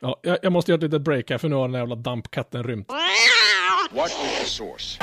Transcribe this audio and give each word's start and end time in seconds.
Ja, 0.00 0.20
jag, 0.22 0.38
jag 0.42 0.52
måste 0.52 0.70
göra 0.72 0.78
ett 0.78 0.82
litet 0.82 1.02
break 1.02 1.30
här 1.30 1.38
för 1.38 1.48
nu 1.48 1.54
har 1.56 1.68
den 1.68 1.80
jävla 1.80 1.94
dampkatten 1.94 2.64
rymt. 2.64 2.92
What 3.90 4.10
is 4.10 4.38
the 4.38 4.44
source? 4.44 4.98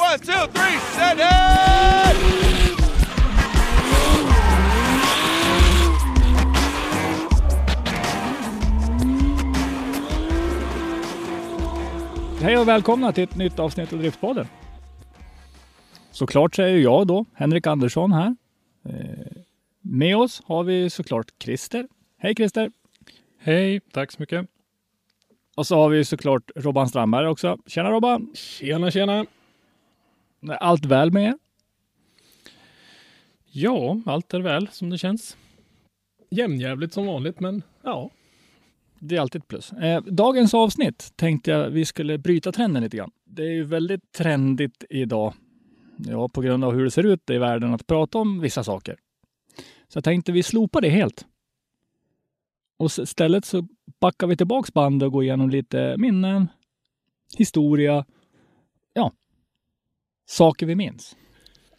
one, 0.00 0.18
two, 0.18 0.46
three, 0.52 0.78
set 0.78 1.18
it! 1.18 1.60
Hej 12.42 12.58
och 12.58 12.68
välkomna 12.68 13.12
till 13.12 13.24
ett 13.24 13.36
nytt 13.36 13.58
avsnitt 13.58 13.92
av 13.92 13.98
Driftpodden. 13.98 14.46
Såklart 16.20 16.58
ju 16.58 16.82
jag 16.82 17.06
då, 17.06 17.24
Henrik 17.34 17.66
Andersson 17.66 18.12
här. 18.12 18.36
Eh, 18.84 19.42
Med 19.80 20.16
oss 20.16 20.42
har 20.44 20.64
vi 20.64 20.90
såklart 20.90 21.32
Christer. 21.42 21.88
Hej 22.18 22.34
Christer! 22.34 22.70
Hej, 23.38 23.80
tack 23.80 24.12
så 24.12 24.16
mycket. 24.22 24.46
Och 25.56 25.66
så 25.66 25.76
har 25.76 25.88
vi 25.88 26.04
såklart 26.04 26.50
Robban 26.56 26.88
Strandberg 26.88 27.26
också. 27.26 27.58
Tjena 27.66 27.90
Robban! 27.90 28.32
Tjena, 28.34 28.90
tjena. 28.90 29.26
Allt 30.48 30.84
väl 30.84 31.12
med 31.12 31.24
er? 31.24 31.34
Ja, 33.50 34.00
allt 34.06 34.34
är 34.34 34.40
väl 34.40 34.68
som 34.68 34.90
det 34.90 34.98
känns. 34.98 35.36
Jämnjävligt 36.30 36.94
som 36.94 37.06
vanligt, 37.06 37.40
men 37.40 37.62
ja. 37.82 38.10
Det 38.98 39.16
är 39.16 39.20
alltid 39.20 39.42
ett 39.42 39.48
plus. 39.48 39.72
Eh, 39.72 40.02
dagens 40.02 40.54
avsnitt 40.54 41.12
tänkte 41.16 41.50
jag 41.50 41.70
vi 41.70 41.84
skulle 41.84 42.18
bryta 42.18 42.52
trenden 42.52 42.82
lite 42.82 42.96
grann. 42.96 43.10
Det 43.24 43.42
är 43.42 43.52
ju 43.52 43.64
väldigt 43.64 44.12
trendigt 44.12 44.84
idag. 44.90 45.34
Ja, 46.06 46.28
på 46.28 46.40
grund 46.40 46.64
av 46.64 46.74
hur 46.74 46.84
det 46.84 46.90
ser 46.90 47.06
ut 47.06 47.30
i 47.30 47.38
världen 47.38 47.74
att 47.74 47.86
prata 47.86 48.18
om 48.18 48.40
vissa 48.40 48.64
saker. 48.64 48.96
Så 49.88 49.96
jag 49.96 50.04
tänkte 50.04 50.32
vi 50.32 50.42
slopar 50.42 50.80
det 50.80 50.88
helt. 50.88 51.26
Och 52.78 52.98
istället 52.98 53.44
så 53.44 53.66
backar 54.00 54.26
vi 54.26 54.36
tillbaks 54.36 54.72
bandet 54.72 55.06
och 55.06 55.12
går 55.12 55.22
igenom 55.22 55.50
lite 55.50 55.94
minnen, 55.98 56.48
historia, 57.38 58.04
ja, 58.92 59.12
saker 60.26 60.66
vi 60.66 60.74
minns. 60.74 61.16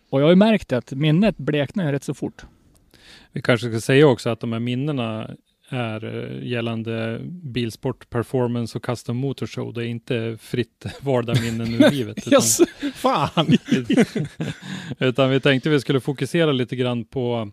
Och 0.09 0.19
jag 0.19 0.25
har 0.25 0.31
ju 0.31 0.35
märkt 0.35 0.71
att 0.71 0.91
minnet 0.91 1.37
bleknar 1.37 1.85
ju 1.85 1.91
rätt 1.91 2.03
så 2.03 2.13
fort. 2.13 2.45
Vi 3.31 3.41
kanske 3.41 3.69
ska 3.69 3.81
säga 3.81 4.07
också 4.07 4.29
att 4.29 4.39
de 4.39 4.53
här 4.53 4.59
minnena 4.59 5.29
är 5.71 6.05
eh, 6.05 6.47
gällande 6.47 7.19
bilsport, 7.23 8.09
performance 8.09 8.77
och 8.77 8.83
custom 8.83 9.17
motor 9.17 9.47
show. 9.47 9.73
Det 9.73 9.85
är 9.85 9.87
inte 9.87 10.37
fritt 10.41 10.85
valda 11.01 11.33
minnen 11.41 11.73
ur 11.73 11.89
livet. 11.91 12.17
Utan, 12.17 12.33
Yes, 12.33 12.61
fan! 12.93 13.57
utan 14.99 15.29
vi 15.29 15.39
tänkte 15.39 15.69
vi 15.69 15.79
skulle 15.79 15.99
fokusera 15.99 16.51
lite 16.51 16.75
grann 16.75 17.05
på 17.05 17.51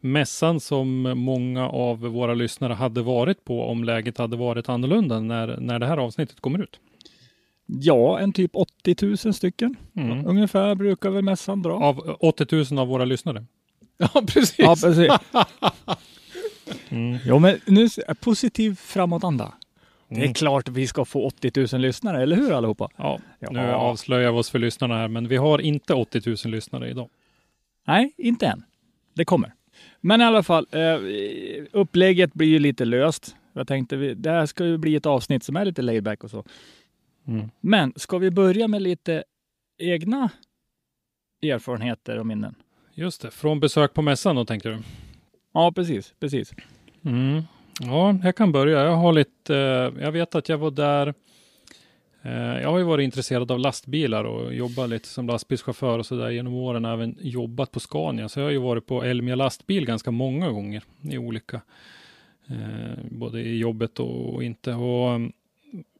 mässan 0.00 0.60
som 0.60 1.02
många 1.02 1.68
av 1.68 1.98
våra 2.00 2.34
lyssnare 2.34 2.72
hade 2.72 3.02
varit 3.02 3.44
på 3.44 3.62
om 3.62 3.84
läget 3.84 4.18
hade 4.18 4.36
varit 4.36 4.68
annorlunda 4.68 5.20
när, 5.20 5.56
när 5.60 5.78
det 5.78 5.86
här 5.86 5.96
avsnittet 5.96 6.40
kommer 6.40 6.62
ut. 6.62 6.80
Ja, 7.66 8.18
en 8.18 8.32
typ 8.32 8.50
80 8.54 8.96
000 9.24 9.34
stycken. 9.34 9.76
Mm. 9.96 10.26
Ungefär 10.26 10.74
brukar 10.74 11.10
väl 11.10 11.24
mässan 11.24 11.62
dra. 11.62 11.72
Av 11.72 12.16
80 12.20 12.64
000 12.70 12.78
av 12.78 12.88
våra 12.88 13.04
lyssnare. 13.04 13.44
Ja, 13.98 14.22
precis. 14.26 14.58
Ja, 14.58 14.76
precis. 14.82 15.12
Mm. 16.88 17.18
Jo, 17.24 17.38
men 17.38 17.60
nu 17.66 17.84
är 17.84 18.14
positiv 18.14 18.74
framåtanda. 18.74 19.54
Det 20.08 20.14
är 20.14 20.18
Mm. 20.22 20.34
klart 20.34 20.68
vi 20.68 20.86
ska 20.86 21.04
få 21.04 21.26
80 21.26 21.66
000 21.72 21.80
lyssnare, 21.80 22.22
eller 22.22 22.36
hur 22.36 22.52
allihopa? 22.52 22.88
Ja, 22.96 23.20
nu 23.38 23.58
Ja. 23.58 23.74
avslöjar 23.74 24.32
vi 24.32 24.38
oss 24.38 24.50
för 24.50 24.58
lyssnarna 24.58 24.94
här, 24.98 25.08
men 25.08 25.28
vi 25.28 25.36
har 25.36 25.58
inte 25.60 25.94
80 25.94 26.22
000 26.26 26.36
lyssnare 26.54 26.90
idag. 26.90 27.08
Nej, 27.86 28.12
inte 28.16 28.46
än. 28.46 28.64
Det 29.14 29.24
kommer. 29.24 29.52
Men 30.00 30.20
i 30.20 30.24
alla 30.24 30.42
fall, 30.42 30.66
eh, 30.70 30.98
upplägget 31.72 32.34
blir 32.34 32.48
ju 32.48 32.58
lite 32.58 32.84
löst. 32.84 33.36
Jag 33.52 33.68
tänkte, 33.68 33.96
det 33.96 34.30
här 34.30 34.46
ska 34.46 34.64
ju 34.66 34.78
bli 34.78 34.96
ett 34.96 35.06
avsnitt 35.06 35.42
som 35.44 35.56
är 35.56 35.64
lite 35.64 35.82
laid 35.82 36.02
back 36.02 36.24
och 36.24 36.30
så. 36.30 36.44
Mm. 37.26 37.50
Men 37.60 37.92
ska 37.96 38.18
vi 38.18 38.30
börja 38.30 38.68
med 38.68 38.82
lite 38.82 39.24
egna 39.78 40.30
erfarenheter 41.42 42.18
och 42.18 42.26
minnen? 42.26 42.54
Just 42.94 43.22
det, 43.22 43.30
från 43.30 43.60
besök 43.60 43.94
på 43.94 44.02
mässan 44.02 44.36
då 44.36 44.44
tänkte 44.44 44.68
du? 44.68 44.78
Ja, 45.54 45.72
precis, 45.72 46.14
precis. 46.20 46.54
Mm. 47.04 47.42
Ja, 47.80 48.18
jag 48.24 48.36
kan 48.36 48.52
börja. 48.52 48.84
Jag 48.84 48.96
har 48.96 49.12
lite, 49.12 49.56
eh, 49.56 50.04
jag 50.04 50.12
vet 50.12 50.34
att 50.34 50.48
jag 50.48 50.58
var 50.58 50.70
där. 50.70 51.14
Eh, 52.22 52.62
jag 52.62 52.70
har 52.70 52.78
ju 52.78 52.84
varit 52.84 53.04
intresserad 53.04 53.50
av 53.50 53.58
lastbilar 53.58 54.24
och 54.24 54.54
jobbat 54.54 54.90
lite 54.90 55.08
som 55.08 55.26
lastbilschaufför 55.26 55.98
och 55.98 56.06
så 56.06 56.14
där 56.14 56.30
genom 56.30 56.54
åren. 56.54 56.84
Även 56.84 57.16
jobbat 57.20 57.70
på 57.70 57.80
Scania, 57.80 58.28
så 58.28 58.40
jag 58.40 58.46
har 58.46 58.50
ju 58.50 58.58
varit 58.58 58.86
på 58.86 59.02
Elmia 59.02 59.34
lastbil 59.34 59.86
ganska 59.86 60.10
många 60.10 60.50
gånger 60.50 60.82
i 61.02 61.18
olika, 61.18 61.60
eh, 62.48 63.04
både 63.10 63.40
i 63.40 63.58
jobbet 63.58 64.00
och, 64.00 64.34
och 64.34 64.44
inte. 64.44 64.72
Och, 64.74 65.20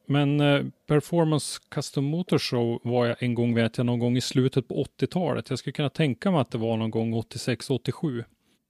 men 0.06 0.40
eh, 0.40 0.62
Performance 0.86 1.60
Custom 1.68 2.04
Motor 2.04 2.38
Show 2.38 2.80
var 2.82 3.06
jag 3.06 3.22
en 3.22 3.34
gång, 3.34 3.54
vet 3.54 3.78
jag, 3.78 3.86
någon 3.86 3.98
gång 3.98 4.16
i 4.16 4.20
slutet 4.20 4.68
på 4.68 4.84
80-talet. 4.84 5.50
Jag 5.50 5.58
skulle 5.58 5.72
kunna 5.72 5.90
tänka 5.90 6.30
mig 6.30 6.40
att 6.40 6.50
det 6.50 6.58
var 6.58 6.76
någon 6.76 6.90
gång 6.90 7.14
86-87. 7.14 8.24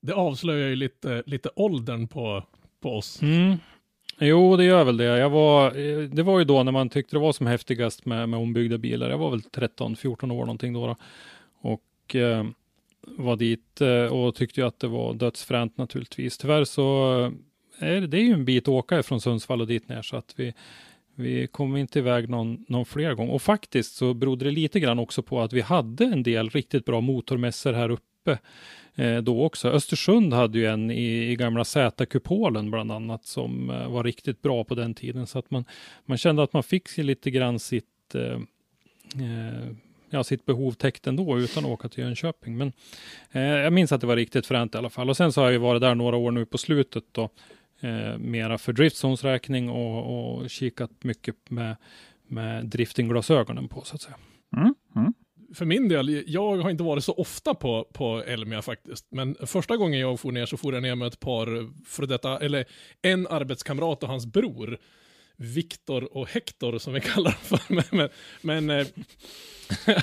Det 0.05 0.15
avslöjar 0.15 0.69
ju 0.69 0.77
lite, 0.77 1.23
lite 1.27 1.51
åldern 1.57 2.09
på, 2.09 2.43
på 2.81 2.97
oss. 2.97 3.23
Mm. 3.23 3.57
Jo, 4.19 4.57
det 4.57 4.65
gör 4.65 4.85
väl 4.85 4.97
det. 4.97 5.05
Jag 5.05 5.31
var, 5.31 5.67
eh, 5.67 5.99
det 5.99 6.23
var 6.23 6.39
ju 6.39 6.45
då 6.45 6.63
när 6.63 6.73
man 6.73 6.89
tyckte 6.89 7.17
det 7.17 7.21
var 7.21 7.33
som 7.33 7.47
häftigast 7.47 8.07
med, 8.07 8.29
med 8.29 8.41
ombyggda 8.41 8.79
bilar. 8.79 9.11
Jag 9.11 9.19
var 9.19 9.31
väl 9.31 9.41
13-14 9.41 10.33
år 10.33 10.41
någonting 10.41 10.73
då. 10.73 10.87
då. 10.87 10.97
Och 11.61 12.17
eh, 12.17 12.45
var 13.07 13.37
dit 13.37 13.81
eh, 13.81 14.05
och 14.05 14.35
tyckte 14.35 14.61
ju 14.61 14.67
att 14.67 14.81
det 14.81 14.89
var 14.89 15.15
dödsfränt 15.15 15.79
naturligtvis. 15.79 16.39
Tyvärr 16.39 16.65
så 16.65 17.21
eh, 17.79 17.89
är 17.89 18.01
det, 18.01 18.07
det 18.07 18.19
är 18.19 18.23
ju 18.23 18.33
en 18.33 18.45
bit 18.45 18.65
att 18.65 18.69
åka 18.69 19.03
från 19.03 19.21
Sundsvall 19.21 19.61
och 19.61 19.67
dit 19.67 19.89
ner 19.89 20.03
så 20.03 20.17
att 20.17 20.35
vi, 20.37 20.55
vi 21.15 21.47
kom 21.47 21.77
inte 21.77 21.99
iväg 21.99 22.29
någon, 22.29 22.65
någon 22.69 22.85
fler 22.85 23.15
gång. 23.15 23.29
Och 23.29 23.43
faktiskt 23.43 23.97
så 23.97 24.15
berodde 24.15 24.45
det 24.45 24.51
lite 24.51 24.81
grann 24.81 24.99
också 24.99 25.23
på 25.23 25.41
att 25.41 25.53
vi 25.53 25.61
hade 25.61 26.05
en 26.05 26.23
del 26.23 26.51
riktigt 26.51 26.85
bra 26.85 27.01
motormässor 27.01 27.73
här 27.73 27.91
uppe 27.91 28.05
eh, 28.95 29.17
då 29.17 29.45
också. 29.45 29.69
Östersund 29.69 30.33
hade 30.33 30.59
ju 30.59 30.67
en 30.67 30.91
i, 30.91 31.31
i 31.31 31.37
gamla 31.37 31.65
Z-kupolen 31.65 32.71
bland 32.71 32.93
annat 32.93 33.25
som 33.27 33.71
eh, 33.71 33.89
var 33.89 34.05
riktigt 34.05 34.43
bra 34.43 34.65
på 34.65 34.75
den 34.75 34.95
tiden 34.95 35.27
så 35.27 35.39
att 35.39 35.51
man, 35.51 35.65
man 36.05 36.19
kände 36.19 36.43
att 36.43 36.53
man 36.53 36.63
fick 36.63 36.89
sig 36.89 37.05
lite 37.05 37.31
grann 37.31 37.59
sitt 37.59 38.15
eh, 38.15 38.39
eh, 39.25 39.71
ja, 40.11 40.25
sitt 40.25 40.47
behov 40.47 40.73
täckt 40.73 41.07
ändå 41.07 41.39
utan 41.39 41.65
att 41.65 41.71
åka 41.71 41.89
till 41.89 42.05
Jönköping. 42.05 42.57
Men 42.57 42.73
eh, 43.33 43.43
jag 43.43 43.73
minns 43.73 43.93
att 43.93 44.01
det 44.01 44.07
var 44.07 44.17
riktigt 44.17 44.47
fränt 44.47 44.75
i 44.75 44.79
alla 44.79 44.91
fall. 44.91 45.11
Och 45.11 45.17
sen 45.17 45.33
så 45.33 45.41
har 45.41 45.47
jag 45.47 45.53
ju 45.53 45.59
varit 45.59 45.81
där 45.81 45.95
några 45.95 46.17
år 46.17 46.31
nu 46.31 46.47
på 46.47 46.59
slutet 46.59 47.05
då. 47.13 47.31
Eh, 47.81 48.19
mera 48.19 48.59
för 48.59 48.73
driftzons 48.73 49.25
räkning 49.25 49.71
och, 49.71 50.39
och 50.41 50.51
kikat 50.51 50.91
mycket 51.05 51.51
med, 51.51 51.77
med 52.27 52.67
driftingglasögonen 52.67 53.69
på 53.69 53.81
så 53.85 53.95
att 53.95 54.03
säga. 54.03 54.17
Mm. 54.57 54.75
Mm. 54.97 55.15
För 55.55 55.65
min 55.65 55.89
del, 55.89 56.25
jag 56.27 56.57
har 56.57 56.71
inte 56.71 56.83
varit 56.83 57.05
så 57.05 57.13
ofta 57.13 57.55
på, 57.55 57.85
på 57.93 58.23
Elmia 58.23 58.63
faktiskt. 58.63 59.07
Men 59.11 59.37
första 59.47 59.77
gången 59.77 60.01
jag 60.01 60.21
for 60.21 60.33
ner 60.33 60.47
så 60.47 60.57
for 60.57 60.75
jag 60.75 60.83
ner 60.83 60.95
med 60.95 61.09
ett 61.09 61.21
par 61.21 61.71
för 61.87 62.07
detta, 62.07 62.39
eller 62.39 62.65
en 63.03 63.27
arbetskamrat 63.27 64.03
och 64.03 64.09
hans 64.09 64.27
bror. 64.27 64.79
Viktor 65.37 66.17
och 66.17 66.29
Hector 66.29 66.79
som 66.79 66.93
vi 66.93 67.01
kallar 67.15 67.31
dem 67.31 67.41
för. 67.59 67.75
Men, 67.75 67.85
men, 67.91 68.09
men 68.67 68.81
eh, 68.81 68.87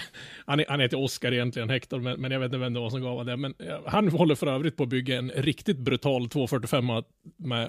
han, 0.46 0.60
är- 0.60 0.66
han 0.70 0.80
heter 0.80 0.98
Oskar 1.00 1.32
egentligen, 1.32 1.70
Hector, 1.70 2.00
men, 2.00 2.22
men 2.22 2.32
jag 2.32 2.40
vet 2.40 2.46
inte 2.48 2.58
vem 2.58 2.74
det 2.74 2.80
var 2.80 2.90
som 2.90 3.02
gav 3.02 3.10
honom 3.10 3.26
det. 3.26 3.38
Men 3.38 3.54
eh, 3.60 3.80
han 3.86 4.10
håller 4.10 4.36
för 4.36 4.48
övrigt 4.48 4.78
på 4.78 4.84
att 4.84 4.90
bygga 4.90 5.18
en 5.18 5.32
riktigt 5.32 5.78
brutal 5.78 6.30
245 6.30 6.86
med, 7.38 7.68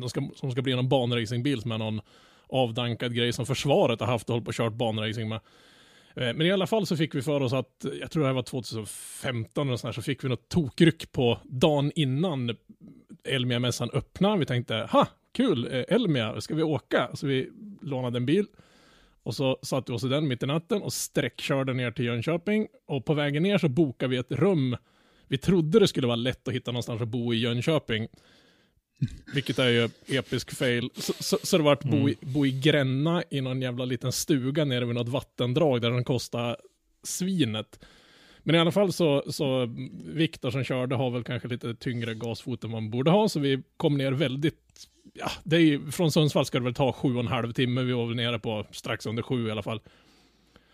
eh, 0.00 0.06
ska, 0.08 0.28
som 0.34 0.50
ska 0.52 0.62
bli 0.62 0.74
någon 0.74 0.88
banracingbil 0.88 1.60
som 1.62 1.72
är 1.72 1.78
någon 1.78 2.00
avdankad 2.48 3.14
grej 3.14 3.32
som 3.32 3.46
försvaret 3.46 4.00
har 4.00 4.06
haft 4.06 4.28
och 4.28 4.32
hållit 4.32 4.44
på 4.44 4.48
och 4.48 4.54
kört 4.54 4.72
banracing 4.72 5.28
med. 5.28 5.40
Eh, 6.16 6.34
men 6.34 6.42
i 6.42 6.52
alla 6.52 6.66
fall 6.66 6.86
så 6.86 6.96
fick 6.96 7.14
vi 7.14 7.22
för 7.22 7.40
oss 7.40 7.52
att, 7.52 7.86
jag 8.00 8.10
tror 8.10 8.22
det 8.22 8.28
här 8.28 8.34
var 8.34 8.42
2015 8.42 9.68
eller 9.68 9.76
sådär, 9.76 9.92
så 9.92 10.02
fick 10.02 10.24
vi 10.24 10.28
något 10.28 10.48
tokryck 10.48 11.12
på 11.12 11.38
dagen 11.44 11.92
innan 11.94 12.56
Elmia-mässan 13.24 13.90
öppnade. 13.92 14.38
Vi 14.38 14.46
tänkte, 14.46 14.88
ha, 14.90 15.06
kul, 15.32 15.68
eh, 15.72 15.84
Elmia, 15.88 16.40
ska 16.40 16.54
vi 16.54 16.62
åka? 16.62 17.10
Så 17.14 17.26
vi 17.26 17.50
lånade 17.82 18.16
en 18.18 18.26
bil. 18.26 18.46
Och 19.22 19.34
så 19.34 19.58
satte 19.62 19.92
vi 19.92 19.96
oss 19.96 20.04
i 20.04 20.08
den 20.08 20.28
mitt 20.28 20.42
i 20.42 20.46
natten 20.46 20.82
och 20.82 20.92
sträckkörde 20.92 21.74
ner 21.74 21.90
till 21.90 22.04
Jönköping. 22.04 22.66
Och 22.86 23.04
på 23.04 23.14
vägen 23.14 23.42
ner 23.42 23.58
så 23.58 23.68
bokade 23.68 24.10
vi 24.10 24.16
ett 24.16 24.32
rum. 24.32 24.76
Vi 25.28 25.38
trodde 25.38 25.78
det 25.78 25.88
skulle 25.88 26.06
vara 26.06 26.16
lätt 26.16 26.48
att 26.48 26.54
hitta 26.54 26.72
någonstans 26.72 27.02
att 27.02 27.08
bo 27.08 27.34
i 27.34 27.36
Jönköping. 27.36 28.08
Vilket 29.34 29.58
är 29.58 29.68
ju 29.68 29.88
episk 30.06 30.50
fail. 30.50 30.90
Så, 30.94 31.12
så, 31.12 31.38
så 31.42 31.58
det 31.58 31.64
vart 31.64 31.84
bo, 31.84 32.08
i, 32.08 32.16
bo 32.20 32.46
i 32.46 32.50
Gränna 32.50 33.22
i 33.30 33.40
någon 33.40 33.62
jävla 33.62 33.84
liten 33.84 34.12
stuga 34.12 34.64
nere 34.64 34.84
vid 34.84 34.94
något 34.94 35.08
vattendrag 35.08 35.80
där 35.80 35.90
den 35.90 36.04
kostade 36.04 36.56
svinet. 37.02 37.84
Men 38.42 38.54
i 38.54 38.58
alla 38.58 38.72
fall 38.72 38.92
så, 38.92 39.24
så 39.28 39.74
Viktor 40.04 40.50
som 40.50 40.64
körde 40.64 40.94
har 40.94 41.10
väl 41.10 41.24
kanske 41.24 41.48
lite 41.48 41.74
tyngre 41.74 42.14
gasfot 42.14 42.64
än 42.64 42.70
man 42.70 42.90
borde 42.90 43.10
ha, 43.10 43.28
så 43.28 43.40
vi 43.40 43.62
kom 43.76 43.98
ner 43.98 44.12
väldigt, 44.12 44.88
ja, 45.14 45.30
det 45.44 45.56
är 45.56 45.60
ju, 45.60 45.90
från 45.90 46.12
Sundsvall 46.12 46.46
ska 46.46 46.58
det 46.58 46.64
väl 46.64 46.74
ta 46.74 46.92
sju 46.92 47.14
och 47.14 47.20
en 47.20 47.26
halv 47.26 47.52
timme, 47.52 47.82
vi 47.82 47.92
var 47.92 48.06
väl 48.06 48.16
nere 48.16 48.38
på 48.38 48.66
strax 48.70 49.06
under 49.06 49.22
sju 49.22 49.48
i 49.48 49.50
alla 49.50 49.62
fall. 49.62 49.80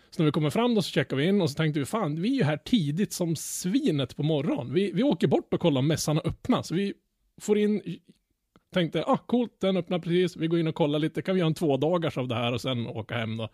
Så 0.09 0.21
när 0.21 0.25
vi 0.25 0.31
kommer 0.31 0.49
fram 0.49 0.75
då 0.75 0.81
så 0.81 0.91
checkar 0.91 1.17
vi 1.17 1.25
in 1.25 1.41
och 1.41 1.49
så 1.49 1.55
tänkte 1.55 1.79
vi, 1.79 1.85
fan, 1.85 2.21
vi 2.21 2.29
är 2.29 2.35
ju 2.35 2.43
här 2.43 2.57
tidigt 2.57 3.13
som 3.13 3.35
svinet 3.35 4.15
på 4.15 4.23
morgonen. 4.23 4.73
Vi, 4.73 4.91
vi 4.91 5.03
åker 5.03 5.27
bort 5.27 5.53
och 5.53 5.59
kollar 5.59 5.79
om 5.79 5.87
mässan 5.87 6.15
har 6.15 6.27
öppnat, 6.27 6.65
så 6.65 6.75
vi 6.75 6.93
får 7.41 7.57
in, 7.57 7.81
tänkte, 8.73 9.03
ah, 9.03 9.17
coolt, 9.17 9.61
den 9.61 9.77
öppnar 9.77 9.99
precis, 9.99 10.35
vi 10.35 10.47
går 10.47 10.59
in 10.59 10.67
och 10.67 10.75
kollar 10.75 10.99
lite, 10.99 11.21
kan 11.21 11.35
vi 11.35 11.39
göra 11.39 11.47
en 11.47 11.53
två 11.53 11.77
dagars 11.77 12.17
av 12.17 12.27
det 12.27 12.35
här 12.35 12.53
och 12.53 12.61
sen 12.61 12.87
åka 12.87 13.15
hem 13.15 13.37
då. 13.37 13.49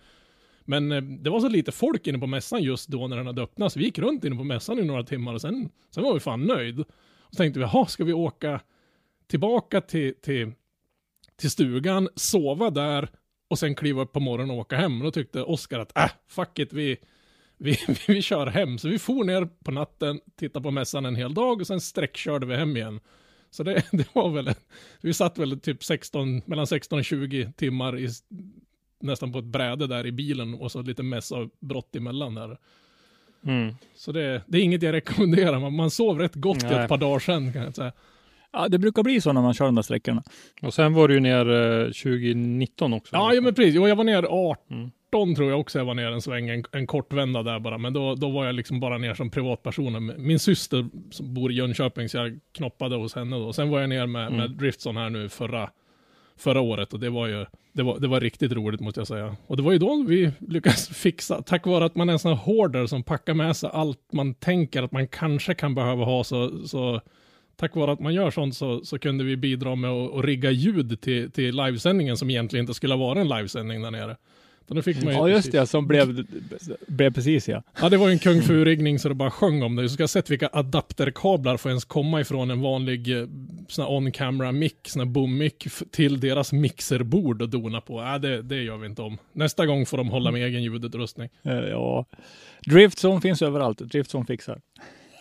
Men 0.61 0.91
eh, 0.91 1.01
det 1.01 1.29
var 1.29 1.39
så 1.39 1.49
lite 1.49 1.71
folk 1.71 2.07
inne 2.07 2.19
på 2.19 2.27
mässan 2.27 2.63
just 2.63 2.87
då 2.87 3.07
när 3.07 3.17
den 3.17 3.27
hade 3.27 3.41
öppnat, 3.41 3.73
så 3.73 3.79
vi 3.79 3.85
gick 3.85 3.99
runt 3.99 4.23
inne 4.23 4.35
på 4.35 4.43
mässan 4.43 4.79
i 4.79 4.83
några 4.83 5.03
timmar 5.03 5.33
och 5.33 5.41
sen, 5.41 5.69
sen 5.91 6.03
var 6.03 6.13
vi 6.13 6.19
fan 6.19 6.45
nöjd. 6.45 6.79
Och 6.79 7.33
så 7.33 7.37
tänkte 7.37 7.59
vi, 7.59 7.65
jaha, 7.65 7.85
ska 7.85 8.03
vi 8.03 8.13
åka 8.13 8.61
tillbaka 9.27 9.81
till, 9.81 10.13
till, 10.21 10.51
till 11.35 11.51
stugan, 11.51 12.09
sova 12.15 12.69
där 12.69 13.09
och 13.47 13.59
sen 13.59 13.75
kliva 13.75 14.01
upp 14.01 14.13
på 14.13 14.19
morgonen 14.19 14.51
och 14.51 14.57
åka 14.57 14.75
hem. 14.75 14.99
Då 14.99 15.11
tyckte 15.11 15.43
Oskar 15.43 15.79
att, 15.79 15.97
äh, 15.97 16.11
fuck 16.27 16.59
it, 16.59 16.73
vi, 16.73 16.97
vi, 17.57 17.79
vi, 17.87 17.95
vi 18.13 18.21
kör 18.21 18.47
hem. 18.47 18.77
Så 18.77 18.89
vi 18.89 18.99
for 18.99 19.23
ner 19.23 19.45
på 19.63 19.71
natten, 19.71 20.19
tittade 20.35 20.63
på 20.63 20.71
mässan 20.71 21.05
en 21.05 21.15
hel 21.15 21.33
dag 21.33 21.61
och 21.61 21.67
sen 21.67 21.81
sträckkörde 21.81 22.45
vi 22.45 22.55
hem 22.55 22.77
igen. 22.77 22.99
Så 23.51 23.63
det, 23.63 23.83
det 23.91 24.15
var 24.15 24.29
väl, 24.29 24.53
vi 25.01 25.13
satt 25.13 25.37
väl 25.37 25.59
typ 25.59 25.83
16, 25.83 26.41
mellan 26.45 26.67
16 26.67 26.99
och 26.99 27.05
20 27.05 27.51
timmar 27.57 27.99
i, 27.99 28.09
nästan 28.99 29.31
på 29.31 29.39
ett 29.39 29.45
bräde 29.45 29.87
där 29.87 30.05
i 30.05 30.11
bilen 30.11 30.53
och 30.53 30.71
så 30.71 30.81
lite 30.81 31.03
mässavbrott 31.03 31.95
emellan 31.95 32.35
där. 32.35 32.57
Mm. 33.45 33.75
Så 33.95 34.11
det, 34.11 34.43
det 34.47 34.57
är 34.57 34.61
inget 34.61 34.81
jag 34.81 34.93
rekommenderar, 34.93 35.59
man, 35.59 35.73
man 35.73 35.91
sov 35.91 36.19
rätt 36.19 36.35
gott 36.35 36.63
i 36.63 36.65
Nej. 36.65 36.83
ett 36.83 36.89
par 36.89 36.97
dagar 36.97 37.19
sedan 37.19 37.53
kan 37.53 37.63
jag 37.63 37.75
säga. 37.75 37.91
Ja, 38.51 38.67
det 38.67 38.79
brukar 38.79 39.03
bli 39.03 39.21
så 39.21 39.33
när 39.33 39.41
man 39.41 39.53
kör 39.53 39.65
de 39.65 39.75
där 39.75 39.81
sträckorna. 39.81 40.23
Och 40.61 40.73
sen 40.73 40.93
var 40.93 41.07
du 41.07 41.13
ju 41.13 41.19
ner 41.19 41.49
eh, 41.51 41.85
2019 41.85 42.93
också. 42.93 43.15
Ja, 43.15 43.33
ja 43.33 43.41
men 43.41 43.53
precis. 43.53 43.75
Jo, 43.75 43.87
jag 43.87 43.95
var 43.95 44.03
ner 44.03 44.23
18 44.23 44.91
tror 45.11 45.49
jag 45.49 45.59
också 45.59 45.79
jag 45.79 45.85
var 45.85 45.93
ner 45.93 46.11
en 46.11 46.21
sväng, 46.21 46.49
en, 46.49 46.63
en 46.71 46.87
kort 46.87 47.13
vända 47.13 47.43
där 47.43 47.59
bara. 47.59 47.77
Men 47.77 47.93
då, 47.93 48.15
då 48.15 48.29
var 48.29 48.45
jag 48.45 48.55
liksom 48.55 48.79
bara 48.79 48.97
ner 48.97 49.13
som 49.13 49.29
privatperson. 49.29 50.13
Min 50.17 50.39
syster 50.39 50.85
som 51.11 51.33
bor 51.33 51.51
i 51.51 51.55
Jönköping 51.55 52.09
så 52.09 52.17
jag 52.17 52.39
knoppade 52.51 52.95
hos 52.95 53.15
henne 53.15 53.35
då. 53.35 53.53
Sen 53.53 53.69
var 53.69 53.79
jag 53.79 53.89
ner 53.89 54.05
med, 54.05 54.31
med 54.31 54.51
Driftson 54.51 54.97
här 54.97 55.09
nu 55.09 55.29
förra, 55.29 55.69
förra 56.37 56.61
året 56.61 56.93
och 56.93 56.99
det 56.99 57.09
var 57.09 57.27
ju 57.27 57.45
det 57.77 57.83
var, 57.83 57.99
det 57.99 58.07
var 58.07 58.21
riktigt 58.21 58.51
roligt 58.51 58.81
måste 58.81 58.99
jag 58.99 59.07
säga. 59.07 59.35
Och 59.47 59.57
det 59.57 59.63
var 59.63 59.71
ju 59.71 59.77
då 59.77 60.03
vi 60.07 60.31
lyckades 60.39 60.87
fixa, 60.97 61.41
tack 61.41 61.65
vare 61.65 61.85
att 61.85 61.95
man 61.95 62.09
är 62.09 62.13
en 62.13 62.19
sån 62.19 62.37
här 62.37 62.43
hoarder 62.43 62.85
som 62.85 63.03
packar 63.03 63.33
med 63.33 63.57
sig 63.57 63.69
allt 63.73 64.13
man 64.13 64.33
tänker 64.33 64.83
att 64.83 64.91
man 64.91 65.07
kanske 65.07 65.53
kan 65.53 65.75
behöva 65.75 66.05
ha 66.05 66.23
så, 66.23 66.67
så 66.67 67.01
tack 67.55 67.75
vare 67.75 67.91
att 67.91 67.99
man 67.99 68.13
gör 68.13 68.31
sånt 68.31 68.55
så, 68.55 68.85
så 68.85 68.99
kunde 68.99 69.23
vi 69.23 69.37
bidra 69.37 69.75
med 69.75 69.89
att, 69.89 70.13
att 70.13 70.25
rigga 70.25 70.51
ljud 70.51 71.01
till, 71.01 71.31
till 71.31 71.55
livesändningen 71.55 72.17
som 72.17 72.29
egentligen 72.29 72.63
inte 72.63 72.73
skulle 72.73 72.95
vara 72.95 73.21
en 73.21 73.29
livesändning 73.29 73.81
där 73.81 73.91
nere. 73.91 74.17
Då 74.69 74.81
fick 74.81 75.03
man 75.03 75.13
Ja, 75.13 75.29
just 75.29 75.51
det, 75.51 75.67
som 75.67 75.87
blev, 75.87 76.25
blev 76.87 77.13
precis 77.13 77.47
ja. 77.49 77.63
Ja, 77.81 77.89
det 77.89 77.97
var 77.97 78.07
ju 78.07 78.13
en 78.13 78.19
kung 78.19 78.41
fu-riggning 78.41 78.99
så 78.99 79.09
det 79.09 79.15
bara 79.15 79.31
sjöng 79.31 79.63
om 79.63 79.75
det. 79.75 79.89
Så 79.89 79.93
ska 79.93 80.03
jag 80.03 80.09
sett 80.09 80.29
vilka 80.29 80.49
adapterkablar 80.53 81.57
får 81.57 81.69
ens 81.69 81.85
komma 81.85 82.21
ifrån 82.21 82.51
en 82.51 82.61
vanlig 82.61 83.17
eh, 83.21 83.27
sån 83.67 83.85
här 83.85 83.91
on-camera 83.91 84.51
mic, 84.51 84.73
sån 84.85 84.99
här 84.99 85.05
boom-mic 85.13 85.53
f- 85.65 85.83
till 85.91 86.19
deras 86.19 86.53
mixerbord 86.53 87.41
och 87.41 87.49
dona 87.49 87.81
på. 87.81 88.01
Nej, 88.01 88.19
det, 88.19 88.41
det 88.41 88.61
gör 88.63 88.77
vi 88.77 88.85
inte 88.87 89.01
om. 89.01 89.17
Nästa 89.33 89.65
gång 89.65 89.85
får 89.85 89.97
de 89.97 90.09
hålla 90.09 90.31
med 90.31 90.41
egen 90.45 90.63
ljudutrustning. 90.63 91.29
Eh, 91.43 91.53
ja. 91.53 92.05
Driftzone 92.65 93.21
finns 93.21 93.41
överallt. 93.41 93.77
Driftzone 93.79 94.25
fixar. 94.25 94.61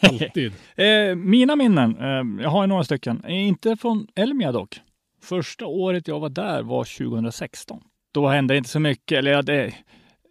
Alltid. 0.01 0.53
Eh, 0.77 1.15
mina 1.15 1.57
minnen, 1.57 1.97
eh, 2.01 2.43
jag 2.43 2.51
har 2.51 2.63
ju 2.63 2.67
några 2.67 2.85
stycken. 2.85 3.29
Inte 3.29 3.77
från 3.77 4.07
Elmia 4.15 4.53
dock. 4.53 4.81
Första 5.23 5.67
året 5.67 6.09
jag 6.09 6.21
var 6.21 6.29
där 6.29 6.63
var 6.63 6.85
2016. 6.85 7.81
Då 8.17 8.29
hände 8.29 8.57
inte 8.57 8.69
så 8.69 8.81
mycket. 8.81 9.19
Eller 9.19 9.31
ja, 9.31 9.43
det, 9.43 9.75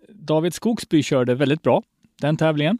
David 0.09 0.53
Skogsby 0.53 1.03
körde 1.03 1.35
väldigt 1.35 1.61
bra 1.61 1.83
den 2.21 2.37
tävlingen. 2.37 2.77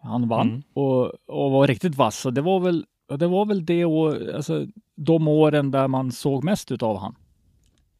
Han 0.00 0.28
vann 0.28 0.48
Mm. 0.48 0.62
och, 0.72 1.04
och 1.26 1.50
var 1.50 1.66
riktigt 1.66 1.94
vass. 1.94 2.26
Och 2.26 2.32
det 2.32 2.40
var 2.40 2.60
väl 2.60 2.86
det, 3.18 3.26
var 3.26 3.46
väl 3.46 3.66
det 3.66 3.84
år, 3.84 4.32
alltså, 4.34 4.66
de 4.96 5.28
åren 5.28 5.70
där 5.70 5.88
man 5.88 6.12
såg 6.12 6.44
mest 6.44 6.72
utav 6.72 6.98
han. 6.98 7.14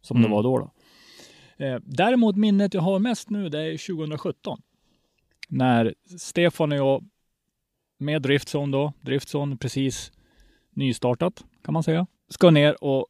Som 0.01 0.17
Mm. 0.17 0.31
det 0.31 0.35
var 0.37 0.43
då. 0.43 0.59
då. 0.59 0.71
Eh, 1.65 1.79
däremot 1.85 2.37
minnet 2.37 2.75
jag 2.75 2.83
har 2.83 2.99
mest 2.99 3.31
nu, 3.31 3.49
det 3.49 3.61
är 3.63 3.97
2017. 3.97 4.63
När 5.49 5.95
Stefan 6.19 6.73
och 6.73 6.79
jag 6.79 7.05
med 7.99 8.23
Driftzone 8.23 8.73
då, 8.73 8.93
Driftzone 9.01 9.57
precis 9.57 10.13
nystartat 10.71 11.45
kan 11.65 11.75
man 11.75 11.83
säga, 11.83 12.07
ska 12.29 12.51
ner 12.51 12.85
och 12.85 13.07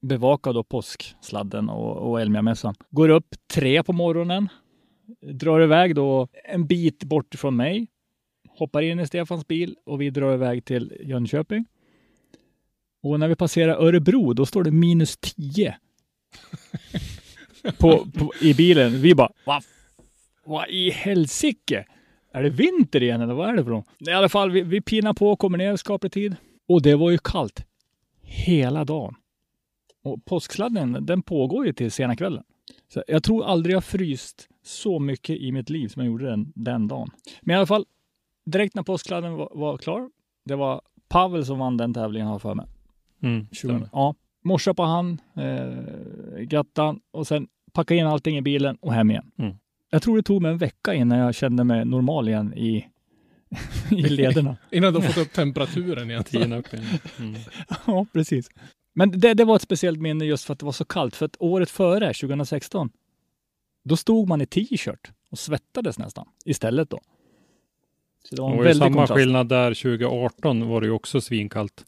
bevaka 0.00 0.52
då 0.52 0.62
påsksladden 0.62 1.68
och, 1.68 2.10
och 2.10 2.20
Elmia-mässan. 2.20 2.74
Går 2.90 3.08
upp 3.08 3.34
tre 3.54 3.82
på 3.82 3.92
morgonen, 3.92 4.48
drar 5.32 5.60
iväg 5.60 5.94
då 5.94 6.28
en 6.44 6.66
bit 6.66 7.04
bort 7.04 7.34
från 7.34 7.56
mig, 7.56 7.86
hoppar 8.48 8.82
in 8.82 9.00
i 9.00 9.06
Stefans 9.06 9.46
bil 9.48 9.76
och 9.86 10.00
vi 10.00 10.10
drar 10.10 10.34
iväg 10.34 10.64
till 10.64 10.96
Jönköping. 11.00 11.64
Och 13.02 13.20
när 13.20 13.28
vi 13.28 13.36
passerar 13.36 13.86
Örebro, 13.86 14.32
då 14.32 14.46
står 14.46 14.64
det 14.64 14.70
minus 14.70 15.16
10 15.16 15.76
på, 17.78 18.06
på, 18.18 18.32
i 18.40 18.54
bilen. 18.54 19.00
Vi 19.00 19.14
bara, 19.14 19.32
vad 19.44 19.62
vad 20.48 20.68
i 20.68 20.90
helsike? 20.90 21.84
Är 22.32 22.42
det 22.42 22.50
vinter 22.50 23.02
igen 23.02 23.20
eller 23.20 23.34
vad 23.34 23.48
är 23.48 23.56
det 23.56 23.64
för 23.64 23.70
något? 23.70 23.86
I 23.98 24.10
alla 24.10 24.28
fall, 24.28 24.50
vi, 24.50 24.62
vi 24.62 24.80
pinar 24.80 25.14
på 25.14 25.36
kommer 25.36 25.58
ner 25.58 25.76
skaplig 25.76 26.12
tid. 26.12 26.36
Och 26.68 26.82
det 26.82 26.94
var 26.94 27.10
ju 27.10 27.18
kallt 27.18 27.64
hela 28.22 28.84
dagen. 28.84 29.14
Och 30.02 30.24
påsksladden, 30.24 31.06
den 31.06 31.22
pågår 31.22 31.66
ju 31.66 31.72
till 31.72 31.90
sena 31.90 32.16
kvällen. 32.16 32.44
Så 32.88 33.02
jag 33.06 33.22
tror 33.22 33.44
aldrig 33.44 33.74
jag 33.74 33.84
fryst 33.84 34.48
så 34.62 34.98
mycket 34.98 35.36
i 35.36 35.52
mitt 35.52 35.70
liv 35.70 35.88
som 35.88 36.02
jag 36.02 36.10
gjorde 36.10 36.30
den, 36.30 36.52
den 36.54 36.88
dagen. 36.88 37.10
Men 37.40 37.54
i 37.54 37.56
alla 37.56 37.66
fall, 37.66 37.86
direkt 38.46 38.74
när 38.74 38.82
påsksladden 38.82 39.34
var, 39.34 39.50
var 39.54 39.76
klar, 39.76 40.10
det 40.44 40.56
var 40.56 40.82
Pavel 41.08 41.46
som 41.46 41.58
vann 41.58 41.76
den 41.76 41.94
tävlingen 41.94 42.26
har 42.26 42.34
jag 42.34 42.42
för 42.42 42.54
mig. 42.54 42.66
Mm, 43.22 43.46
20. 43.52 43.88
Ja, 43.92 44.14
morsa 44.44 44.74
på 44.74 44.82
han, 44.82 45.20
eh, 45.34 46.40
gattan 46.40 47.00
och 47.10 47.26
sen 47.26 47.48
packa 47.72 47.94
in 47.94 48.06
allting 48.06 48.38
i 48.38 48.42
bilen 48.42 48.76
och 48.80 48.92
hem 48.92 49.10
igen. 49.10 49.30
Mm. 49.38 49.54
Jag 49.90 50.02
tror 50.02 50.16
det 50.16 50.22
tog 50.22 50.42
mig 50.42 50.50
en 50.50 50.58
vecka 50.58 50.94
innan 50.94 51.18
jag 51.18 51.34
kände 51.34 51.64
mig 51.64 51.84
normal 51.84 52.28
igen 52.28 52.54
i, 52.54 52.86
i 53.90 54.02
lederna. 54.02 54.56
Innan 54.70 54.94
du 54.94 55.02
fått 55.02 55.16
upp 55.16 55.32
temperaturen 55.32 56.10
igen. 56.10 56.24
Tina 56.24 56.56
upp 56.56 56.74
igen. 56.74 56.86
Mm. 57.18 57.34
ja, 57.86 58.06
precis. 58.12 58.48
Men 58.98 59.20
det, 59.20 59.34
det 59.34 59.44
var 59.44 59.56
ett 59.56 59.62
speciellt 59.62 60.00
minne 60.00 60.24
just 60.24 60.44
för 60.44 60.52
att 60.52 60.58
det 60.58 60.64
var 60.64 60.72
så 60.72 60.84
kallt. 60.84 61.16
För 61.16 61.26
att 61.26 61.36
året 61.38 61.70
före, 61.70 62.14
2016, 62.14 62.90
då 63.84 63.96
stod 63.96 64.28
man 64.28 64.40
i 64.40 64.46
t-shirt 64.46 65.10
och 65.30 65.38
svettades 65.38 65.98
nästan 65.98 66.28
istället 66.44 66.90
då. 66.90 67.00
Så 68.24 68.36
det 68.36 68.42
var 68.42 68.48
Det 68.48 68.52
en 68.52 68.58
var 68.58 68.64
ju 68.64 68.68
väldig 68.68 68.82
samma 68.84 68.96
kontrast. 68.96 69.18
skillnad 69.18 69.48
där 69.48 69.74
2018 69.74 70.68
var 70.68 70.80
det 70.80 70.86
ju 70.86 70.92
också 70.92 71.20
svinkallt. 71.20 71.84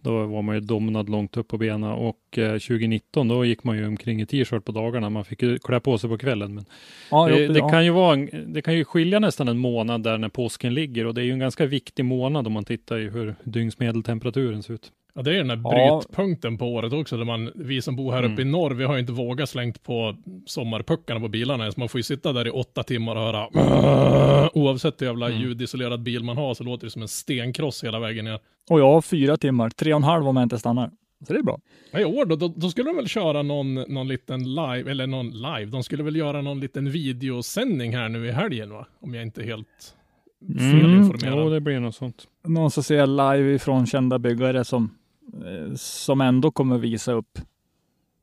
Då 0.00 0.26
var 0.26 0.42
man 0.42 0.54
ju 0.54 0.60
domnad 0.60 1.08
långt 1.08 1.36
upp 1.36 1.48
på 1.48 1.58
benen 1.58 1.90
och 1.90 2.38
eh, 2.38 2.52
2019 2.52 3.28
då 3.28 3.44
gick 3.44 3.64
man 3.64 3.76
ju 3.76 3.86
omkring 3.86 4.20
i 4.20 4.26
t-shirt 4.26 4.64
på 4.64 4.72
dagarna. 4.72 5.10
Man 5.10 5.24
fick 5.24 5.42
ju 5.42 5.58
klä 5.58 5.80
på 5.80 5.98
sig 5.98 6.10
på 6.10 6.18
kvällen. 6.18 6.54
Men 6.54 6.64
Ja, 7.10 7.28
det, 7.28 7.48
det, 7.48 7.58
ja. 7.58 7.68
kan 7.68 7.84
ju 7.84 7.90
vara 7.90 8.14
en, 8.14 8.52
det 8.52 8.62
kan 8.62 8.74
ju 8.74 8.84
skilja 8.84 9.18
nästan 9.18 9.48
en 9.48 9.58
månad 9.58 10.02
där 10.02 10.18
när 10.18 10.28
påsken 10.28 10.74
ligger 10.74 11.06
och 11.06 11.14
det 11.14 11.20
är 11.20 11.24
ju 11.24 11.32
en 11.32 11.38
ganska 11.38 11.66
viktig 11.66 12.04
månad 12.04 12.46
om 12.46 12.52
man 12.52 12.64
tittar 12.64 12.98
i 12.98 13.08
hur 13.08 13.34
dygnsmedeltemperaturen 13.44 14.62
ser 14.62 14.74
ut. 14.74 14.92
Ja, 15.16 15.22
det 15.22 15.30
är 15.34 15.36
den 15.44 15.50
här 15.50 15.60
Ja. 15.64 16.02
brytpunkten 16.04 16.58
på 16.58 16.66
året 16.66 16.92
också, 16.92 17.16
där 17.16 17.24
man, 17.24 17.52
vi 17.54 17.82
som 17.82 17.96
bor 17.96 18.12
här 18.12 18.32
uppe 18.32 18.42
i 18.42 18.44
norr, 18.44 18.70
vi 18.70 18.84
har 18.84 18.94
ju 18.94 19.00
inte 19.00 19.12
vågat 19.12 19.48
slängt 19.48 19.82
på 19.82 20.16
sommarpuckarna 20.46 21.20
på 21.20 21.28
bilarna 21.28 21.64
ens. 21.64 21.76
Man 21.76 21.88
får 21.88 21.98
ju 21.98 22.02
sitta 22.02 22.32
där 22.32 22.46
i 22.46 22.50
åtta 22.50 22.82
timmar 22.82 23.16
och 23.16 23.22
höra 23.22 23.48
oavsett 24.54 25.02
hur 25.02 25.06
jävla 25.06 25.30
ljudisolerad 25.30 26.02
bil 26.02 26.24
man 26.24 26.36
har 26.36 26.54
så 26.54 26.64
låter 26.64 26.86
det 26.86 26.90
som 26.90 27.02
en 27.02 27.08
stenkross 27.08 27.84
hela 27.84 27.98
vägen 28.00 28.24
ner. 28.24 28.38
Och 28.70 28.80
jag 28.80 28.92
har 28.92 29.02
fyra 29.02 29.36
timmar, 29.36 29.70
tre 29.70 29.92
och 29.92 29.96
en 29.96 30.04
halv 30.04 30.28
om 30.28 30.36
jag 30.36 30.42
inte 30.42 30.58
stannar. 30.58 30.90
Så 31.26 31.32
det 31.32 31.38
är 31.38 31.42
bra. 31.42 31.58
Ja, 31.90 32.00
I 32.00 32.04
år 32.04 32.24
då, 32.24 32.36
då, 32.36 32.52
då 32.56 32.70
skulle 32.70 32.90
de 32.90 32.96
väl 32.96 33.08
köra 33.08 33.42
någon, 33.42 33.74
någon 33.74 34.08
liten 34.08 34.54
live, 34.54 34.90
eller 34.90 35.06
någon 35.06 35.30
live, 35.30 35.64
de 35.64 35.82
skulle 35.82 36.02
väl 36.02 36.16
göra 36.16 36.42
någon 36.42 36.60
liten 36.60 36.90
videosändning 36.90 37.96
här 37.96 38.08
nu 38.08 38.26
i 38.26 38.30
helgen 38.32 38.70
va? 38.70 38.86
Om 39.00 39.14
jag 39.14 39.22
inte 39.22 39.42
helt 39.42 39.94
fel 40.58 40.94
informerad. 40.94 41.32
Mm. 41.32 41.44
Jo, 41.44 41.50
det 41.50 41.60
blir 41.60 41.80
något 41.80 41.94
sånt. 41.94 42.24
Någon 42.46 42.70
som 42.70 42.82
ser 42.82 43.06
live 43.06 43.54
ifrån 43.54 43.86
kända 43.86 44.18
byggare 44.18 44.64
som, 44.64 44.90
Eh, 45.44 45.74
som 45.74 46.20
ändå 46.20 46.50
kommer 46.50 46.78
visa 46.78 47.12
upp 47.12 47.38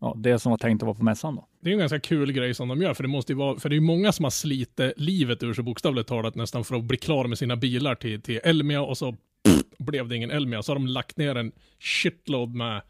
ja, 0.04 0.16
det 0.18 0.40
som 0.40 0.50
var 0.50 0.58
tänkt 0.58 0.84
att 0.84 0.88
vara 0.88 0.98
på 0.98 1.04
mässan. 1.04 1.36
Då. 1.36 1.48
Det 1.62 1.70
är 1.70 1.74
en 1.74 1.80
ganska 1.80 2.00
kul 2.00 2.32
grej 2.32 2.54
som 2.54 2.68
de 2.68 2.82
gör, 2.82 2.94
för 2.94 3.04
det 3.04 3.10
måste 3.10 3.32
ju 3.32 3.38
vara, 3.38 3.60
för 3.60 3.70
det 3.70 3.76
är 3.76 3.82
många 3.82 4.12
som 4.12 4.24
har 4.24 4.30
slitit 4.30 4.94
livet 4.98 5.44
ur 5.44 5.54
sig 5.54 5.64
bokstavligt 5.64 6.10
talat 6.10 6.36
nästan 6.36 6.64
för 6.64 6.76
att 6.76 6.84
bli 6.84 6.98
klar 6.98 7.28
med 7.28 7.38
sina 7.38 7.56
bilar 7.56 7.96
till, 7.96 8.22
till 8.22 8.40
Elmia 8.44 8.82
och 8.82 8.98
så 8.98 9.12
pff, 9.12 9.64
blev 9.80 10.08
det 10.08 10.16
ingen 10.16 10.32
Elmia. 10.32 10.64
Så 10.64 10.72
har 10.72 10.76
de 10.76 10.88
lagt 10.88 11.18
ner 11.18 11.36
en 11.36 11.52
shitload 11.80 12.56
med, 12.56 12.82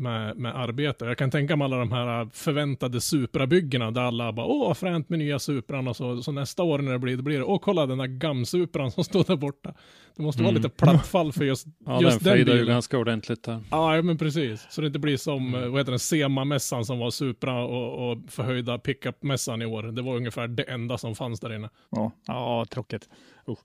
med, 0.00 0.36
med 0.36 0.56
arbete. 0.56 1.04
Jag 1.04 1.18
kan 1.18 1.30
tänka 1.30 1.56
mig 1.56 1.64
alla 1.64 1.76
de 1.76 1.92
här 1.92 2.28
förväntade 2.32 3.00
Supra-byggena 3.00 3.90
där 3.90 4.00
alla 4.02 4.32
bara 4.32 4.46
åh 4.46 4.74
fränt 4.74 5.08
med 5.08 5.18
nya 5.18 5.38
Supran 5.38 5.88
och 5.88 5.96
så, 5.96 6.22
så 6.22 6.32
nästa 6.32 6.62
år 6.62 6.78
när 6.78 6.92
det 6.92 6.98
blir, 6.98 7.16
då 7.16 7.22
blir 7.22 7.38
det 7.38 7.44
åh 7.44 7.58
kolla 7.62 7.86
den 7.86 7.98
där 7.98 8.06
GAM-Supran 8.06 8.90
som 8.90 9.04
står 9.04 9.24
där 9.24 9.36
borta. 9.36 9.74
Det 10.16 10.22
måste 10.22 10.42
vara 10.42 10.52
lite 10.52 10.68
platt 10.68 11.06
fall 11.06 11.32
för 11.32 11.44
just, 11.44 11.66
Mm. 11.66 11.74
Ja, 11.86 12.02
just 12.02 12.18
den 12.18 12.24
den 12.24 12.34
fejdar 12.36 12.52
ju 12.52 12.60
bilen. 12.60 12.74
ganska 12.74 12.98
ordentligt 12.98 13.42
där. 13.42 13.60
Ja, 13.70 13.96
ja, 13.96 14.02
men 14.02 14.18
precis. 14.18 14.66
Så 14.70 14.80
det 14.80 14.86
inte 14.86 14.98
blir 14.98 15.16
som, 15.16 15.54
eh, 15.54 15.68
vad 15.68 15.80
heter 15.80 15.92
den, 15.92 15.98
SEMA-mässan 15.98 16.84
som 16.84 16.98
var 16.98 17.10
Supra 17.10 17.64
och, 17.64 18.10
och 18.10 18.18
förhöjda 18.28 18.78
pickup-mässan 18.78 19.62
i 19.62 19.66
år. 19.66 19.82
Det 19.82 20.02
var 20.02 20.16
ungefär 20.16 20.48
det 20.48 20.62
enda 20.62 20.98
som 20.98 21.14
fanns 21.14 21.40
där 21.40 21.54
inne. 21.54 21.70
Ja, 21.90 22.12
ja 22.26 22.66
tråkigt. 22.70 23.08
Usch. 23.48 23.58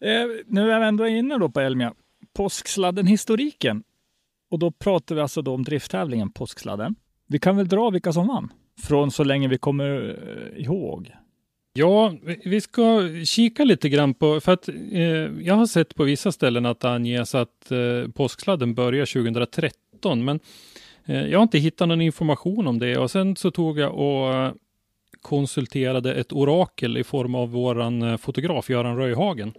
Eh, 0.00 0.26
nu 0.46 0.72
är 0.72 0.80
vi 0.80 0.86
ändå 0.86 1.06
inne 1.06 1.38
då 1.38 1.48
på 1.48 1.60
Elmia. 1.60 1.94
Påsksladden-historiken. 2.36 3.82
Och 4.50 4.58
då 4.58 4.70
pratar 4.70 5.14
vi 5.14 5.20
alltså 5.20 5.42
då 5.42 5.54
om 5.54 5.64
drifttävlingen 5.64 6.30
Påsksladden. 6.30 6.94
Vi 7.26 7.38
kan 7.38 7.56
väl 7.56 7.68
dra 7.68 7.90
vilka 7.90 8.12
som 8.12 8.26
vann? 8.26 8.52
Från 8.82 9.10
så 9.10 9.24
länge 9.24 9.48
vi 9.48 9.58
kommer 9.58 10.16
eh, 10.56 10.62
ihåg. 10.64 11.10
Ja, 11.72 12.14
vi- 12.44 12.60
ska 12.60 13.08
kika 13.24 13.64
lite 13.64 13.88
grann 13.88 14.14
på, 14.14 14.40
för 14.40 14.52
att 14.52 14.68
eh, 14.68 15.02
jag 15.46 15.54
har 15.54 15.66
sett 15.66 15.94
på 15.94 16.04
vissa 16.04 16.32
ställen 16.32 16.66
att 16.66 16.80
det 16.80 16.90
anges 16.90 17.34
att 17.34 17.70
eh, 17.70 18.10
påsksladden 18.14 18.74
börjar 18.74 19.06
2013, 19.06 20.24
men 20.24 20.40
eh, 21.04 21.26
jag 21.26 21.38
har 21.38 21.42
inte 21.42 21.58
hittat 21.58 21.88
någon 21.88 22.00
information 22.00 22.66
om 22.66 22.78
det. 22.78 22.96
Och 22.98 23.10
sen 23.10 23.36
så 23.36 23.50
tog 23.50 23.78
jag 23.78 23.94
och 23.94 24.34
eh, 24.34 24.52
konsulterade 25.22 26.14
ett 26.14 26.32
orakel 26.32 26.96
i 26.96 27.04
form 27.04 27.34
av 27.34 27.50
våran 27.50 28.02
eh, 28.02 28.16
fotograf 28.16 28.70
Göran 28.70 28.96
Röjhagen. 28.96 29.52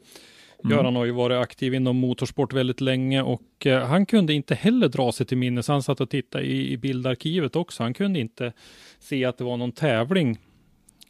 Göran 0.63 0.95
har 0.95 1.05
ju 1.05 1.11
varit 1.11 1.37
aktiv 1.37 1.73
inom 1.73 1.97
motorsport 1.97 2.53
väldigt 2.53 2.81
länge 2.81 3.21
och 3.21 3.65
eh, 3.65 3.85
han 3.85 4.05
kunde 4.05 4.33
inte 4.33 4.55
heller 4.55 4.87
dra 4.87 5.11
sig 5.11 5.25
till 5.25 5.37
minnes. 5.37 5.67
Han 5.67 5.83
satt 5.83 6.01
och 6.01 6.09
tittade 6.09 6.43
i, 6.43 6.71
i 6.71 6.77
bildarkivet 6.77 7.55
också. 7.55 7.83
Han 7.83 7.93
kunde 7.93 8.19
inte 8.19 8.53
se 8.99 9.25
att 9.25 9.37
det 9.37 9.43
var 9.43 9.57
någon 9.57 9.71
tävling 9.71 10.37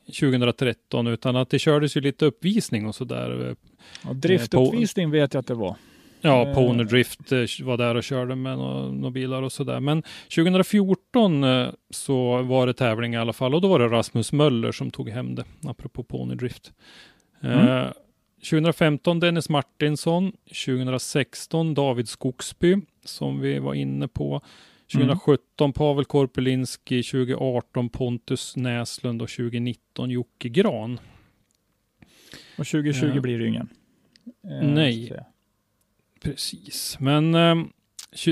2013 0.06 1.08
utan 1.08 1.36
att 1.36 1.50
det 1.50 1.60
kördes 1.60 1.98
ju 1.98 2.02
lite 2.02 2.26
uppvisning 2.26 2.88
och 2.88 2.96
sådär. 2.96 3.56
Ja, 4.04 4.14
driftuppvisning 4.14 5.12
vet 5.12 5.34
jag 5.34 5.42
att 5.42 5.48
det 5.48 5.54
var. 5.54 5.76
Ja, 6.22 6.48
Eh. 6.48 6.54
Pony 6.54 6.84
Drift 6.84 7.32
eh, 7.32 7.40
var 7.64 7.78
där 7.78 7.96
och 7.96 8.04
körde 8.04 8.36
med 8.36 8.58
några, 8.58 9.12
bilar 9.12 9.42
och 9.42 9.52
sådär. 9.52 9.80
Men 9.80 10.04
2014 10.36 11.44
eh, 11.44 11.68
så 11.90 12.42
var 12.42 12.68
det 12.68 12.74
tävling 12.74 13.14
i 13.14 13.18
alla 13.18 13.34
fall 13.34 13.56
och 13.56 13.62
då 13.62 13.68
var 13.68 13.80
det 13.80 13.88
Rasmus 13.88 14.32
Möller 14.32 14.72
som 14.72 14.92
tog 14.92 15.10
hem 15.10 15.36
det, 15.36 15.44
apropå 15.64 16.04
Pony 16.04 16.36
Drift. 16.36 16.74
Eh, 17.42 17.86
2015 18.44 19.20
Dennis 19.20 19.50
Martinsson, 19.50 20.32
2016 20.66 21.74
David 21.74 22.10
Skogsby 22.10 22.78
som 23.06 23.40
vi 23.40 23.60
var 23.60 23.74
inne 23.74 24.08
på. 24.08 24.42
2017 24.94 25.74
Pavel 25.74 26.06
Korpelinski, 26.06 27.04
2018 27.04 27.90
Pontus 27.90 28.56
Näslund 28.56 29.22
och 29.22 29.30
2019 29.30 30.10
Jocke 30.10 30.50
Gran. 30.50 31.00
Och 32.58 32.68
2020 32.68 33.12
Ja. 33.16 33.22
blir 33.22 33.38
det 33.38 33.44
ju 33.44 33.50
ingen. 33.50 33.70
Eh, 34.44 34.70
Nej. 34.70 35.14
Precis, 36.22 36.98
men 37.00 37.36
eh, 37.36 37.56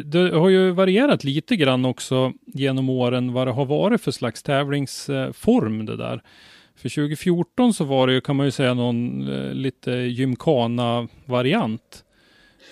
det 0.05 0.29
har 0.31 0.49
ju 0.49 0.71
varierat 0.71 1.23
lite 1.23 1.55
grann 1.55 1.85
också 1.85 2.33
genom 2.45 2.89
åren 2.89 3.33
vad 3.33 3.47
det 3.47 3.51
har 3.51 3.65
varit 3.65 4.01
för 4.01 4.11
slags 4.11 4.43
tävlingsform 4.43 5.85
det 5.85 5.97
där. 5.97 6.21
För 6.77 6.89
2014 6.89 7.74
så 7.74 7.84
var 7.84 8.07
det 8.07 8.13
ju, 8.13 8.22
kan 8.22 8.36
man 8.36 8.46
ju 8.46 8.51
säga, 8.51 8.74
någon 8.74 9.27
eh, 9.34 9.53
lite 9.53 9.91
gymkana-variant. 9.91 12.03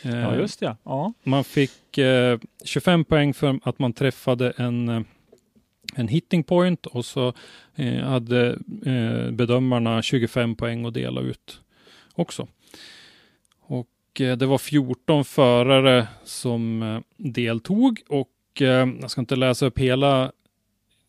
Eh, 0.03 0.19
Ja, 0.19 0.35
just 0.35 0.59
det. 0.59 0.77
Ja. 0.83 1.13
Man 1.23 1.43
fick 1.43 1.97
eh, 1.97 2.39
25 2.63 3.05
poäng 3.05 3.33
för 3.33 3.59
att 3.63 3.79
man 3.79 3.93
träffade 3.93 4.53
en, 4.57 4.89
eh, 4.89 5.01
en 5.95 6.07
hitting 6.07 6.43
point 6.43 6.85
och 6.85 7.05
så 7.05 7.33
eh, 7.75 8.03
hade 8.03 8.47
eh, 8.85 9.31
bedömarna 9.31 10.01
25 10.01 10.55
poäng 10.55 10.85
att 10.85 10.93
dela 10.93 11.21
ut 11.21 11.61
också. 12.13 12.47
Och 13.61 14.21
eh, 14.21 14.37
det 14.37 14.45
var 14.45 14.57
14 14.57 15.25
förare 15.25 16.07
som 16.23 16.83
eh, 16.83 16.99
deltog 17.17 18.01
och 18.07 18.61
eh, 18.61 18.87
jag 19.01 19.11
ska 19.11 19.21
inte 19.21 19.35
läsa 19.35 19.65
upp 19.65 19.79
hela 19.79 20.31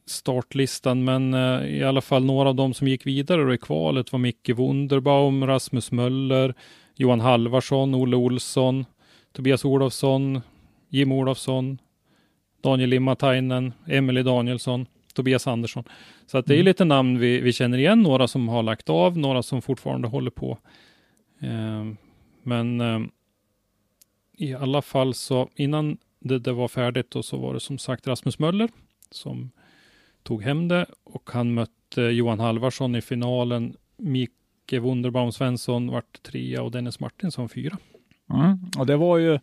startlistan, 0.07 1.05
men 1.05 1.35
eh, 1.35 1.67
i 1.67 1.85
alla 1.85 2.01
fall 2.01 2.25
några 2.25 2.49
av 2.49 2.55
dem 2.55 2.75
som 2.75 2.89
gick 2.89 3.07
vidare 3.07 3.55
i 3.55 3.59
kvalet 3.59 4.13
var 4.13 4.19
Micke 4.19 4.51
Wunderbaum, 4.51 5.47
Rasmus 5.47 5.93
Möller, 5.93 6.55
Johan 6.95 7.21
Halvarsson, 7.21 7.95
Olle 7.95 8.17
Olsson, 8.17 8.85
Tobias 9.33 9.65
Olofsson, 9.65 10.41
Jim 10.89 11.13
Olofsson, 11.13 11.79
Daniel 12.63 12.91
Limatainen, 12.91 13.73
Emily 13.87 14.23
Danielsson, 14.23 14.87
Tobias 15.15 15.47
Andersson. 15.47 15.85
Så 16.27 16.39
att 16.39 16.47
det 16.47 16.59
är 16.59 16.63
lite 16.63 16.85
namn 16.85 17.19
vi, 17.19 17.41
vi 17.41 17.53
känner 17.53 17.79
igen, 17.79 18.03
några 18.03 18.29
som 18.29 18.49
har 18.49 18.63
lagt 18.63 18.91
av, 18.91 19.19
några 19.19 19.43
som 19.43 19.63
fortfarande 19.63 20.09
håller 20.09 20.31
på. 20.31 20.59
Eh, 21.41 21.85
men 22.43 22.81
eh, 22.81 23.01
i 24.39 24.55
alla 24.55 24.83
fall 24.83 25.15
så 25.15 25.49
innan 25.55 25.99
det, 26.21 26.39
det 26.39 26.53
var 26.53 26.69
färdigt 26.69 27.11
då 27.11 27.23
så 27.23 27.37
var 27.37 27.55
det 27.55 27.61
som 27.61 27.79
sagt 27.79 28.07
Rasmus 28.07 28.39
Möller 28.39 28.69
som 29.11 29.51
tog 30.27 30.43
hem 30.43 30.69
det 30.69 30.87
och 31.05 31.31
han 31.33 31.55
mötte 31.55 32.03
Johan 32.03 32.41
Halvarsson 32.41 32.95
i 32.95 33.01
finalen. 33.01 33.77
Micke 33.97 34.73
Wunderbaum 34.73 35.33
Svensson 35.33 35.91
vart 35.91 36.23
trea 36.23 36.63
och 36.63 36.71
Dennis 36.71 37.01
Martinsson 37.01 37.49
fyra. 37.49 37.79
Mm. 38.31 38.59
Och 38.79 38.87
det 38.87 38.97
var 38.97 39.19
ju 39.19 39.39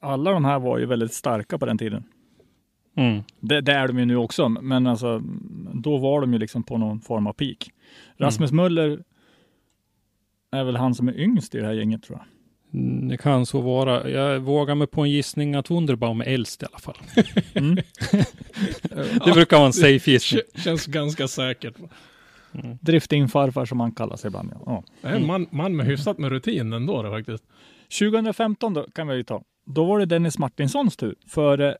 alla 0.00 0.32
de 0.32 0.44
här 0.44 0.58
var 0.58 0.78
ju 0.78 0.86
väldigt 0.86 1.12
starka 1.12 1.58
på 1.58 1.66
den 1.66 1.78
tiden. 1.78 2.04
Mm. 2.96 3.22
Det, 3.40 3.60
det 3.60 3.72
är 3.72 3.88
de 3.88 3.98
ju 3.98 4.04
nu 4.04 4.16
också, 4.16 4.48
men 4.48 4.86
alltså 4.86 5.22
då 5.74 5.96
var 5.96 6.20
de 6.20 6.32
ju 6.32 6.38
liksom 6.38 6.62
på 6.62 6.78
någon 6.78 7.00
form 7.00 7.26
av 7.26 7.32
peak. 7.32 7.70
Rasmus 8.16 8.52
Möller 8.52 9.04
är 10.50 10.64
väl 10.64 10.76
han 10.76 10.94
som 10.94 11.08
är 11.08 11.20
yngst 11.20 11.54
i 11.54 11.58
det 11.58 11.66
här 11.66 11.72
gänget 11.72 12.02
tror 12.02 12.18
jag. 12.18 12.37
Mm, 12.74 13.08
Det 13.08 13.16
kan 13.16 13.46
så 13.46 13.60
vara. 13.60 14.10
Jag 14.10 14.40
vågar 14.40 14.74
mig 14.74 14.86
på 14.86 15.02
en 15.02 15.10
gissning 15.10 15.54
att 15.54 15.70
Wunderbaum 15.70 16.20
är 16.20 16.24
äldst 16.24 16.62
i 16.62 16.66
alla 16.66 16.78
fall. 16.78 16.96
Mm. 17.54 17.74
det 19.24 19.32
brukar 19.32 19.56
vara 19.56 19.66
en 19.66 19.72
safe 19.72 20.10
gissning. 20.10 20.42
Känns 20.54 20.86
ganska 20.86 21.28
säkert. 21.28 21.74
Drifting-farfar 22.80 23.64
som 23.64 23.80
han 23.80 23.92
kallas 23.92 24.24
ibland. 24.24 24.50
Ja. 24.54 24.60
Ja. 24.66 24.84
Det 25.00 25.08
är 25.08 25.14
en 25.16 25.26
man, 25.26 25.46
man 25.50 25.76
med 25.76 25.86
hyfsat 25.86 26.18
med 26.18 26.30
rutin 26.30 26.72
ändå 26.72 27.02
då, 27.02 27.10
faktiskt. 27.10 27.44
2015 27.98 28.74
då, 28.74 28.86
kan 28.94 29.08
vi 29.08 29.16
ju 29.16 29.22
ta. 29.22 29.42
Då 29.66 29.84
var 29.84 29.98
det 29.98 30.06
Dennis 30.06 30.38
Martinssons 30.38 30.96
tur 30.96 31.14
för 31.26 31.60
eh, 31.60 31.72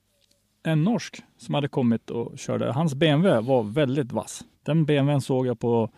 en 0.63 0.85
norsk 0.85 1.17
som 1.39 1.55
hade 1.55 1.69
kommit 1.69 2.11
och 2.11 2.39
körde. 2.39 2.73
Hans 2.73 2.95
BMW 2.95 3.41
var 3.49 3.63
väldigt 3.63 4.13
vass. 4.13 4.45
Den 4.63 4.85
BMWn 4.85 5.21
såg 5.21 5.47
jag 5.47 5.61
på 5.61 5.91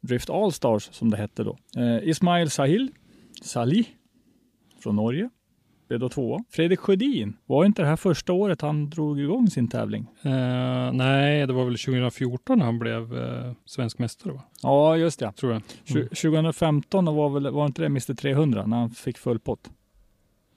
Drift 0.00 0.30
Allstars 0.30 0.88
som 0.92 1.10
det 1.10 1.16
hette 1.16 1.44
då. 1.44 1.58
Eh, 1.76 2.08
Ismail 2.08 2.50
Sahil, 2.50 2.88
Salih 3.42 3.86
från 4.82 4.96
Norge, 4.96 5.30
blev 5.88 6.00
då 6.00 6.08
tvåa. 6.08 6.44
Fredrik 6.50 6.78
Sjödin, 6.80 7.36
var 7.46 7.64
inte 7.64 7.82
det 7.82 7.88
här 7.88 7.96
första 7.96 8.32
året 8.32 8.60
han 8.60 8.90
drog 8.90 9.20
igång 9.20 9.50
sin 9.50 9.68
tävling? 9.68 10.06
Eh, 10.22 10.92
nej, 10.92 11.46
det 11.46 11.52
var 11.52 11.64
väl 11.64 11.78
2014 11.78 12.60
han 12.60 12.78
blev 12.78 13.18
eh, 13.18 13.52
svensk 13.64 13.98
mästare, 13.98 14.32
va? 14.32 14.42
Ja, 14.62 14.96
just 14.96 15.18
det. 15.20 15.32
tror 15.32 15.52
jag. 15.52 15.62
Tju- 15.84 16.08
2015 16.08 17.04
var, 17.04 17.28
väl, 17.30 17.50
var 17.50 17.66
inte 17.66 17.82
det 17.82 17.86
Mr 17.86 18.14
300 18.14 18.66
när 18.66 18.76
han 18.76 18.90
fick 18.90 19.18
full 19.18 19.38
pott? 19.38 19.70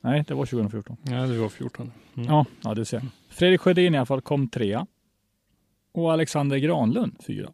Nej, 0.02 0.24
det 0.28 0.34
var 0.34 0.46
2014. 0.46 0.98
Ja, 1.04 1.14
det 1.28 1.38
var 1.38 1.50
14. 1.50 1.92
Mm. 2.16 2.30
Ja, 2.30 2.46
ja 2.64 2.74
du 2.74 2.86
ser. 2.86 3.02
Fredrik 3.30 3.62
Sjödin 3.62 3.96
i 3.96 3.98
alla 3.98 4.06
fall 4.06 4.22
kom 4.22 4.48
trea. 4.50 4.88
Och 5.92 6.14
Alexander 6.14 6.58
Granlund 6.58 7.16
fyra. 7.28 7.50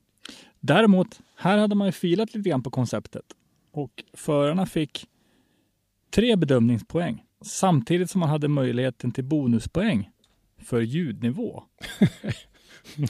Däremot, 0.59 1.19
här 1.35 1.57
hade 1.57 1.75
man 1.75 1.87
ju 1.87 1.91
filat 1.91 2.33
lite 2.33 2.49
grann 2.49 2.63
på 2.63 2.69
konceptet. 2.69 3.25
Och 3.71 4.03
förarna 4.13 4.65
fick 4.65 5.05
tre 6.11 6.35
bedömningspoäng 6.35 7.23
Samtidigt 7.41 8.09
som 8.09 8.19
man 8.19 8.29
hade 8.29 8.47
möjligheten 8.47 9.11
till 9.11 9.23
bonuspoäng 9.23 10.09
för 10.61 10.81
ljudnivå. 10.81 11.63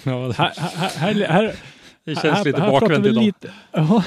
Ja, 0.03 0.27
det, 0.27 0.33
Här, 0.33 0.53
här, 0.57 0.89
här, 0.89 1.27
här, 1.27 1.55
det 2.03 2.15
känns 2.15 2.37
här, 2.37 2.45
lite 2.45 2.59
bakvänt 2.59 3.05
idag. 3.05 3.23
Lite, 3.23 3.53
ja, 3.71 4.03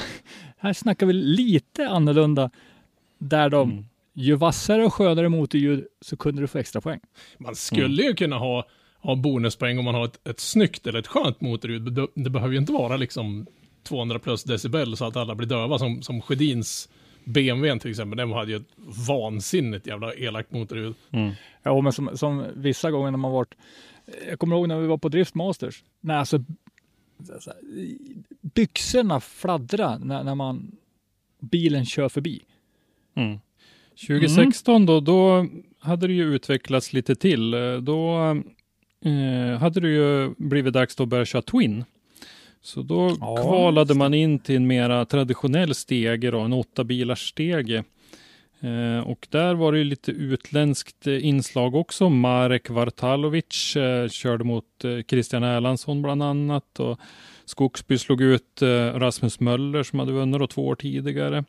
här 0.57 0.73
snackar 0.73 1.05
vi 1.05 1.13
lite 1.13 1.89
annorlunda. 1.89 2.49
Där 3.19 3.49
de, 3.49 3.71
Mm. 3.71 3.85
ju 4.13 4.35
vassare 4.35 4.85
och 4.85 4.93
skönare 4.93 5.29
motorljud 5.29 5.87
så 6.01 6.17
kunde 6.17 6.41
du 6.41 6.47
få 6.47 6.57
extra 6.57 6.81
poäng. 6.81 6.99
Man 7.37 7.55
skulle 7.55 8.03
ju 8.03 8.13
kunna 8.13 8.37
ha, 8.37 8.67
ha 8.99 9.15
bonuspoäng 9.15 9.79
om 9.79 9.85
man 9.85 9.95
har 9.95 10.05
ett, 10.05 10.27
ett 10.27 10.39
snyggt 10.39 10.87
eller 10.87 10.99
ett 10.99 11.07
skönt 11.07 11.41
motorljud. 11.41 11.93
Det, 11.93 12.07
det 12.15 12.29
behöver 12.29 12.53
ju 12.53 12.59
inte 12.59 12.73
vara 12.73 12.97
liksom 12.97 13.47
200 13.83 14.19
plus 14.19 14.43
decibel 14.43 14.97
så 14.97 15.05
att 15.05 15.15
alla 15.15 15.35
blir 15.35 15.47
döva 15.47 15.79
som, 15.79 16.01
som 16.01 16.21
Sjödins 16.21 16.89
BMW 17.25 17.79
till 17.79 17.89
exempel. 17.91 18.17
Den 18.17 18.31
hade 18.31 18.51
ju 18.51 18.57
ett 18.57 18.67
vansinnigt 19.07 19.87
jävla 19.87 20.13
elakt 20.13 20.51
motorljud. 20.51 20.95
Ja, 21.63 21.81
men 21.81 21.93
som, 21.93 22.17
som 22.17 22.45
vissa 22.55 22.91
gånger 22.91 23.11
när 23.11 23.17
man 23.17 23.31
varit, 23.31 23.55
jag 24.29 24.39
kommer 24.39 24.55
ihåg 24.55 24.67
när 24.67 24.79
vi 24.79 24.87
var 24.87 24.97
på 24.97 25.09
Driftmasters, 25.09 25.83
när 26.01 26.15
alltså 26.15 26.43
byxorna 28.41 29.19
fladdrar 29.19 29.99
när, 29.99 30.23
när 30.23 30.35
man, 30.35 30.71
bilen 31.39 31.85
kör 31.85 32.09
förbi. 32.09 32.41
Mm. 33.15 33.39
2016 34.07 34.85
då, 34.85 34.99
då 34.99 35.47
hade 35.79 36.07
det 36.07 36.13
ju 36.13 36.35
utvecklats 36.35 36.93
lite 36.93 37.15
till. 37.15 37.53
Eh, 37.53 37.75
Då 37.77 38.17
eh, 39.05 39.59
hade 39.59 39.79
det 39.79 39.89
ju 39.89 40.33
blivit 40.37 40.73
dags 40.73 40.95
då 40.95 41.03
att 41.03 41.09
börja 41.09 41.25
köra 41.25 41.41
Twin. 41.41 41.85
Så 42.63 42.81
då 42.81 43.17
Ja, 43.19 43.35
kvalade 43.35 43.93
man 43.93 44.13
in 44.13 44.39
till 44.39 44.55
en 44.55 44.67
mera 44.67 45.05
traditionell 45.05 45.75
stege 45.75 46.31
då, 46.31 46.39
en 46.39 46.53
åtta 46.53 46.83
bilars 46.83 47.29
stege. 47.29 47.83
Eh, 48.59 49.07
och 49.09 49.27
där 49.29 49.55
var 49.55 49.71
det 49.71 49.77
ju 49.77 49.83
lite 49.83 50.11
utländskt 50.11 51.07
eh, 51.07 51.25
inslag 51.25 51.75
också. 51.75 52.09
Marek 52.09 52.69
Vartalovic 52.69 53.75
eh, 53.75 54.09
körde 54.09 54.43
mot 54.43 54.83
eh, 54.83 54.99
Christian 55.09 55.43
Erlandsson 55.43 56.01
bland 56.01 56.23
annat. 56.23 56.79
Och 56.79 56.99
Skogsby 57.45 57.97
slog 57.97 58.21
ut 58.21 58.61
eh, 58.61 58.67
Rasmus 58.99 59.39
Möller 59.39 59.83
som 59.83 59.99
hade 59.99 60.11
vunnit 60.11 60.39
då 60.39 60.47
två 60.47 60.67
år 60.67 60.75
tidigare. 60.75 61.43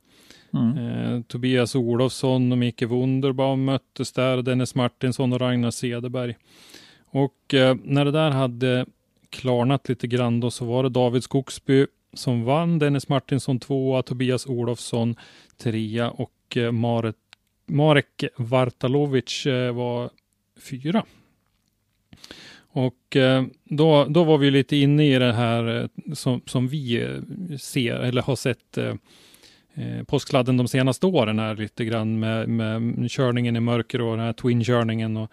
Eh, 0.55 1.21
Tobias 1.29 1.75
Olofsson 1.75 2.53
och 2.53 2.59
Micke 2.59 2.83
Wunderbaum 2.83 3.65
möttes 3.65 4.13
där, 4.13 4.43
Dennis 4.43 4.75
Martinsson 4.75 5.33
och 5.33 5.41
Ragnar 5.41 5.71
Cederberg. 5.71 6.37
Och 7.07 7.55
när 7.83 8.05
det 8.05 8.11
där 8.11 8.31
hade 8.31 8.87
klarnat 9.35 9.89
lite 9.89 10.07
grann 10.07 10.41
då 10.41 10.51
så 10.51 10.65
var 10.65 10.83
det 10.83 10.89
David 10.89 11.25
Skogsby 11.25 11.87
som 12.13 12.45
vann, 12.45 12.79
Dennis 12.79 13.09
Martinsson 13.09 13.61
tvåa, 13.61 14.03
Tobias 14.03 14.47
Olofsson 14.47 15.17
trea 15.57 16.11
och 16.11 16.57
eh, 16.57 16.73
Maret, 16.73 17.17
Marek, 17.67 18.25
Vartalovic 18.37 19.47
eh, 19.47 19.75
var 19.75 20.11
fyra. 20.61 21.05
Och 22.57 23.17
eh, 23.17 23.45
då, 23.65 24.05
då 24.05 24.25
var 24.25 24.39
vi 24.39 24.51
lite 24.51 24.77
inne 24.77 25.15
i 25.15 25.19
det 25.19 25.33
här 25.33 25.89
som, 26.15 26.41
som 26.47 26.69
vi 26.69 27.19
ser 27.61 27.95
eller 27.95 28.23
har 28.23 28.37
sett 28.37 28.79
eh, 28.79 28.95
påskladden 30.07 30.57
de 30.57 30.69
senaste 30.69 31.07
åren 31.07 31.39
här 31.39 31.57
lite 31.57 31.85
grann 31.85 32.19
med, 32.19 32.49
med 32.49 33.11
körningen 33.11 33.57
i 33.57 33.61
mörker 33.61 34.01
och 34.01 34.17
den 34.17 34.27
här 34.27 34.33
twin-körningen. 34.33 35.17
Och, 35.17 35.31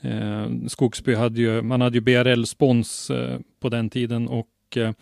eh, 0.00 0.50
Skogsby 0.68 1.14
hade 1.14 1.40
ju, 1.40 1.62
man 1.62 1.80
hade 1.80 1.96
ju 1.96 2.00
BRL-spons 2.00 3.10
eh, 3.10 3.40
på 3.60 3.68
den 3.68 3.90
tiden 3.90 4.28
och 4.28 4.76
eh, 4.76 4.92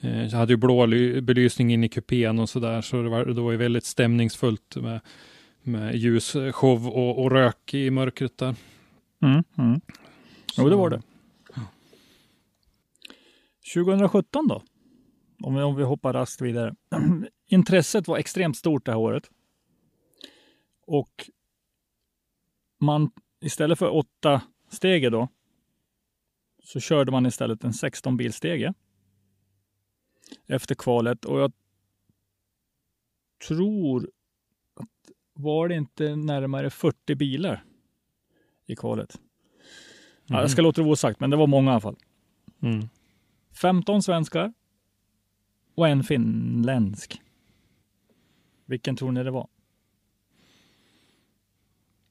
eh, 0.00 0.32
hade 0.32 0.52
ju 0.52 0.56
blå 0.56 0.86
ly- 0.86 1.20
belysning 1.20 1.72
in 1.72 1.84
i 1.84 1.88
kupén 1.88 2.38
och 2.38 2.48
sådär. 2.48 2.80
Så 2.80 3.02
det 3.02 3.08
var, 3.08 3.24
det 3.24 3.40
var 3.40 3.52
ju 3.52 3.56
väldigt 3.56 3.84
stämningsfullt 3.84 4.76
med, 4.76 5.00
med 5.62 5.96
ljusshow 5.96 6.88
och, 6.88 7.24
och 7.24 7.30
rök 7.30 7.74
i 7.74 7.90
mörkret 7.90 8.38
där. 8.38 8.54
Mm, 9.22 9.44
mm. 9.58 9.80
Jo, 10.58 10.68
det 10.68 10.76
var 10.76 10.90
det. 10.90 11.02
2017 13.74 14.48
då? 14.48 14.62
Om 15.42 15.54
vi, 15.54 15.62
om 15.62 15.76
vi 15.76 15.82
hoppar 15.82 16.12
raskt 16.12 16.40
vidare. 16.42 16.74
Intresset 17.48 18.08
var 18.08 18.18
extremt 18.18 18.56
stort 18.56 18.86
det 18.86 18.92
här 18.92 18.98
året. 18.98 19.30
Och 20.86 21.30
man 22.80 23.10
istället 23.46 23.78
för 23.78 23.94
åtta 23.94 24.42
stege 24.68 25.10
då 25.10 25.28
så 26.62 26.80
körde 26.80 27.12
man 27.12 27.26
istället 27.26 27.64
en 27.64 27.72
16 27.72 28.16
bilstege 28.16 28.74
efter 30.46 30.74
kvalet 30.74 31.24
och 31.24 31.40
jag 31.40 31.52
tror 33.48 34.10
att 34.74 35.10
var 35.32 35.68
det 35.68 35.74
inte 35.74 36.16
närmare 36.16 36.70
40 36.70 37.14
bilar 37.14 37.64
i 38.66 38.76
kvalet. 38.76 39.20
Ja, 40.26 40.40
jag 40.40 40.50
ska 40.50 40.62
låta 40.62 40.80
det 40.80 40.84
vara 40.84 40.92
osagt, 40.92 41.20
men 41.20 41.30
det 41.30 41.36
var 41.36 41.46
många 41.46 41.70
i 41.70 41.72
alla 41.72 41.80
fall. 41.80 41.96
Mm. 42.60 42.88
15 43.52 44.02
svenskar 44.02 44.52
och 45.74 45.88
en 45.88 46.04
finländsk. 46.04 47.22
Vilken 48.64 48.96
tror 48.96 49.12
ni 49.12 49.22
det 49.22 49.30
var? 49.30 49.48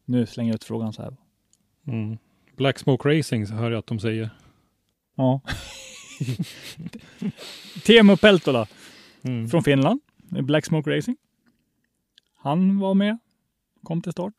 Nu 0.06 0.26
slänger 0.26 0.50
jag 0.52 0.56
ut 0.56 0.63
frågan 0.63 0.93
så 0.93 1.02
här. 1.02 1.15
Mm. 1.88 2.17
Black 2.56 2.80
Smoke 2.80 3.10
Racing 3.17 3.45
hör 3.45 3.71
jag 3.71 3.80
att 3.80 3.88
de 3.88 4.00
säger. 4.00 4.30
Ja. 5.15 5.41
Teemu 7.86 8.17
Peltola 8.17 8.67
Mm. 9.24 9.48
från 9.48 9.63
Finland, 9.63 10.00
Black 10.30 10.65
Smoke 10.65 10.98
Racing. 10.98 11.17
Han 12.36 12.80
var 12.80 12.93
med, 12.93 13.17
kom 13.84 14.02
till 14.02 14.12
start. 14.12 14.34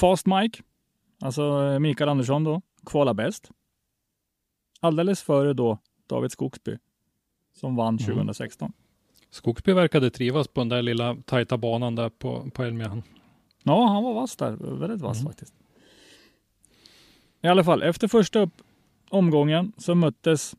Fast 0.00 0.26
Mike, 0.26 0.62
alltså 1.20 1.42
eh, 1.72 1.78
Mikael 1.78 2.08
Andersson 2.10 2.44
då, 2.44 2.62
kvala 2.86 3.14
bäst. 3.14 3.50
Alldeles 4.80 5.22
före 5.22 5.52
då 5.52 5.78
David 6.06 6.32
Skogsby 6.32 6.78
som 7.52 7.76
vann 7.76 7.98
2016. 7.98 8.72
Skogsby 9.30 9.72
verkade 9.72 10.10
trivas 10.10 10.48
på 10.48 10.60
den 10.60 10.68
där 10.68 10.82
lilla 10.82 11.16
tajta 11.26 11.58
banan 11.58 11.94
där 11.94 12.08
på, 12.08 12.50
på 12.50 12.62
Elmia. 12.62 13.02
Ja, 13.62 13.86
han 13.86 14.02
var 14.04 14.14
vass 14.14 14.36
där. 14.36 14.76
Väldigt 14.78 15.00
vass 15.00 15.24
faktiskt. 15.24 15.54
I 17.42 17.48
alla 17.48 17.64
fall, 17.64 17.82
efter 17.82 18.08
första 18.08 18.40
upp 18.40 18.62
omgången 19.10 19.72
så 19.76 19.94
möttes 19.94 20.56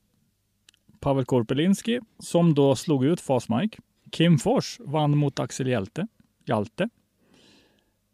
Pavel 0.99 1.25
Korpelinski 1.25 1.99
som 2.19 2.53
då 2.53 2.75
slog 2.75 3.05
ut 3.05 3.21
Fast 3.21 3.49
Mike. 3.49 3.77
Kim 4.11 4.37
Fors 4.37 4.79
vann 4.79 5.17
mot 5.17 5.39
Axel 5.39 5.67
Hjälte. 5.67 6.07
Hjalte. 6.45 6.89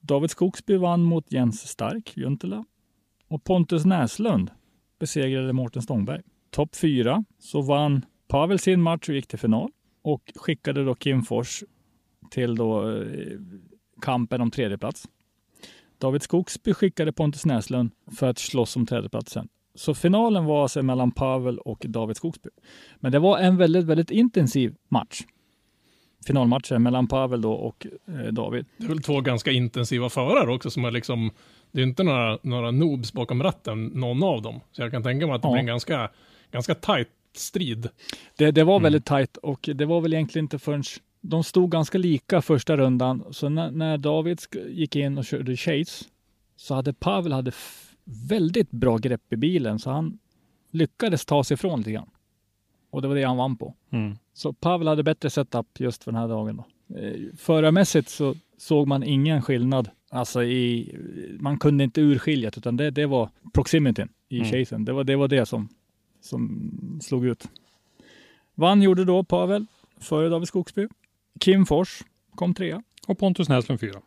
David 0.02 0.32
Skogsby 0.32 0.78
vann 0.78 1.04
mot 1.04 1.32
Jens 1.32 1.68
Stark, 1.68 2.18
Juntela. 2.18 2.66
Och 3.28 3.44
Pontus 3.44 3.86
Näslund 3.86 4.52
besegrade 5.00 5.54
Mårten 5.54 5.82
Stångberg. 5.82 6.22
Topp 6.50 6.76
fyra 6.76 7.24
så 7.40 7.62
vann 7.62 8.06
Pavel 8.28 8.60
sin 8.60 8.82
match 8.82 9.10
och 9.10 9.16
gick 9.16 9.28
till 9.28 9.40
final 9.40 9.72
och 10.02 10.32
skickade 10.36 10.86
då 10.86 10.96
Kim 10.96 11.24
Fors 11.24 11.64
till 12.32 12.56
då 12.56 12.92
eh, 12.92 13.40
kampen 14.02 14.42
om 14.42 14.52
tredjeplats. 14.52 15.08
David 15.98 16.22
Skogsby 16.22 16.74
skickade 16.74 17.12
Pontus 17.12 17.46
Näslund 17.46 17.92
för 18.18 18.30
att 18.30 18.38
slåss 18.40 18.76
om 18.76 18.86
tredjeplatsen. 18.86 19.48
Så 19.76 19.94
finalen 19.94 20.46
var 20.46 20.62
alltså 20.62 20.82
mellan 20.84 21.12
Pavel 21.12 21.60
och 21.60 21.86
David 21.88 22.18
Skogsby. 22.18 22.50
Men 23.00 23.12
det 23.12 23.20
var 23.20 23.38
en 23.40 23.58
väldigt, 23.58 23.86
väldigt 23.86 24.12
intensiv 24.12 24.76
match. 24.90 25.22
Finalmatchen 26.28 26.84
mellan 26.84 27.08
Pavel 27.08 27.42
då 27.42 27.52
och 27.54 27.88
eh, 28.08 28.14
David. 28.34 28.66
Det 28.78 28.84
är 28.84 28.88
väl 28.90 29.02
två 29.04 29.22
ganska 29.22 29.52
intensiva 29.52 30.10
förare 30.10 30.54
också 30.54 30.70
som 30.70 30.86
är 30.86 30.92
liksom, 30.92 31.32
det 31.72 31.82
är 31.82 31.84
inte 31.84 32.04
några, 32.04 32.40
några 32.44 32.72
noobs 32.72 33.14
bakom 33.14 33.44
ratten, 33.44 33.86
någon 33.86 34.24
av 34.24 34.42
dem. 34.42 34.60
Så 34.72 34.82
jag 34.82 34.92
kan 34.92 35.04
tänka 35.04 35.28
mig 35.28 35.36
att 35.36 35.42
det 35.42 35.48
Ja. 35.48 35.52
blir 35.52 35.60
en 35.60 35.66
ganska, 35.68 36.10
ganska 36.52 36.76
tight 36.76 37.08
strid. 37.36 37.90
Det, 38.38 38.52
det 38.52 38.64
var 38.64 38.80
väldigt 38.80 39.06
tajt 39.06 39.38
och 39.38 39.70
det 39.76 39.86
var 39.86 40.02
väl 40.02 40.14
egentligen 40.14 40.46
inte 40.46 40.60
förrän 40.60 40.84
de 41.22 41.44
stod 41.44 41.72
ganska 41.72 41.98
lika 41.98 42.42
första 42.42 42.78
rundan. 42.78 43.24
Så 43.32 43.50
när, 43.50 43.72
när 43.72 43.98
David 43.98 44.40
gick 44.70 44.96
in 44.96 45.18
och 45.18 45.26
körde 45.26 45.58
chase 45.58 46.06
så 46.56 46.76
hade 46.76 46.94
Pavel 46.94 47.32
hade 47.32 47.52
väldigt 48.30 48.72
bra 48.72 48.98
grepp 48.98 49.34
i 49.34 49.36
bilen 49.38 49.80
så 49.80 49.90
han 49.90 50.20
lyckades 50.72 51.26
ta 51.26 51.44
sig 51.44 51.56
ifrån 51.56 51.80
lite 51.80 51.92
grann. 51.92 52.10
Och 52.90 53.02
det 53.02 53.08
var 53.08 53.16
det 53.16 53.24
han 53.24 53.38
vann 53.38 53.56
på. 53.58 53.74
Mm. 53.90 54.18
Så 54.34 54.54
Pavel 54.54 54.88
hade 54.88 55.04
bättre 55.04 55.30
setup 55.30 55.80
just 55.80 56.04
för 56.04 56.12
den 56.12 56.22
här 56.22 56.28
dagen. 56.28 56.58
Då. 56.58 56.96
Eh, 56.98 57.16
Förarmässigt 57.38 58.10
så 58.10 58.36
såg 58.58 58.88
man 58.88 59.04
ingen 59.04 59.42
skillnad. 59.42 59.90
Alltså 60.10 60.44
i, 60.44 60.96
man 61.40 61.60
kunde 61.60 61.84
inte 61.84 62.02
urskilja 62.02 62.52
utan 62.58 62.78
det, 62.78 62.92
det 62.92 63.06
var 63.06 63.30
proximityn 63.54 64.10
i 64.30 64.40
Mm. 64.40 64.52
chasen. 64.52 64.86
Det 64.86 64.94
var 64.94 65.04
det, 65.04 65.16
var 65.16 65.28
det 65.28 65.46
som, 65.46 65.70
som 66.22 67.00
slog 67.04 67.26
ut. 67.26 67.48
Vann 68.56 68.82
gjorde 68.82 69.06
då 69.06 69.24
Pavel 69.24 69.66
före 70.00 70.30
David 70.30 70.48
Skogsby. 70.48 70.88
Kim 71.40 71.66
Fors 71.66 72.02
kom 72.36 72.54
trea. 72.54 72.82
Och 73.08 73.18
Pontus 73.20 73.50
Näslund 73.50 73.80
fyra. 73.80 74.02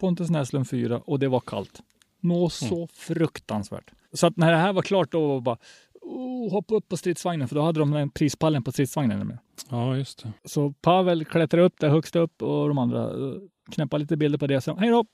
Pontus 0.00 0.30
Näslund 0.30 0.68
fyra 0.68 0.98
och 0.98 1.18
det 1.18 1.28
var 1.28 1.40
kallt. 1.40 1.80
Nå 2.20 2.48
så 2.50 2.88
fruktansvärt. 2.92 3.90
Så 4.12 4.26
att 4.26 4.36
när 4.36 4.52
det 4.52 4.58
här 4.58 4.72
var 4.72 4.82
klart 4.82 5.12
då 5.12 5.26
var 5.26 5.34
det 5.34 5.40
bara 5.40 5.58
oh, 6.02 6.50
hoppa 6.52 6.74
upp 6.74 6.88
på 6.88 6.96
stridsvagnen 6.96 7.48
för 7.48 7.54
då 7.56 7.62
hade 7.62 7.80
de 7.80 7.90
den 7.90 8.10
prispallen 8.10 8.62
på 8.64 8.72
stridsvagnen. 8.72 9.18
nämligen. 9.18 9.40
Ja, 9.70 9.96
just 9.96 10.22
det. 10.22 10.32
Så 10.44 10.72
Pavel 10.72 11.24
klättrade 11.24 11.64
upp 11.64 11.74
där 11.80 11.88
högst 11.88 12.16
upp 12.16 12.42
och 12.42 12.68
de 12.68 12.78
andra 12.78 13.10
uh, 13.14 13.34
knäppade 13.72 14.00
lite 14.02 14.16
bilder 14.16 14.38
på 14.38 14.46
det. 14.46 14.60
Så 14.60 14.76
hej 14.76 14.90
då! 14.90 15.04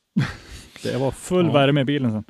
Jag 0.92 0.98
var 0.98 1.10
full 1.10 1.46
Ja. 1.46 1.52
värme 1.52 1.80
i 1.80 1.84
bilen 1.84 2.10
sen. 2.12 2.24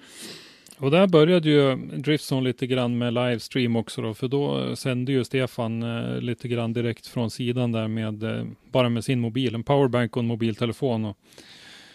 Och 0.82 0.90
där 0.90 1.06
började 1.06 1.50
ju 1.50 1.76
Driftzone 1.76 2.40
lite 2.42 2.66
grann 2.66 2.98
med 2.98 3.14
livestream 3.14 3.76
också 3.76 4.02
då, 4.02 4.14
för 4.14 4.28
då 4.28 4.76
sände 4.76 5.12
ju 5.12 5.24
Stefan 5.24 5.82
eh, 5.82 6.20
lite 6.20 6.48
grann 6.48 6.72
direkt 6.72 7.06
från 7.06 7.30
sidan 7.30 7.72
där 7.72 7.88
med 7.88 8.22
eh, 8.22 8.44
bara 8.72 8.88
med 8.88 9.04
sin 9.04 9.20
mobil, 9.20 9.54
en 9.54 9.62
powerbank 9.62 10.16
och 10.16 10.20
en 10.22 10.26
mobiltelefon 10.26 11.04
och 11.04 11.16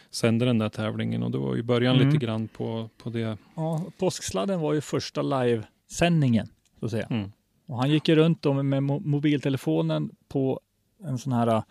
sände 0.09 0.45
den 0.45 0.57
där 0.57 0.69
tävlingen 0.69 1.23
och 1.23 1.31
det 1.31 1.37
var 1.37 1.55
ju 1.55 1.63
början 1.63 1.95
Mm. 1.95 2.07
lite 2.09 2.25
grann 2.25 2.47
på, 2.47 2.89
på 3.03 3.09
det. 3.09 3.37
Ja, 3.55 3.85
påsksladden 3.97 4.59
var 4.59 4.73
ju 4.73 4.81
första 4.81 5.21
livesändningen, 5.21 6.47
så 6.79 6.85
att 6.85 6.91
säga. 6.91 7.07
Mm. 7.09 7.31
Och 7.65 7.77
han 7.77 7.89
gick 7.91 8.07
ju 8.07 8.15
runt 8.15 8.41
då 8.41 8.53
med 8.63 8.83
mo- 8.83 9.05
mobiltelefonen 9.05 10.11
på 10.27 10.59
en 11.03 11.17
sån 11.17 11.33
här 11.33 11.47
uh, 11.55 11.61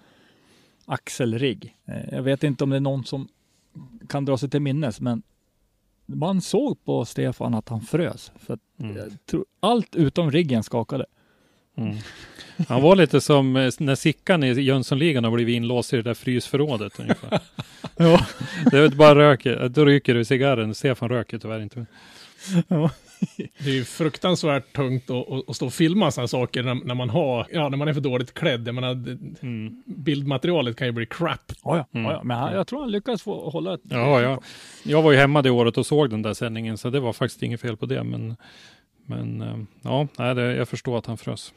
axelrigg. 0.87 1.75
Eh, 1.85 2.15
Jag 2.15 2.23
vet 2.23 2.45
inte 2.45 2.65
om 2.65 2.71
det 2.71 2.77
är 2.77 2.81
någon 2.81 3.05
som 3.05 3.29
kan 4.09 4.25
dra 4.25 4.39
sig 4.39 4.51
till 4.51 4.61
minnes, 4.63 5.01
men 5.01 5.23
man 6.07 6.41
såg 6.41 6.85
på 6.85 7.05
Stefan 7.05 7.55
att 7.55 7.69
han 7.69 7.81
frös. 7.81 8.33
För 8.47 8.59
Mm. 8.81 9.11
tror, 9.31 9.45
allt 9.61 9.97
utom 9.97 10.31
riggen 10.31 10.63
skakade. 10.63 11.07
Mm. 11.77 11.97
Han 12.69 12.83
var 12.83 12.97
lite 12.97 13.21
som 13.21 13.57
eh, 13.57 13.71
när 13.79 13.95
Sickan 13.95 14.45
i 14.45 14.53
Jönssonligan 14.61 15.25
har 15.25 15.31
blivit 15.31 15.55
inlåst 15.57 15.93
i 15.93 15.97
det 15.97 16.03
där 16.03 16.15
frysförrådet 16.15 17.01
ungefär. 17.01 17.41
Ja. 17.99 18.27
Det 18.71 18.79
är 18.79 18.89
bara 18.89 19.15
röker, 19.15 19.69
då 19.69 19.85
ryker 19.85 20.15
i 20.17 20.25
cigarren. 20.25 20.75
Stefan 20.75 21.09
röker 21.09 21.39
tyvärr 21.39 21.61
inte. 21.61 21.87
Det 23.37 23.71
är 23.71 23.75
ju 23.75 23.85
fruktansvärt 23.85 24.73
tungt 24.73 25.11
att, 25.11 25.57
stå 25.57 25.67
och 25.67 25.73
filma 25.73 26.11
sådana 26.11 26.29
saker 26.29 26.63
när, 26.63 26.75
när 26.75 26.95
man 26.95 27.11
har, 27.11 27.47
ja, 27.51 27.69
när 27.69 27.77
man 27.77 27.89
är 27.89 27.95
för 27.95 28.01
dåligt 28.01 28.35
klädd. 28.35 28.69
Jag 28.69 28.75
menar, 28.75 29.17
Mm. 29.43 29.83
bildmaterialet 29.87 30.77
kan 30.77 30.87
ju 30.87 30.93
bli 30.93 31.07
crap. 31.07 31.53
Ja, 31.65 31.77
ja. 31.77 31.87
Mm. 31.93 32.07
ja, 32.07 32.13
ja. 32.13 32.23
Men 32.25 32.37
han, 32.37 32.53
jag 32.53 32.67
tror 32.67 32.81
han 32.81 32.91
lyckades 32.91 33.23
få 33.23 33.51
hålla 33.51 33.75
ett... 33.75 33.81
Ja, 33.83 34.21
ja. 34.21 34.41
Jag 34.85 35.03
var 35.03 35.13
ju 35.13 35.19
hemma 35.19 35.43
det 35.43 35.51
året 35.51 35.79
och 35.79 35.87
såg 35.87 36.11
den 36.11 36.23
där 36.23 36.35
sändningen, 36.35 36.79
så 36.79 36.91
det 36.91 37.01
var 37.01 37.13
faktiskt 37.13 37.43
inget 37.43 37.61
fel 37.61 37.77
på 37.77 37.87
det. 37.87 38.05
Men, 38.05 38.37
men 39.07 39.43
eh, 39.43 39.57
ja, 39.83 40.09
nej, 40.19 40.35
det, 40.35 40.57
jag 40.57 40.69
förstår 40.69 40.99
att 40.99 41.07
han 41.07 41.17
frös. 41.17 41.53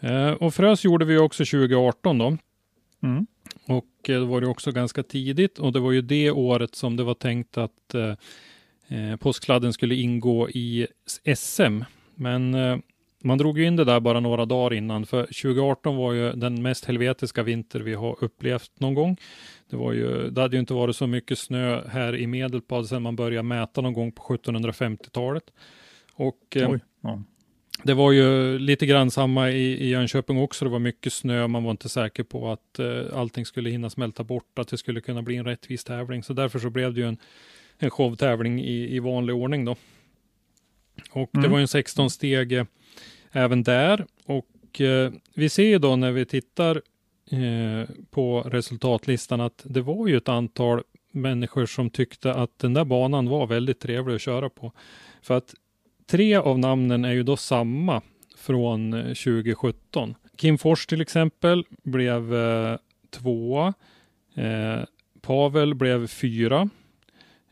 Eh, 0.00 0.30
och 0.30 0.54
frös 0.54 0.84
gjorde 0.84 1.04
vi 1.04 1.18
också 1.18 1.44
2018 1.44 2.18
då. 2.18 2.36
Mm. 3.02 3.26
Och 3.66 4.10
eh, 4.10 4.20
det 4.20 4.26
var 4.26 4.40
ju 4.40 4.46
också 4.46 4.72
ganska 4.72 5.02
tidigt 5.02 5.58
och 5.58 5.72
det 5.72 5.80
var 5.80 5.92
ju 5.92 6.02
det 6.02 6.30
året 6.30 6.74
som 6.74 6.96
det 6.96 7.04
var 7.04 7.14
tänkt 7.14 7.58
att 7.58 7.94
eh, 7.94 8.14
eh, 8.88 9.16
påskkladden 9.16 9.72
skulle 9.72 9.94
ingå 9.94 10.48
i 10.50 10.86
SM. 11.36 11.82
Men 12.14 12.54
eh, 12.54 12.76
man 13.24 13.38
drog 13.38 13.58
ju 13.58 13.66
in 13.66 13.76
det 13.76 13.84
där 13.84 14.00
bara 14.00 14.20
några 14.20 14.44
dagar 14.44 14.76
innan, 14.76 15.06
för 15.06 15.22
2018 15.22 15.96
var 15.96 16.12
ju 16.12 16.32
den 16.32 16.62
mest 16.62 16.84
helvetiska 16.84 17.42
vinter 17.42 17.80
vi 17.80 17.94
har 17.94 18.24
upplevt 18.24 18.70
någon 18.78 18.94
gång. 18.94 19.16
Det, 19.70 19.76
var 19.76 19.92
ju, 19.92 20.30
det 20.30 20.40
hade 20.40 20.56
ju 20.56 20.60
inte 20.60 20.74
varit 20.74 20.96
så 20.96 21.06
mycket 21.06 21.38
snö 21.38 21.88
här 21.88 22.16
i 22.16 22.26
Medelpad 22.26 22.88
sedan 22.88 23.02
man 23.02 23.16
började 23.16 23.42
mäta 23.42 23.80
någon 23.80 23.92
gång 23.92 24.12
på 24.12 24.22
1750-talet. 24.22 25.44
Och 26.14 26.56
eh, 26.56 26.70
Oj. 26.70 26.80
Ja. 27.02 27.22
det 27.82 27.94
var 27.94 28.12
ju 28.12 28.58
lite 28.58 28.86
grann 28.86 29.10
samma 29.10 29.50
i, 29.50 29.84
i 29.84 29.88
Jönköping 29.88 30.38
också. 30.38 30.64
Det 30.64 30.70
var 30.70 30.78
mycket 30.78 31.12
snö. 31.12 31.46
Man 31.46 31.64
var 31.64 31.70
inte 31.70 31.88
säker 31.88 32.22
på 32.22 32.52
att 32.52 32.78
eh, 32.78 33.18
allting 33.18 33.46
skulle 33.46 33.70
hinna 33.70 33.90
smälta 33.90 34.24
bort, 34.24 34.58
att 34.58 34.68
det 34.68 34.78
skulle 34.78 35.00
kunna 35.00 35.22
bli 35.22 35.36
en 35.36 35.44
rättvis 35.44 35.84
tävling. 35.84 36.22
Så 36.22 36.32
därför 36.32 36.58
så 36.58 36.70
blev 36.70 36.94
det 36.94 37.00
ju 37.00 37.08
en, 37.08 37.18
en 37.84 37.90
showtävling 37.90 38.60
i, 38.60 38.96
i 38.96 38.98
vanlig 38.98 39.36
ordning 39.36 39.64
då. 39.64 39.76
Och 41.10 41.30
det 41.32 41.38
Mm. 41.38 41.50
var 41.50 41.58
ju 41.58 41.62
en 41.62 41.68
16 41.68 42.10
steg 42.10 42.52
eh, 42.52 42.64
även 43.32 43.62
där. 43.62 44.06
Och 44.26 44.80
eh, 44.80 45.12
vi 45.34 45.48
ser 45.48 45.64
ju 45.66 45.78
då 45.78 45.96
när 45.96 46.12
vi 46.12 46.24
tittar 46.26 46.82
eh, 47.30 47.88
på 48.10 48.40
resultatlistan 48.42 49.40
att 49.40 49.62
det 49.64 49.80
var 49.80 50.08
ju 50.08 50.16
ett 50.16 50.28
antal 50.28 50.82
människor 51.12 51.66
som 51.66 51.90
tyckte 51.90 52.34
att 52.34 52.58
den 52.58 52.74
där 52.74 52.84
banan 52.84 53.28
var 53.28 53.46
väldigt 53.46 53.80
trevlig 53.80 54.14
att 54.14 54.20
köra 54.20 54.50
på. 54.50 54.72
För 55.22 55.36
att 55.36 55.54
tre 56.06 56.34
av 56.36 56.58
namnen 56.58 57.04
är 57.04 57.12
ju 57.12 57.22
då 57.22 57.36
samma 57.36 58.02
från 58.36 58.92
eh, 58.94 59.02
2017. 59.04 60.14
Kim 60.36 60.58
Fors 60.58 60.86
till 60.86 61.00
exempel 61.00 61.64
blev 61.82 62.34
eh, 62.34 62.76
tvåa. 63.10 63.74
Eh, 64.34 64.80
Pavel 65.20 65.74
blev 65.74 66.06
fyra. 66.06 66.68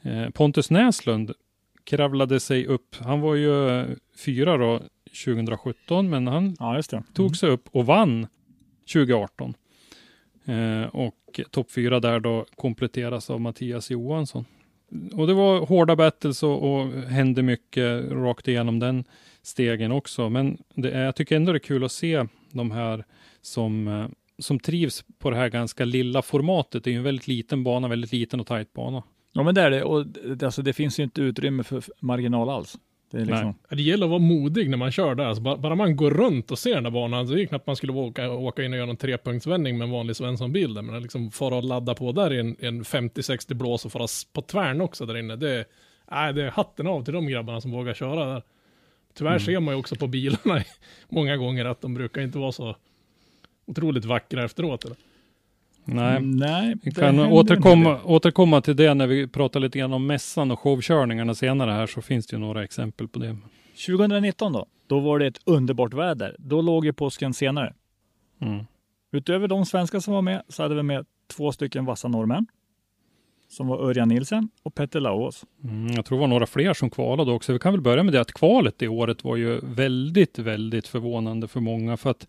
Eh, 0.03 0.31
Pontus 0.31 0.71
Näslund 0.71 1.33
kravlade 1.85 2.41
sig 2.41 2.67
upp. 2.67 2.97
Han 2.99 3.21
var 3.21 3.35
ju 3.35 3.69
eh, 3.69 3.87
fyra 4.17 4.57
då 4.57 4.81
2017, 5.25 6.11
men 6.11 6.27
han 6.27 6.57
ja, 6.59 6.83
tog 7.15 7.37
sig 7.37 7.51
upp 7.51 7.69
och 7.71 7.87
vann 7.87 8.27
2018. 8.93 9.55
Eh, 10.45 10.83
och 10.83 11.41
topp 11.51 11.71
fyra 11.71 12.01
där 12.01 12.21
då 12.21 12.47
kompletteras 12.57 13.31
av 13.31 13.41
Mattias 13.41 13.91
Johansson. 13.91 14.45
Och 15.12 15.27
det 15.27 15.35
var 15.35 15.67
hårda 15.67 15.97
battles 15.97 16.43
och, 16.43 16.73
och 16.73 16.93
hände 16.93 17.43
mycket 17.43 18.11
rakt 18.11 18.49
igenom 18.49 18.79
den 18.79 19.05
stegen 19.43 19.93
också. 19.93 20.29
Men 20.29 20.59
det 20.75 20.91
är, 20.91 21.05
jag 21.05 21.17
tycker 21.17 21.37
ändå 21.37 21.53
det 21.53 21.57
är 21.57 21.61
kul 21.61 21.85
att 21.85 21.93
se 21.93 22.27
de 22.51 22.71
här 22.71 23.05
som, 23.41 24.09
som 24.38 24.59
trivs 24.59 25.05
på 25.19 25.31
det 25.31 25.37
här 25.37 25.49
ganska 25.49 25.85
lilla 25.85 26.23
formatet. 26.23 26.85
Det 26.85 26.91
är 26.91 26.93
ju 26.93 26.99
en 26.99 27.05
väldigt 27.05 27.29
liten 27.29 27.65
bana, 27.65 27.88
väldigt 27.88 28.12
liten 28.12 28.41
och 28.41 28.47
tajt 28.47 28.73
bana. 28.73 29.03
Ja, 29.33 29.42
men 29.42 29.55
det 29.55 29.61
är 29.61 29.71
det. 29.71 29.85
Och 29.85 30.07
det, 30.07 30.42
alltså, 30.42 30.62
det 30.62 30.73
finns 30.73 30.99
ju 30.99 31.03
inte 31.03 31.21
utrymme 31.21 31.62
för 31.62 31.83
marginal 32.01 32.51
alls. 32.51 32.79
Det 33.12 33.18
är 33.18 33.25
liksom... 33.25 33.55
Det 33.68 33.83
gäller 33.83 34.07
att 34.07 34.11
vara 34.11 34.21
modig 34.21 34.71
när 34.71 34.77
man 34.77 34.92
kör 34.92 35.14
där. 35.14 35.25
Alltså 35.25 35.42
bara, 35.42 35.57
bara 35.57 35.75
man 35.75 35.97
går 35.97 36.11
runt 36.11 36.51
och 36.51 36.59
ser 36.59 36.75
den 36.75 36.85
där 36.85 36.90
banan, 36.90 37.27
så 37.27 37.33
är 37.33 37.37
det 37.37 37.47
knappt 37.47 37.66
man 37.66 37.77
skulle 37.77 37.92
åka, 37.92 38.31
åka 38.31 38.62
in 38.62 38.73
och 38.73 38.79
göra 38.79 38.90
en 38.90 38.97
trepunktsvändning 38.97 39.79
med 39.79 39.85
en 39.85 39.90
vanlig 39.90 40.16
Svensson-bil. 40.16 40.83
Men 40.83 41.03
liksom 41.03 41.31
fara 41.31 41.57
och 41.57 41.64
ladda 41.64 41.95
på 41.95 42.12
där 42.12 42.33
i 42.33 42.38
en, 42.38 42.57
en 42.61 42.83
50-60 42.83 43.55
blås 43.55 43.85
och 43.85 43.92
fara 43.92 44.07
på 44.33 44.42
tvärn 44.42 44.81
också 44.81 45.07
där 45.07 45.16
inne. 45.16 45.37
Det, 45.37 45.64
nej, 46.11 46.33
det 46.33 46.42
är 46.42 46.51
hatten 46.51 46.87
av 46.87 47.05
till 47.05 47.14
de 47.14 47.27
grabbarna 47.27 47.61
som 47.61 47.71
vågar 47.71 47.95
köra 47.95 48.25
där. 48.25 48.42
Tyvärr 49.14 49.38
ser 49.38 49.61
man 49.61 49.75
ju 49.75 49.81
också 49.81 49.97
på 49.97 50.07
bilarna 50.07 50.62
många 51.09 51.37
gånger 51.37 51.64
att 51.64 51.81
de 51.81 51.95
brukar 51.95 52.21
inte 52.23 52.38
vara 52.38 52.53
så 52.53 52.77
otroligt 53.66 54.05
vackra 54.05 54.45
efteråt. 54.45 54.85
Eller? 54.85 54.97
Nej. 55.85 56.21
Nej, 56.23 56.75
Vi 56.83 56.90
det 56.90 57.01
kan 57.01 57.21
återkomma, 57.21 58.01
återkomma 58.05 58.61
till 58.61 58.77
det 58.77 58.95
när 58.95 59.07
vi 59.07 59.29
pratar 59.29 59.61
lite 59.61 59.79
grann 59.79 59.92
om 59.92 60.07
mässan 60.07 60.51
och 60.51 60.61
showkörningarna 60.61 61.35
senare 61.35 61.71
här 61.71 61.87
så 61.87 62.03
finns 62.03 62.27
det 62.27 62.37
ju 62.37 62.40
några 62.40 62.64
exempel 62.64 63.09
på 63.09 63.18
det. 63.18 63.37
2019 63.87 64.53
då, 64.53 64.66
då 64.87 65.01
var 65.01 65.18
det 65.18 65.27
ett 65.27 65.40
underbart 65.45 65.95
väder. 65.95 66.37
Då 66.38 66.62
låg 66.62 66.85
ju 66.85 66.92
påsken 66.92 67.35
senare. 67.35 67.75
Mm. 68.40 68.64
Utöver 69.12 69.49
de 69.49 69.66
svenskar 69.66 70.01
som 70.01 70.14
var 70.14 70.23
med 70.23 70.42
så 70.49 70.62
hade 70.62 70.75
vi 70.75 70.83
med 70.83 71.07
två 71.37 71.53
stycken 71.53 71.85
vassa 71.85 72.09
norrmän. 72.09 72.47
Som 73.49 73.66
var 73.66 73.79
Örjan 73.79 74.09
Nilsen 74.09 74.49
och 74.62 74.75
Petter 74.75 75.01
Laos. 75.01 75.45
Mm, 75.64 75.87
jag 75.87 76.05
tror 76.05 76.18
det 76.18 76.21
var 76.21 76.29
några 76.29 76.47
fler 76.47 76.75
som 76.75 76.90
kvalade 76.90 77.33
också. 77.33 77.53
Vi 77.53 77.59
kan 77.59 77.73
väl 77.73 77.81
börja 77.81 78.03
med 78.03 78.14
det 78.14 78.21
att 78.21 78.33
kvalet 78.33 78.83
i 78.83 78.88
året 78.88 79.25
var 79.25 79.37
ju 79.37 79.61
väldigt, 79.62 80.38
väldigt 80.38 80.87
förvånande 80.87 81.49
för 81.49 81.61
många. 81.61 81.97
För 81.97 82.11
att 82.11 82.27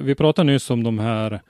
vi 0.00 0.14
pratade 0.14 0.52
nyss 0.52 0.70
om 0.70 0.82
de 0.82 0.98
här 0.98 1.40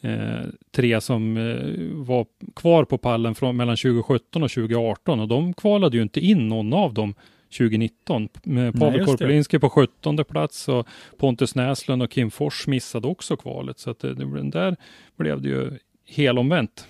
eh, 0.00 0.46
tre 0.70 1.00
som 1.00 1.36
eh, 1.36 2.06
var 2.06 2.26
kvar 2.56 2.84
på 2.84 2.98
pallen 2.98 3.34
från 3.34 3.56
mellan 3.56 3.76
2017 3.76 4.42
och 4.42 4.50
2018 4.50 5.20
och 5.20 5.28
de 5.28 5.54
kvalade 5.54 5.96
ju 5.96 6.02
inte 6.02 6.20
in 6.20 6.48
någon 6.48 6.72
av 6.72 6.94
dem 6.94 7.14
2019. 7.58 8.28
Med 8.42 8.80
Pavel. 8.80 9.04
Korpelinski 9.04 9.58
på 9.58 9.70
17 9.70 10.24
plats 10.24 10.68
och 10.68 10.86
Pontus 11.18 11.54
Näslund 11.54 12.02
och 12.02 12.10
Kim 12.10 12.30
Fors 12.30 12.66
missade 12.66 13.08
också 13.08 13.36
kvalet. 13.36 13.78
Så 13.78 13.90
att 13.90 13.98
det, 13.98 14.14
det, 14.14 14.50
där 14.50 14.76
blev 15.16 15.42
det 15.42 15.48
ju 15.48 15.78
helomvänt. 16.06 16.86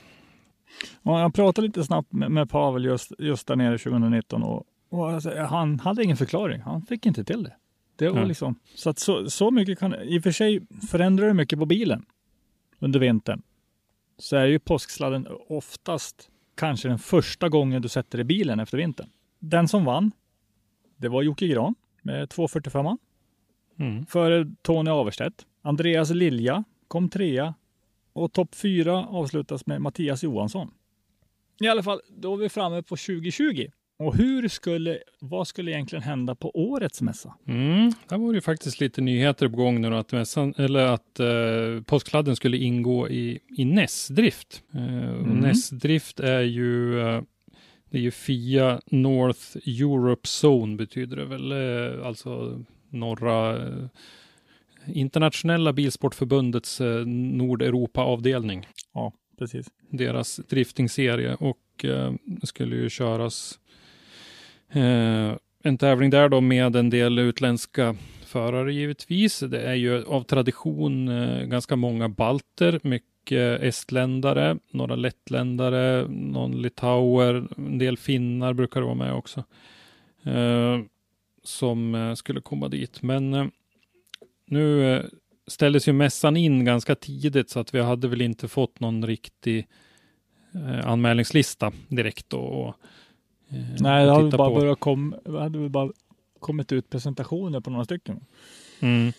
Och 1.02 1.20
jag 1.20 1.34
pratade 1.34 1.66
lite 1.66 1.84
snabbt 1.84 2.12
med, 2.12 2.30
med 2.30 2.50
Pavel 2.50 2.84
just, 2.84 3.12
just 3.18 3.46
där 3.46 3.56
nere 3.56 3.78
2019 3.78 4.42
och, 4.42 4.64
och 4.90 5.10
alltså, 5.10 5.38
han 5.38 5.80
hade 5.80 6.04
ingen 6.04 6.16
förklaring. 6.16 6.60
Han 6.60 6.82
fick 6.82 7.06
inte 7.06 7.24
till 7.24 7.42
det. 7.42 7.52
Det 7.96 8.08
var 8.08 8.18
Nej. 8.18 8.28
liksom, 8.28 8.54
så, 8.74 8.90
att 8.90 8.98
så, 8.98 9.30
så 9.30 9.50
mycket 9.50 9.78
kan, 9.78 9.94
i 9.94 10.18
och 10.18 10.22
för 10.22 10.30
sig 10.30 10.60
förändrar 10.90 11.26
det 11.26 11.34
mycket 11.34 11.58
på 11.58 11.66
bilen 11.66 12.04
under 12.80 13.00
vintern. 13.00 13.42
Så 14.18 14.36
är 14.36 14.46
ju 14.46 14.58
påsksladden 14.58 15.26
oftast 15.48 16.30
kanske 16.54 16.88
den 16.88 16.98
första 16.98 17.48
gången 17.48 17.82
du 17.82 17.88
sätter 17.88 18.20
i 18.20 18.24
bilen 18.24 18.60
efter 18.60 18.78
vintern. 18.78 19.10
Den 19.38 19.68
som 19.68 19.84
vann, 19.84 20.12
det 20.96 21.08
var 21.08 21.22
Jocke 21.22 21.46
Gran 21.46 21.74
med 22.02 22.30
245 22.30 22.86
Mm. 23.78 24.06
före 24.06 24.54
Tony 24.62 24.90
Averstedt. 24.90 25.46
Andreas 25.62 26.10
Lilja 26.10 26.64
kom 26.88 27.08
trea 27.08 27.54
och 28.12 28.32
topp 28.32 28.54
fyra 28.54 29.06
avslutas 29.06 29.66
med 29.66 29.82
Mattias 29.82 30.22
Johansson. 30.22 30.70
I 31.60 31.68
alla 31.68 31.82
fall, 31.82 32.00
då 32.08 32.34
är 32.34 32.36
vi 32.36 32.48
framme 32.48 32.82
på 32.82 32.96
2020. 32.96 33.68
Och 34.00 34.16
hur 34.16 34.48
skulle, 34.48 34.98
vad 35.18 35.48
skulle 35.48 35.70
egentligen 35.70 36.02
hända 36.02 36.34
på 36.34 36.50
årets 36.54 37.02
mässa? 37.02 37.34
Mm, 37.46 37.92
där 38.08 38.18
var 38.18 38.32
det 38.32 38.36
ju 38.36 38.40
faktiskt 38.40 38.80
lite 38.80 39.00
nyheter 39.00 39.48
på 39.48 39.56
gång 39.56 39.80
nu 39.80 39.94
att, 39.96 40.12
mässan, 40.12 40.54
eller 40.56 40.86
att 40.86 41.20
eh, 41.20 41.82
påskkladden 41.86 42.36
skulle 42.36 42.56
ingå 42.56 43.08
i, 43.08 43.38
i 43.56 43.64
NES-drift. 43.64 44.62
Eh, 44.74 44.80
Mm. 45.10 45.40
NES-drift 45.40 46.20
är 46.20 46.40
ju, 46.40 47.00
eh, 47.00 47.22
det 47.90 47.98
är 47.98 48.02
ju 48.02 48.10
FIA 48.10 48.80
North 48.86 49.56
Europe 49.66 50.28
Zone 50.42 50.76
betyder 50.76 51.16
det 51.16 51.24
väl, 51.24 51.52
eh, 51.52 52.06
alltså 52.06 52.62
norra 52.90 53.56
eh, 53.66 53.86
internationella 54.86 55.72
bilsportförbundets 55.72 56.80
eh, 56.80 57.06
Nordeuropa-avdelning 57.06 58.66
Ja, 58.94 59.12
precis. 59.38 59.66
deras 59.90 60.36
driftingserie. 60.36 61.34
Och 61.34 61.84
eh, 61.84 62.12
skulle 62.42 62.76
ju 62.76 62.88
köras 62.90 63.58
eh, 64.72 65.36
en 65.62 65.78
tävling 65.78 66.10
där 66.10 66.28
då 66.28 66.40
med 66.40 66.76
en 66.76 66.90
del 66.90 67.18
utländska 67.18 67.96
förare 68.26 68.74
givetvis. 68.74 69.40
Det 69.40 69.62
är 69.62 69.74
ju 69.74 70.04
av 70.04 70.22
tradition 70.22 71.08
eh, 71.08 71.44
ganska 71.44 71.76
många 71.76 72.08
balter, 72.08 72.80
mycket 72.82 73.62
estländare, 73.62 74.58
några 74.70 74.96
lettländare, 74.96 76.08
någon 76.08 76.62
litauer, 76.62 77.48
en 77.56 77.78
del 77.78 77.96
finnar 77.96 78.52
brukar 78.52 78.80
det 78.80 78.86
vara 78.86 78.94
med 78.94 79.14
också. 79.14 79.44
Eh, 80.24 80.78
som 81.42 81.94
eh, 81.94 82.14
skulle 82.14 82.40
komma 82.40 82.68
dit. 82.68 83.02
Men 83.02 83.34
eh, 83.34 83.46
nu 84.44 84.94
eh, 84.94 85.04
ställdes 85.46 85.88
ju 85.88 85.92
mässan 85.92 86.36
in 86.36 86.64
ganska 86.64 86.94
tidigt 86.94 87.50
så 87.50 87.60
att 87.60 87.74
vi 87.74 87.80
hade 87.80 88.08
väl 88.08 88.20
inte 88.20 88.48
fått 88.48 88.80
någon 88.80 89.06
riktig 89.06 89.66
eh, 90.54 90.86
anmälningslista 90.86 91.72
direkt. 91.88 92.30
Då, 92.30 92.38
och, 92.38 92.68
eh, 92.68 92.74
Nej, 93.80 94.06
det 94.06 94.12
hade 94.12 94.36
bara 94.36 94.60
börjat 94.60 94.80
kom, 94.80 95.14
hade 95.24 95.68
bara 95.68 95.92
kommit 96.38 96.72
ut 96.72 96.90
presentationer 96.90 97.60
på 97.60 97.70
några 97.70 97.84
stycken. 97.84 98.20
Mm. 98.80 99.12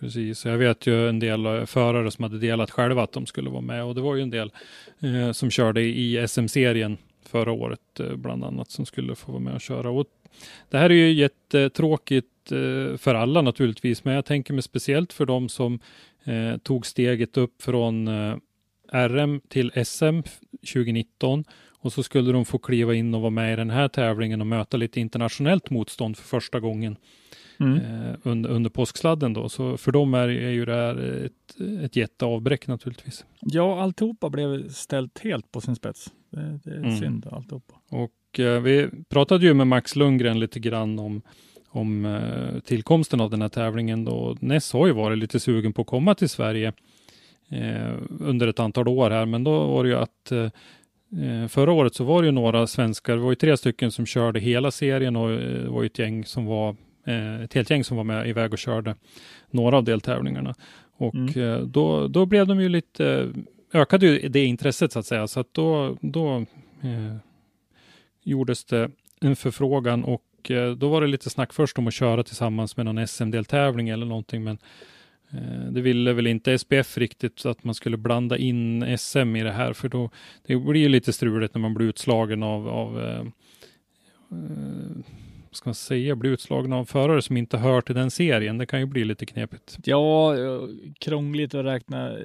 Precis, 0.00 0.44
jag 0.44 0.58
vet 0.58 0.86
ju 0.86 1.08
en 1.08 1.18
del 1.18 1.46
eh, 1.46 1.64
förare 1.64 2.10
som 2.10 2.22
hade 2.22 2.38
delat 2.38 2.70
själva 2.70 3.02
att 3.02 3.12
de 3.12 3.26
skulle 3.26 3.50
vara 3.50 3.60
med 3.60 3.84
och 3.84 3.94
det 3.94 4.00
var 4.00 4.16
ju 4.16 4.22
en 4.22 4.30
del 4.30 4.52
eh, 5.00 5.32
som 5.32 5.50
körde 5.50 5.82
i 5.82 6.28
SM-serien 6.28 6.98
förra 7.22 7.52
året 7.52 8.00
eh, 8.00 8.16
bland 8.16 8.44
annat 8.44 8.70
som 8.70 8.86
skulle 8.86 9.14
få 9.14 9.32
vara 9.32 9.42
med 9.42 9.54
och 9.54 9.60
köra. 9.60 9.90
Och 9.90 10.06
det 10.70 10.78
här 10.78 10.90
är 10.90 10.94
ju 10.94 11.12
jättetråkigt 11.12 12.52
eh, 12.52 12.96
för 12.96 13.14
alla 13.14 13.42
naturligtvis, 13.42 14.04
men 14.04 14.14
jag 14.14 14.24
tänker 14.24 14.54
mig 14.54 14.62
speciellt 14.62 15.12
för 15.12 15.26
de 15.26 15.48
som 15.48 15.78
eh, 16.24 16.56
tog 16.56 16.86
steget 16.86 17.36
upp 17.36 17.62
från 17.62 18.08
eh, 18.08 18.36
RM 18.92 19.40
till 19.48 19.72
SM 19.84 20.20
2019 20.72 21.44
och 21.82 21.92
så 21.92 22.02
skulle 22.02 22.32
de 22.32 22.44
få 22.44 22.58
kliva 22.58 22.94
in 22.94 23.14
och 23.14 23.20
vara 23.20 23.30
med 23.30 23.52
i 23.52 23.56
den 23.56 23.70
här 23.70 23.88
tävlingen 23.88 24.40
och 24.40 24.46
möta 24.46 24.76
lite 24.76 25.00
internationellt 25.00 25.70
motstånd 25.70 26.16
för 26.16 26.24
första 26.24 26.60
gången 26.60 26.96
Mm. 27.60 27.76
eh, 27.76 28.14
under, 28.22 28.50
under 28.50 28.70
påsksladden 28.70 29.32
då. 29.32 29.48
Så 29.48 29.76
för 29.76 29.92
dem 29.92 30.14
är, 30.14 30.28
är 30.28 30.50
ju 30.50 30.64
det 30.64 30.74
här 30.74 31.24
ett, 31.26 31.60
ett 31.84 31.96
jätteavbräck 31.96 32.66
naturligtvis. 32.66 33.24
Ja, 33.40 33.82
alltihopa 33.82 34.30
blev 34.30 34.68
ställt 34.68 35.18
helt 35.18 35.52
på 35.52 35.60
sin 35.60 35.76
spets. 35.76 36.12
Det, 36.30 36.58
det 36.64 36.70
är 36.70 36.76
Mm. 36.76 36.96
synd 36.96 37.26
alltihopa. 37.32 37.74
Och 37.90 38.40
eh, 38.40 38.60
vi 38.60 38.88
pratade 39.08 39.46
ju 39.46 39.54
med 39.54 39.66
Max 39.66 39.96
Lundgren 39.96 40.40
lite 40.40 40.60
grann 40.60 40.98
om, 40.98 41.22
om 41.68 42.04
eh, 42.04 42.60
tillkomsten 42.60 43.20
av 43.20 43.30
den 43.30 43.42
här 43.42 43.48
tävlingen 43.48 44.04
då. 44.04 44.36
Ness 44.40 44.72
har 44.72 44.86
ju 44.86 44.92
varit 44.92 45.18
lite 45.18 45.40
sugen 45.40 45.72
på 45.72 45.82
att 45.82 45.88
komma 45.88 46.14
till 46.14 46.28
Sverige 46.28 46.72
eh, 47.50 47.92
under 48.20 48.46
ett 48.46 48.60
antal 48.60 48.88
år 48.88 49.10
här, 49.10 49.26
men 49.26 49.44
då 49.44 49.66
var 49.66 49.84
det 49.84 49.90
ju 49.90 49.96
att 49.96 50.32
eh, 50.32 50.50
Förra 51.48 51.72
året 51.72 51.94
så 51.94 52.04
var 52.04 52.22
det 52.22 52.26
ju 52.26 52.32
några 52.32 52.66
svenskar, 52.66 53.16
det 53.16 53.22
var 53.22 53.30
ju 53.30 53.34
tre 53.34 53.56
stycken 53.56 53.90
som 53.90 54.06
körde 54.06 54.40
hela 54.40 54.70
serien 54.70 55.16
och 55.16 55.30
eh, 55.32 55.38
det 55.38 55.68
var 55.70 55.82
ju 55.82 55.86
ett 55.86 55.98
gäng 55.98 56.24
som 56.24 56.46
var 56.46 56.76
eh, 57.06 57.40
ett 57.42 57.54
helt 57.54 57.70
gäng 57.70 57.84
som 57.84 57.96
var 57.96 58.04
med 58.04 58.28
iväg 58.28 58.52
och 58.52 58.58
körde 58.58 58.94
några 59.50 59.76
av 59.76 59.84
deltävlingarna. 59.84 60.54
Och 60.96 61.14
Mm. 61.14 61.40
eh, 61.40 61.58
då, 61.58 62.08
då 62.08 62.26
blev 62.26 62.46
de 62.46 62.60
ju 62.60 62.68
lite, 62.68 63.32
ökade 63.72 64.06
ju 64.06 64.28
det 64.28 64.44
intresset 64.44 64.92
så 64.92 64.98
att 64.98 65.06
säga, 65.06 65.26
så 65.26 65.40
att 65.40 65.54
då, 65.54 65.96
då 66.00 66.36
eh, 66.82 67.16
gjordes 68.22 68.64
det 68.64 68.90
en 69.20 69.36
förfrågan 69.36 70.04
och 70.04 70.50
eh, 70.50 70.72
då 70.72 70.88
var 70.88 71.00
det 71.00 71.06
lite 71.06 71.30
snack 71.30 71.52
först 71.52 71.78
om 71.78 71.86
att 71.86 71.94
köra 71.94 72.22
tillsammans 72.22 72.76
med 72.76 72.86
någon 72.86 73.06
SM-deltävling 73.06 73.88
eller 73.88 74.06
någonting, 74.06 74.44
men 74.44 74.54
eh, 74.54 74.58
det 75.70 75.80
ville 75.80 76.12
väl 76.12 76.26
inte 76.26 76.58
SPF 76.58 76.98
riktigt 76.98 77.46
att 77.46 77.64
man 77.64 77.74
skulle 77.74 77.96
blanda 77.96 78.38
in 78.38 78.98
SM 78.98 79.36
i 79.36 79.42
det 79.42 79.52
här, 79.52 79.72
för 79.72 79.88
då 79.88 80.10
det 80.46 80.56
blir 80.56 80.80
ju 80.80 80.88
lite 80.88 81.12
struligt 81.12 81.54
när 81.54 81.60
man 81.60 81.74
blir 81.74 81.86
utslagen 81.86 82.42
av, 82.42 82.68
av 82.68 83.00
eh, 83.00 83.20
eh, 84.30 85.02
vad 85.48 85.56
ska 85.56 85.68
man 85.68 85.74
säga, 85.74 86.16
blir 86.16 86.30
utslagen 86.30 86.72
av 86.72 86.84
förare 86.84 87.22
som 87.22 87.36
inte 87.36 87.58
hör 87.58 87.80
till 87.80 87.94
den 87.94 88.10
serien. 88.10 88.58
Det 88.58 88.66
kan 88.66 88.80
ju 88.80 88.86
bli 88.86 89.04
lite 89.04 89.26
knepigt. 89.26 89.78
Ja, 89.84 90.36
eh, 90.38 90.60
krångligt 91.00 91.54
att 91.54 91.64
räkna. 91.64 92.16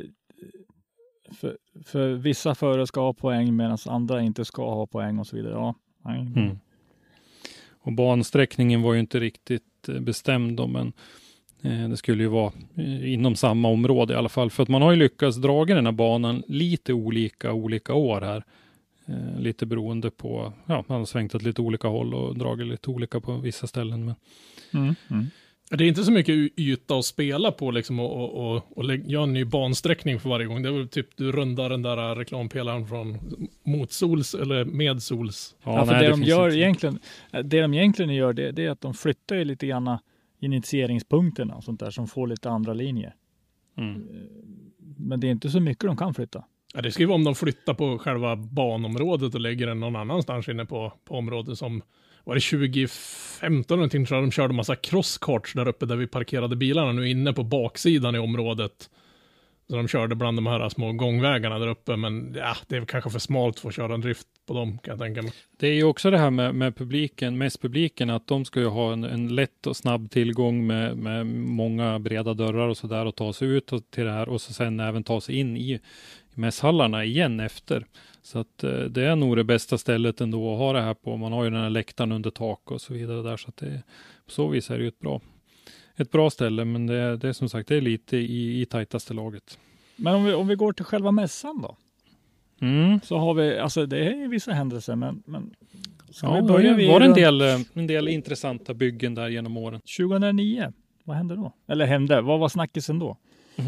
För, 1.32 1.58
för 1.86 2.13
vissa 2.13 2.56
förare 2.56 2.88
ska 2.88 3.02
ha 3.02 3.13
poäng 3.13 3.56
medan 3.56 3.78
andra 3.86 4.22
inte 4.22 4.46
ska 4.46 4.74
ha 4.74 4.88
poäng 4.88 5.20
och 5.20 5.28
så 5.28 5.36
vidare. 5.36 5.54
Ja. 5.54 5.76
Mm. 6.06 6.60
Och 7.88 7.93
bansträckningen 7.93 8.82
var 8.82 8.93
ju 8.93 9.00
inte 9.00 9.20
riktigt 9.20 9.89
eh, 9.89 10.00
bestämd 10.00 10.58
då, 10.58 10.67
men 10.67 10.88
eh, 10.88 10.93
det 11.62 11.98
skulle 11.98 12.24
ju 12.24 12.30
vara 12.30 12.52
eh, 12.76 13.13
inom 13.13 13.36
samma 13.36 13.67
område 13.67 14.13
i 14.13 14.17
alla 14.17 14.30
fall. 14.30 14.50
För 14.50 14.63
att 14.63 14.70
man 14.70 14.82
har 14.82 14.91
ju 14.91 14.98
lyckats 14.98 15.38
dra 15.38 15.65
den 15.65 15.86
här 15.86 15.91
banan 15.91 16.43
lite 16.48 16.93
olika 16.93 17.54
olika 17.54 17.93
år 17.93 18.22
här. 18.22 18.43
Eh, 19.06 19.39
lite 19.39 19.65
beroende 19.65 20.12
på, 20.12 20.54
ja, 20.65 20.84
man 20.88 20.98
har 20.98 21.06
svängt 21.06 21.36
åt 21.36 21.43
lite 21.43 21.62
olika 21.62 21.88
håll 21.88 22.13
och 22.13 22.38
dragit 22.38 22.67
lite 22.67 22.89
olika 22.89 23.20
på 23.20 23.38
vissa 23.38 23.67
ställen. 23.67 24.06
Men 24.06 24.15
Mm. 24.74 24.96
Mm. 25.10 25.26
Det 25.70 25.84
är 25.84 25.88
inte 25.88 26.04
så 26.04 26.12
mycket 26.12 26.36
yta 26.60 26.96
att 26.96 27.06
spela 27.06 27.52
på 27.52 27.72
liksom 27.72 28.00
och, 28.00 28.15
och, 28.15 28.56
och, 28.56 28.78
och 28.78 28.96
göra 28.96 29.24
en 29.24 29.34
ny 29.34 29.46
bansträckning 29.46 30.20
för 30.20 30.30
varje 30.30 30.46
gång. 30.46 30.62
Det 30.62 30.70
är 30.70 30.74
väl 30.74 30.88
typ 30.88 31.08
du 31.15 31.32
rundar 31.32 31.70
den 31.70 31.82
där 31.82 32.15
reklampelaren 32.15 32.88
från 32.88 33.17
motsols 33.63 34.34
eller 34.34 34.65
medsols. 34.65 35.56
Ja, 35.63 35.86
för 35.86 35.93
nej, 35.93 36.04
det, 36.04 36.10
de 36.10 36.17
finns 36.17 36.30
gör 36.30 36.48
inte. 36.48 36.60
egentligen, 36.60 37.00
det 37.32 37.62
de 37.62 37.74
egentligen 37.74 38.15
gör, 38.15 38.34
det, 38.34 38.52
det 38.52 38.65
är 38.65 38.70
att 38.70 38.82
de 38.82 38.93
flyttar 38.93 39.36
ju 39.36 39.46
lite 39.46 39.67
grann 39.67 39.98
initieringspunkterna 40.39 41.56
och 41.56 41.63
sånt 41.63 41.80
där 41.80 41.91
som 41.91 42.08
får 42.08 42.28
lite 42.28 42.50
andra 42.50 42.73
linjer. 42.73 43.15
Mm. 43.78 44.08
Men 44.97 45.19
det 45.19 45.28
är 45.28 45.32
inte 45.32 45.50
så 45.50 45.60
mycket 45.60 45.84
de 45.84 45.97
kan 45.97 46.13
flytta. 46.13 46.43
Ja, 46.73 46.82
det 46.82 46.91
ska 46.91 47.04
ju 47.04 47.08
vara 47.08 47.15
om 47.15 47.23
de 47.23 47.36
flyttar 47.36 47.73
på 47.73 47.97
själva 47.97 48.36
banområdet 48.36 49.36
och 49.36 49.41
lägger 49.41 49.67
den 49.67 49.80
någon 49.80 49.95
annanstans 49.95 50.50
inne 50.50 50.65
på, 50.65 50.93
på 51.06 51.15
området 51.15 51.58
som 51.58 51.82
var 52.23 52.36
det 52.36 52.41
2015 52.41 53.78
någonting 53.78 54.06
tror 54.06 54.17
jag 54.17 54.28
de 54.28 54.32
körde 54.32 54.54
massa 54.54 54.76
crosskarts 54.76 55.54
där 55.54 55.67
uppe 55.67 55.86
där 55.86 55.95
vi 55.95 56.08
parkerade 56.08 56.56
bilarna 56.56 56.91
nu 56.91 57.10
inne 57.10 57.34
på 57.34 57.43
baksidan 57.43 58.15
i 58.15 58.19
området. 58.19 58.89
Så 59.69 59.75
de 59.75 59.88
körde 59.88 60.15
bland 60.15 60.38
de 60.38 60.47
här 60.47 60.69
små 60.69 60.91
gångvägarna 60.91 61.60
där 61.60 61.67
uppe 61.67 61.95
men 61.95 62.36
ja, 62.38 62.56
det 62.67 62.75
är 62.75 62.86
kanske 62.86 63.10
för 63.10 63.19
smalt 63.19 63.60
för 63.60 63.69
att 63.69 63.75
köra 63.75 63.93
en 63.93 64.01
drift 64.01 64.27
på 64.45 64.53
dem 64.53 64.77
kan 64.77 64.91
jag 64.91 64.99
tänka 64.99 65.21
mig. 65.21 65.32
Det 65.58 65.67
är 65.67 65.73
ju 65.73 65.84
också 65.84 66.12
det 66.12 66.17
här 66.17 66.32
med, 66.32 66.56
med 66.56 66.75
publiken, 66.75 67.38
mest 67.38 67.62
publiken, 67.62 68.10
att 68.10 68.27
de 68.27 68.45
ska 68.45 68.60
ju 68.60 68.67
ha 68.67 68.93
en, 68.93 69.03
en 69.03 69.36
lätt 69.36 69.67
och 69.67 69.77
snabb 69.77 70.12
tillgång 70.12 70.67
med, 70.67 70.97
med 70.97 71.25
många 71.25 71.99
breda 71.99 72.34
dörrar 72.34 72.67
och 72.67 72.77
så 72.77 72.88
där 72.88 73.06
och 73.06 73.15
ta 73.15 73.34
sig 73.34 73.47
ut 73.47 73.73
och, 73.73 73.91
till 73.91 74.03
det 74.03 74.12
här 74.12 74.30
och 74.30 74.41
så 74.41 74.53
sen 74.53 74.80
även 74.80 75.03
ta 75.03 75.21
sig 75.21 75.36
in 75.36 75.58
i, 75.58 75.80
mässhallarna 76.38 77.06
igen 77.06 77.39
efter. 77.39 77.86
Så 78.21 78.39
att 78.39 78.63
eh, 78.63 78.80
det 78.80 79.03
är 79.03 79.15
nog 79.15 79.36
det 79.36 79.43
bästa 79.43 79.77
stället 79.77 80.21
ändå 80.21 80.53
att 80.53 80.60
ha 80.60 80.73
det 80.73 80.82
här 80.82 80.93
på. 80.93 81.17
Man 81.17 81.32
har 81.32 81.43
ju 81.43 81.49
den 81.49 81.62
här 81.62 81.69
läktaren 81.69 82.12
under 82.12 82.30
tak 82.30 82.71
och 82.71 82.82
så 82.82 82.93
vidare 82.93 83.21
där 83.21 83.38
så 83.38 83.49
att 83.49 83.58
det, 83.58 83.84
på 84.25 84.32
så 84.32 84.47
vis 84.47 84.69
är 84.69 84.77
det 84.77 84.84
ju 84.84 84.88
ett 84.88 84.99
bra, 84.99 85.21
ett 85.97 86.12
bra 86.12 86.29
ställe. 86.29 86.65
Men 86.65 86.88
det, 86.88 86.95
är- 86.95 87.17
det 87.17 87.29
är 87.29 87.33
som 87.33 87.49
sagt, 87.49 87.69
det 87.69 87.75
är 87.75 87.81
lite 87.81 88.17
i, 88.17 88.62
i 88.62 88.65
tajtaste 88.65 89.13
laget. 89.13 89.60
Men 89.95 90.15
om 90.15 90.25
vi, 90.25 90.33
om 90.33 90.47
vi 90.47 90.55
går 90.55 90.73
till 90.73 90.86
själva 90.86 91.12
mässan 91.12 91.62
då? 91.62 91.75
Mm. 92.62 92.99
Så 93.03 93.17
har 93.17 93.33
vi, 93.33 93.60
alltså 93.60 93.86
det 93.86 94.05
är 94.05 94.27
vissa 94.27 94.51
händelser, 94.51 94.95
men, 94.95 95.23
men 95.25 95.49
Ja, 96.21 96.33
vi 96.36 96.41
det 96.41 96.47
börja 96.47 96.69
var 96.71 96.99
vid 96.99 97.10
en 97.10 97.13
del, 97.13 97.41
en 97.73 97.88
del 97.88 98.07
intressanta 98.07 98.73
byggen 98.73 99.15
där 99.15 99.27
genom 99.27 99.57
åren. 99.57 99.81
2009. 99.97 100.73
Vad 101.03 101.17
hände 101.17 101.36
då? 101.36 101.53
Eller 101.67 101.86
hände? 101.86 102.21
Vad 102.21 102.39
var 102.39 102.49
snackisen 102.49 102.99
då? 102.99 103.17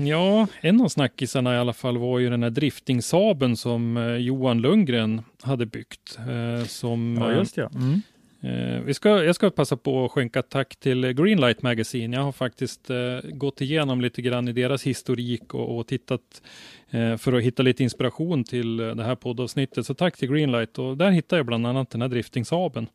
Ja, 0.07 0.47
en 0.61 0.81
av 0.81 0.87
snackisarna 0.87 1.55
i 1.55 1.57
alla 1.57 1.73
fall 1.73 1.97
var 1.97 2.19
ju 2.19 2.29
den 2.29 2.43
här 2.43 2.49
driftingsaben 2.49 3.57
som 3.57 3.97
eh, 3.97 4.15
Johan 4.15 4.61
Lundgren 4.61 5.21
hade 5.41 5.65
byggt. 5.65 6.17
Eh, 6.19 6.65
som, 6.67 7.17
Ja, 7.21 7.31
just 7.33 7.55
det. 7.55 7.69
Mm 7.75 8.01
eh, 8.41 8.81
vi 8.85 8.93
ska, 8.93 9.23
jag 9.23 9.35
ska 9.35 9.49
passa 9.49 9.77
på 9.77 10.05
att 10.05 10.11
skänka 10.11 10.41
tack 10.41 10.75
till 10.75 11.13
Greenlight 11.13 11.61
Magazine. 11.61 12.17
Jag 12.17 12.23
har 12.23 12.31
faktiskt 12.31 12.89
eh, 12.89 13.19
gått 13.23 13.61
igenom 13.61 14.01
lite 14.01 14.21
grann 14.21 14.47
i 14.47 14.53
deras 14.53 14.83
historik 14.83 15.53
och, 15.53 15.77
och 15.77 15.87
tittat 15.87 16.41
eh, 16.89 17.17
för 17.17 17.33
att 17.33 17.43
hitta 17.43 17.63
lite 17.63 17.83
inspiration 17.83 18.43
till 18.43 18.79
eh, 18.79 18.95
det 18.95 19.03
här 19.03 19.15
poddavsnittet. 19.15 19.85
Så 19.85 19.93
tack 19.93 20.17
till 20.17 20.31
Greenlight 20.31 20.79
och 20.79 20.97
där 20.97 21.11
hittar 21.11 21.37
jag 21.37 21.45
bland 21.45 21.67
annat 21.67 21.89
den 21.89 22.01
här 22.01 22.09
driftingsaben. 22.09 22.87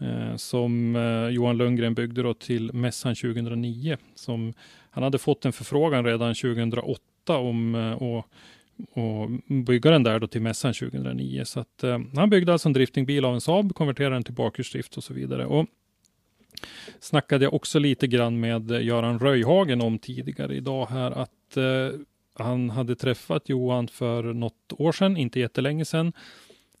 Eh, 0.00 0.36
som 0.36 0.96
eh, 0.96 1.28
Johan 1.28 1.56
Lundgren 1.56 1.94
byggde 1.94 2.22
då 2.22 2.34
till 2.34 2.72
mässan 2.72 3.14
2009. 3.14 3.96
Som 4.14 4.54
han 4.90 5.02
hade 5.02 5.18
fått 5.18 5.44
en 5.44 5.52
förfrågan 5.52 6.04
redan 6.04 6.34
2008 6.34 7.02
om 7.38 7.74
eh, 7.74 8.02
att 8.02 8.24
och 8.92 9.30
bygga 9.64 9.90
den 9.90 10.02
där 10.02 10.20
då 10.20 10.26
till 10.26 10.42
mässan 10.42 10.74
2009. 10.74 11.44
Så 11.44 11.60
att, 11.60 11.84
eh, 11.84 11.98
han 12.14 12.30
byggde 12.30 12.52
alltså 12.52 12.68
en 12.68 12.72
driftingbil 12.72 13.24
av 13.24 13.34
en 13.34 13.40
Saab, 13.40 13.74
konverterade 13.74 14.14
den 14.14 14.24
till 14.24 14.34
bakhjulsdrift 14.34 14.96
och 14.96 15.04
så 15.04 15.14
vidare. 15.14 15.46
Och 15.46 15.66
snackade 17.00 17.44
jag 17.44 17.54
också 17.54 17.78
lite 17.78 18.06
grann 18.06 18.40
med 18.40 18.70
eh, 18.70 18.84
Göran 18.84 19.18
Röjhagen 19.18 19.80
om 19.80 19.98
tidigare 19.98 20.54
idag 20.54 20.86
här 20.86 21.10
att 21.10 21.56
eh, 21.56 22.00
han 22.34 22.70
hade 22.70 22.96
träffat 22.96 23.48
Johan 23.48 23.88
för 23.88 24.22
något 24.22 24.72
år 24.72 24.92
sedan, 24.92 25.16
inte 25.16 25.40
jättelänge 25.40 25.84
sedan. 25.84 26.12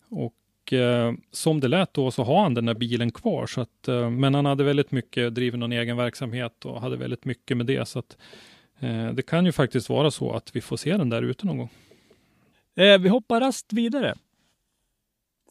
Och 0.08 0.72
eh, 0.72 1.12
som 1.30 1.60
det 1.60 1.68
lät 1.68 1.94
då 1.94 2.10
så 2.10 2.22
har 2.22 2.42
han 2.42 2.54
den 2.54 2.66
där 2.66 2.74
bilen 2.74 3.10
kvar. 3.10 3.46
Så 3.46 3.60
att, 3.60 3.88
eh, 3.88 4.10
men 4.10 4.34
han 4.34 4.46
hade 4.46 4.64
väldigt 4.64 4.90
mycket, 4.90 5.34
drivit 5.34 5.60
någon 5.60 5.72
egen 5.72 5.96
verksamhet 5.96 6.64
och 6.64 6.80
hade 6.80 6.96
väldigt 6.96 7.24
mycket 7.24 7.56
med 7.56 7.66
det. 7.66 7.88
Så 7.88 7.98
att, 7.98 8.16
eh, 8.80 9.12
det 9.12 9.22
kan 9.22 9.46
ju 9.46 9.52
faktiskt 9.52 9.88
vara 9.88 10.10
så 10.10 10.32
att 10.32 10.56
vi 10.56 10.60
får 10.60 10.76
se 10.76 10.96
den 10.96 11.10
där 11.10 11.22
ute 11.22 11.46
någon 11.46 11.58
gång. 11.58 11.70
Eh, 12.78 12.98
vi 12.98 13.08
hoppar 13.08 13.40
rast 13.40 13.72
vidare. 13.72 14.14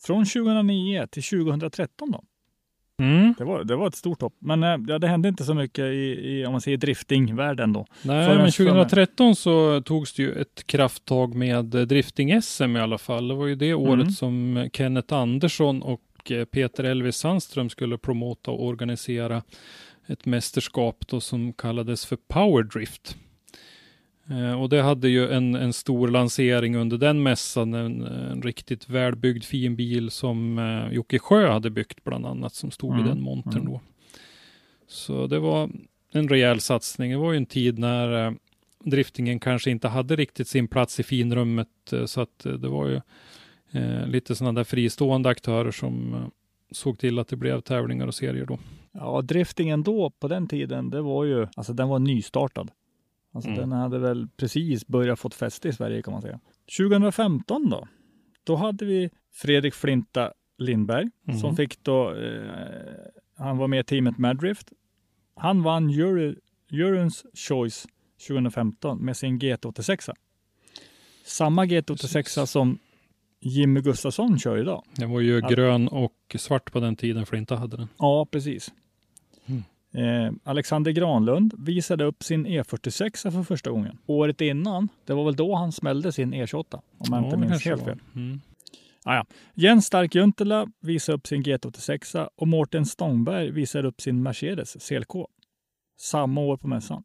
Från 0.02 0.26
2009 0.26 1.08
till 1.12 1.24
2013 1.24 2.12
då. 2.12 2.24
Mm. 3.02 3.34
Det 3.38 3.44
var, 3.44 3.64
det 3.64 3.76
var 3.76 3.88
ett 3.88 3.96
stort 3.96 4.22
hopp. 4.22 4.34
Men 4.40 4.64
eh, 4.64 4.78
ja, 4.88 5.00
det 5.00 5.08
hände 5.08 5.30
inte 5.30 5.44
så 5.44 5.54
mycket 5.54 5.84
i, 5.86 6.20
i 6.24 6.46
om 6.46 6.52
man 6.52 6.62
säger 6.62 6.78
driftingvärlden 6.78 7.74
då. 7.74 7.86
Nej, 8.02 8.28
Förrän- 8.28 8.38
men 8.42 8.52
2013 8.52 9.36
så 9.36 9.82
togs 9.82 10.14
det 10.14 10.24
ju 10.24 10.32
ett 10.42 10.68
krafttag 10.68 11.36
med 11.36 11.76
eh, 11.76 11.82
drifting-SM 11.82 12.78
i 12.78 12.80
alla 12.82 12.98
fall. 12.98 13.28
Det 13.28 13.34
var 13.36 13.48
ju 13.48 13.56
det 13.56 13.74
året 13.74 14.02
Mm. 14.02 14.12
som 14.12 14.70
Kenneth 14.74 15.14
Andersson 15.14 15.82
och 15.82 16.32
eh, 16.32 16.46
Peter 16.46 16.84
Elvis 16.84 17.16
Sandström 17.16 17.70
skulle 17.70 17.98
promota 17.98 18.52
och 18.52 18.66
organisera 18.66 19.44
ett 20.08 20.26
mästerskap 20.26 21.08
då 21.08 21.20
som 21.22 21.54
kallades 21.54 22.06
för 22.06 22.16
Power 22.28 22.64
Drift. 22.64 23.16
Eh, 23.16 23.27
Och 24.60 24.70
det 24.70 24.82
hade 24.82 25.10
ju 25.10 25.32
en, 25.32 25.56
en 25.56 25.74
stor 25.74 26.08
lansering 26.08 26.76
under 26.76 26.98
den 26.98 27.24
mässan, 27.24 27.74
en, 27.74 28.02
en 28.02 28.42
riktigt 28.42 28.90
välbyggd 28.90 29.44
fin 29.44 29.76
bil 29.76 30.12
som 30.12 30.60
eh, 30.60 30.94
Jocke 30.94 31.20
Sjö 31.20 31.50
hade 31.52 31.70
byggt 31.70 32.04
bland 32.04 32.26
annat, 32.26 32.54
som 32.54 32.72
stod 32.72 32.94
Mm, 32.94 33.06
i 33.06 33.10
den 33.10 33.22
montern 33.22 33.62
mm. 33.62 33.66
då. 33.66 33.82
Så 34.88 35.28
det 35.28 35.40
var 35.40 35.70
en 36.12 36.30
rejäl 36.30 36.60
satsning. 36.60 37.12
Det 37.12 37.18
var 37.18 37.32
ju 37.32 37.38
en 37.38 37.46
tid 37.46 37.80
när 37.80 38.28
eh, 38.28 38.34
driftingen 38.84 39.40
kanske 39.40 39.72
inte 39.72 39.88
hade 39.88 40.16
riktigt 40.16 40.48
sin 40.48 40.68
plats 40.68 41.00
i 41.00 41.04
finrummet, 41.04 41.94
eh, 41.94 42.06
så 42.06 42.22
att 42.22 42.46
eh, 42.46 42.54
det 42.54 42.68
var 42.68 42.88
ju 42.88 43.02
eh, 43.72 44.08
lite 44.08 44.36
sådana 44.36 44.60
där 44.60 44.64
fristående 44.64 45.30
aktörer 45.30 45.72
som 45.72 46.14
eh, 46.14 46.20
såg 46.72 47.00
till 47.00 47.20
att 47.20 47.28
det 47.28 47.36
blev 47.36 47.62
tävlingar 47.62 48.08
och 48.08 48.16
serier 48.16 48.46
då. 48.46 48.60
Ja, 48.92 49.22
driftingen 49.22 49.84
då 49.84 50.10
på 50.10 50.28
den 50.28 50.48
tiden, 50.48 50.90
det 50.90 51.02
var 51.02 51.24
ju, 51.24 51.48
alltså 51.56 51.74
den 51.74 51.88
var 51.88 52.00
nystartad. 52.00 52.72
Alltså 53.34 53.50
Mm. 53.50 53.62
den 53.70 53.72
hade 53.80 54.00
väl 54.00 54.28
precis 54.38 54.88
börjat 54.88 55.20
fått 55.20 55.34
fäste 55.34 55.70
i 55.70 55.74
Sverige 55.74 56.02
kan 56.02 56.12
man 56.14 56.22
säga. 56.22 56.40
2015 56.78 57.70
då, 57.70 57.88
då 58.44 58.56
hade 58.56 58.86
vi 58.86 59.10
Fredrik 59.34 59.74
Flinta 59.74 60.34
Lindberg 60.58 61.10
Mhm. 61.24 61.38
som 61.38 61.56
fick 61.56 61.84
då, 61.84 62.14
eh, 62.16 62.52
han 63.38 63.58
var 63.58 63.68
med 63.68 63.80
i 63.80 63.84
teamet 63.84 64.18
Madrift. 64.18 64.72
Han 65.36 65.64
vann 65.64 65.90
jury, 65.90 66.36
juryns 66.72 67.26
choice 67.48 67.88
2015 68.28 69.06
med 69.06 69.18
sin 69.18 69.40
GT86. 69.40 70.10
Samma 71.26 71.66
GT86 71.66 72.14
Precis. 72.36 72.50
som 72.52 72.80
Jimmy 73.40 73.82
Gustafsson 73.82 74.40
kör 74.40 74.58
idag. 74.58 74.84
Det 74.96 75.06
var 75.06 75.20
ju 75.20 75.40
Ja. 75.40 75.48
grön 75.50 75.88
och 75.88 76.36
svart 76.40 76.72
på 76.72 76.80
den 76.80 76.96
tiden 76.96 77.26
för 77.26 77.38
inte 77.38 77.56
hade 77.56 77.78
den. 77.78 77.88
Ja, 77.98 78.28
precis. 78.32 78.72
Eh, 79.94 80.32
Alexander 80.44 80.92
Granlund 80.92 81.54
visade 81.58 82.04
upp 82.04 82.24
sin 82.24 82.48
E46 82.48 83.32
för 83.32 83.44
första 83.44 83.70
gången. 83.72 83.98
Året 84.06 84.42
innan, 84.42 84.90
det 85.06 85.14
var 85.14 85.26
väl 85.26 85.36
då 85.36 85.56
han 85.56 85.72
smällde 85.72 86.12
sin 86.12 86.34
E28, 86.34 86.82
om 86.98 87.06
jag 87.10 87.24
inte 87.24 87.36
det 87.36 87.38
minns 87.38 87.66
helt 87.66 87.84
fel. 87.84 88.00
Mm. 88.16 88.40
Jens 89.54 89.86
Stark 89.86 90.16
Juntela 90.16 90.68
visade 90.80 91.16
upp 91.16 91.28
sin 91.28 91.44
GT86 91.44 92.30
och 92.36 92.48
Mårten 92.48 92.86
Stångberg 92.86 93.52
visade 93.52 93.88
upp 93.88 94.02
sin 94.02 94.24
Mercedes 94.24 94.88
CLK. 94.88 95.28
Samma 96.00 96.42
år 96.42 96.58
på 96.58 96.68
mässan. 96.68 97.04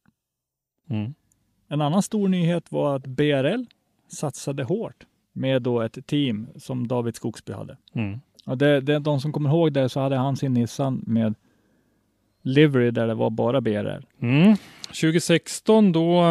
Mm. 0.91 1.15
En 1.69 1.81
annan 1.81 2.03
stor 2.03 2.29
nyhet 2.29 2.73
var 2.73 2.97
att 2.97 3.07
BRL 3.07 3.65
satsade 4.09 4.65
hårt 4.65 5.07
med 5.33 5.63
då 5.63 5.81
ett 5.81 6.07
team 6.07 6.49
som 6.57 6.89
David 6.89 7.17
Skogsby 7.17 7.53
hade. 7.53 7.77
Mm. 7.95 8.21
Ja, 8.45 8.55
det, 8.55 8.81
det, 8.81 8.99
de 8.99 9.21
som 9.21 9.33
kommer 9.33 9.51
ihåg 9.51 9.73
det 9.73 9.89
så 9.89 10.01
hade 10.01 10.17
han 10.17 10.37
sin 10.37 10.55
Nissan 10.55 11.05
med 11.07 11.35
livery 12.43 12.91
där 12.91 13.07
det 13.07 13.15
var 13.15 13.31
bara 13.31 13.61
BRL. 13.61 14.03
Mm. 14.23 14.57
2016 14.87 15.93
då 15.93 16.23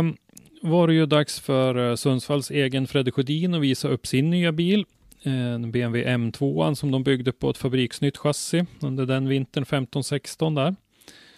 var 0.62 0.88
det 0.88 0.94
ju 0.94 1.06
dags 1.06 1.40
för 1.40 1.90
eh, 1.90 1.96
Sundsvalls 1.96 2.52
egen 2.52 2.88
Fredde 2.88 3.12
Sjödin 3.12 3.54
att 3.54 3.62
visa 3.62 3.88
upp 3.88 4.08
sin 4.08 4.30
nya 4.30 4.52
bil. 4.52 4.86
Eh, 5.24 5.34
En 5.54 5.72
BMW 5.72 6.16
M2 6.18 6.74
som 6.74 6.92
de 6.92 7.04
byggde 7.04 7.32
på 7.32 7.50
ett 7.50 7.58
fabriksnytt 7.58 8.18
chassi 8.18 8.66
under 8.82 9.06
den 9.06 9.28
vintern 9.28 9.64
15-16 9.66 10.56
där. 10.56 10.76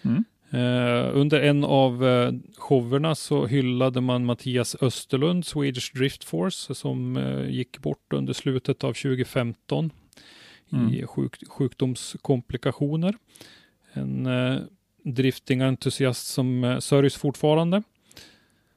Mm. 0.02 0.24
Eh, 0.50 1.10
under 1.14 1.40
en 1.40 1.64
av 1.64 2.06
eh, 2.06 2.32
showerna 2.56 3.14
så 3.14 3.46
hyllade 3.46 4.00
man 4.00 4.24
Mattias 4.24 4.76
Österlund, 4.80 5.46
Swedish 5.46 5.94
Drift 5.94 6.24
Force, 6.24 6.74
som 6.74 7.18
gick 7.48 7.78
bort 7.78 8.12
under 8.14 8.32
slutet 8.32 8.84
av 8.84 8.92
2015 8.92 9.90
i 10.70 10.74
Mm. 10.76 11.06
sjuk, 11.06 11.36
sjukdomskomplikationer. 11.48 13.14
En 13.94 14.26
eh, 14.26 14.60
driftingentusiast 15.02 16.26
som 16.26 16.64
eh, 16.64 16.78
sörjs 16.78 17.16
fortfarande. 17.16 17.82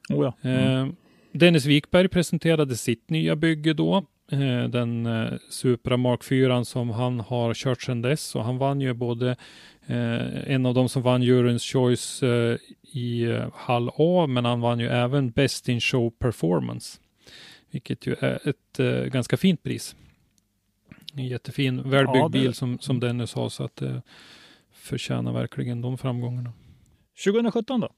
Oh 0.10 0.26
ja. 0.26 0.34
Mm. 0.42 0.88
Eh, 0.88 0.94
Dennis 1.32 1.66
Wikberg 1.66 2.08
presenterade 2.08 2.76
sitt 2.76 3.10
nya 3.10 3.36
bygge 3.36 3.74
då. 3.74 4.06
Eh, 4.32 4.64
den 4.64 5.06
eh, 5.06 5.34
Supra 5.50 5.98
Mark 5.98 6.24
4 6.24 6.66
som 6.66 6.90
han 6.90 7.20
har 7.20 7.54
kört 7.54 7.82
sedan 7.82 8.02
dess. 8.02 8.36
Och 8.36 8.44
han 8.44 8.58
vann 8.58 8.82
ju 8.82 8.94
både 8.94 9.30
eh, 9.86 10.52
en 10.54 10.66
av 10.66 10.74
de 10.74 10.90
som 10.90 11.02
vann 11.02 11.24
Juryns 11.24 11.64
Choice 11.64 12.24
eh, 12.24 12.58
i 12.92 13.24
eh, 13.24 13.48
Hall 13.54 13.92
A, 13.98 14.28
men 14.28 14.46
han 14.46 14.62
vann 14.62 14.80
ju 14.80 14.88
även 14.88 15.30
Best 15.32 15.70
in 15.70 15.82
Show 15.82 16.10
Performance. 16.10 17.00
Vilket 17.72 18.08
ju 18.08 18.16
är 18.20 18.50
ett 18.50 18.80
eh, 18.80 19.04
ganska 19.04 19.38
fint 19.38 19.64
pris. 19.64 19.96
En 21.14 21.28
jättefin, 21.28 21.90
välbyggd 21.90 22.18
Ja, 22.18 22.30
bil 22.30 22.54
som, 22.54 22.80
som 22.80 23.00
Dennis 23.00 23.30
sa, 23.30 23.50
så 23.50 23.64
att 23.64 23.76
det 23.76 24.02
förtjänar 24.88 25.34
verkligen 25.34 25.82
de 25.82 25.98
framgångarna. 25.98 26.54
2017 27.26 27.80
då? 27.80 27.90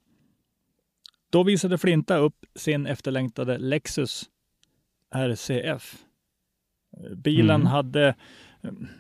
Då 1.30 1.44
visade 1.44 1.78
Flinta 1.78 2.18
upp 2.18 2.46
sin 2.56 2.86
efterlängtade 2.86 3.58
Lexus 3.58 4.24
RCF. 5.16 5.96
Bilen 7.16 7.56
Mm. 7.56 7.68
hade, 7.68 8.16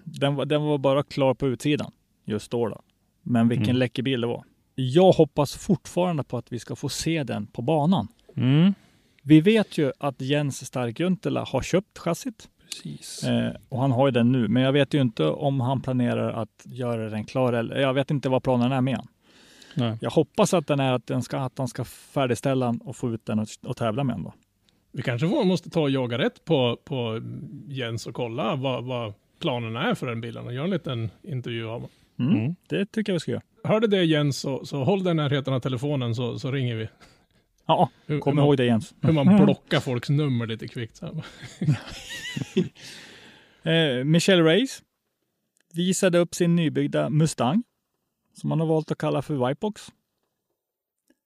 den 0.05 0.35
var, 0.35 0.45
den 0.45 0.61
var 0.63 0.77
bara 0.77 1.03
klar 1.03 1.33
på 1.33 1.47
utsidan 1.47 1.91
just 2.25 2.51
då. 2.51 2.69
då. 2.69 2.81
Men 3.21 3.47
vilken 3.49 3.65
Mm. 3.69 3.75
läcker 3.77 4.03
bil 4.03 4.21
det 4.21 4.27
var. 4.27 4.43
Jag 4.75 5.11
hoppas 5.11 5.55
fortfarande 5.55 6.23
på 6.23 6.37
att 6.37 6.51
vi 6.51 6.59
ska 6.59 6.75
få 6.75 6.89
se 6.89 7.23
den 7.23 7.47
på 7.47 7.61
banan. 7.61 8.07
Mm, 8.35 8.73
Vi 9.23 9.41
vet 9.41 9.77
ju 9.77 9.91
att 9.99 10.21
Jens 10.21 10.65
Stark 10.65 10.99
Juntela 10.99 11.43
har 11.43 11.61
köpt 11.61 11.97
chassit 11.97 12.49
precis. 12.69 13.23
eh, 13.23 13.51
och 13.69 13.81
han 13.81 13.91
har 13.91 14.07
ju 14.07 14.11
den 14.11 14.31
nu. 14.31 14.47
Men 14.47 14.63
jag 14.63 14.71
vet 14.71 14.93
ju 14.93 15.01
inte 15.01 15.25
om 15.25 15.59
han 15.59 15.81
planerar 15.81 16.41
att 16.41 16.63
göra 16.65 17.09
den 17.09 17.25
klar 17.25 17.53
eller 17.53 17.79
jag 17.79 17.93
vet 17.93 18.11
inte 18.11 18.29
vad 18.29 18.43
planen 18.43 18.71
är 18.71 18.81
med 18.81 18.95
han. 18.95 19.07
Nej. 19.75 19.97
Jag 20.01 20.09
hoppas 20.09 20.53
att 20.53 20.67
den 20.67 20.79
är 20.79 20.93
att, 20.93 21.07
den 21.07 21.21
ska, 21.21 21.37
att 21.37 21.57
han 21.57 21.67
ska 21.67 21.83
färdigställa 21.83 22.65
den 22.65 22.77
och 22.77 22.95
få 22.95 23.13
ut 23.13 23.25
den 23.25 23.39
och, 23.39 23.47
och 23.65 23.77
tävla 23.77 24.03
med 24.03 24.15
den. 24.15 24.23
Då. 24.23 24.33
Vi 24.91 25.01
kanske 25.01 25.27
får, 25.29 25.43
måste 25.43 25.69
ta 25.69 25.81
och 25.81 25.89
jaga 25.89 26.17
rätt 26.17 26.45
på, 26.45 26.77
på 26.83 27.21
Jens 27.67 28.07
och 28.07 28.13
kolla 28.13 28.55
vad, 28.55 28.83
vad 28.83 29.13
planerna 29.39 29.89
är 29.89 29.95
för 29.95 30.07
den 30.07 30.21
bilen 30.21 30.45
och 30.45 30.53
göra 30.53 30.65
en 30.65 30.71
liten 30.71 31.09
intervju 31.23 31.65
av 31.65 31.71
honom. 31.71 31.89
Mm. 32.19 32.37
Mm. 32.37 32.55
Det 32.69 32.85
tycker 32.85 33.11
jag 33.11 33.15
vi 33.15 33.19
ska 33.19 33.31
göra. 33.31 33.41
Hörde 33.63 33.87
det 33.87 34.03
Jens 34.03 34.39
så, 34.39 34.65
så 34.65 34.83
håll 34.83 35.03
den 35.03 35.17
närheten 35.17 35.53
av 35.53 35.59
telefonen 35.59 36.15
så, 36.15 36.39
så 36.39 36.51
ringer 36.51 36.75
vi. 36.75 36.87
Ja, 37.69 37.89
Hur, 38.05 38.19
kom 38.19 38.37
hur, 38.37 38.43
ihåg 38.43 38.49
man, 38.49 38.57
det 38.57 38.65
Jens. 38.65 38.93
hur 39.01 39.11
man 39.11 39.35
blockar 39.45 39.79
folks 39.79 40.09
nummer 40.09 40.47
lite 40.47 40.67
kvickt. 40.67 40.95
Så 40.97 41.05
här. 41.05 41.23
Eh, 43.63 44.03
Michelle 44.03 44.43
Reyes 44.43 44.83
visade 45.73 46.17
upp 46.19 46.35
sin 46.35 46.55
nybyggda 46.55 47.09
Mustang 47.09 47.63
som 48.33 48.51
han 48.51 48.59
har 48.59 48.67
valt 48.67 48.91
att 48.91 48.97
kalla 48.97 49.21
för 49.21 49.47
Whitebox. 49.47 49.81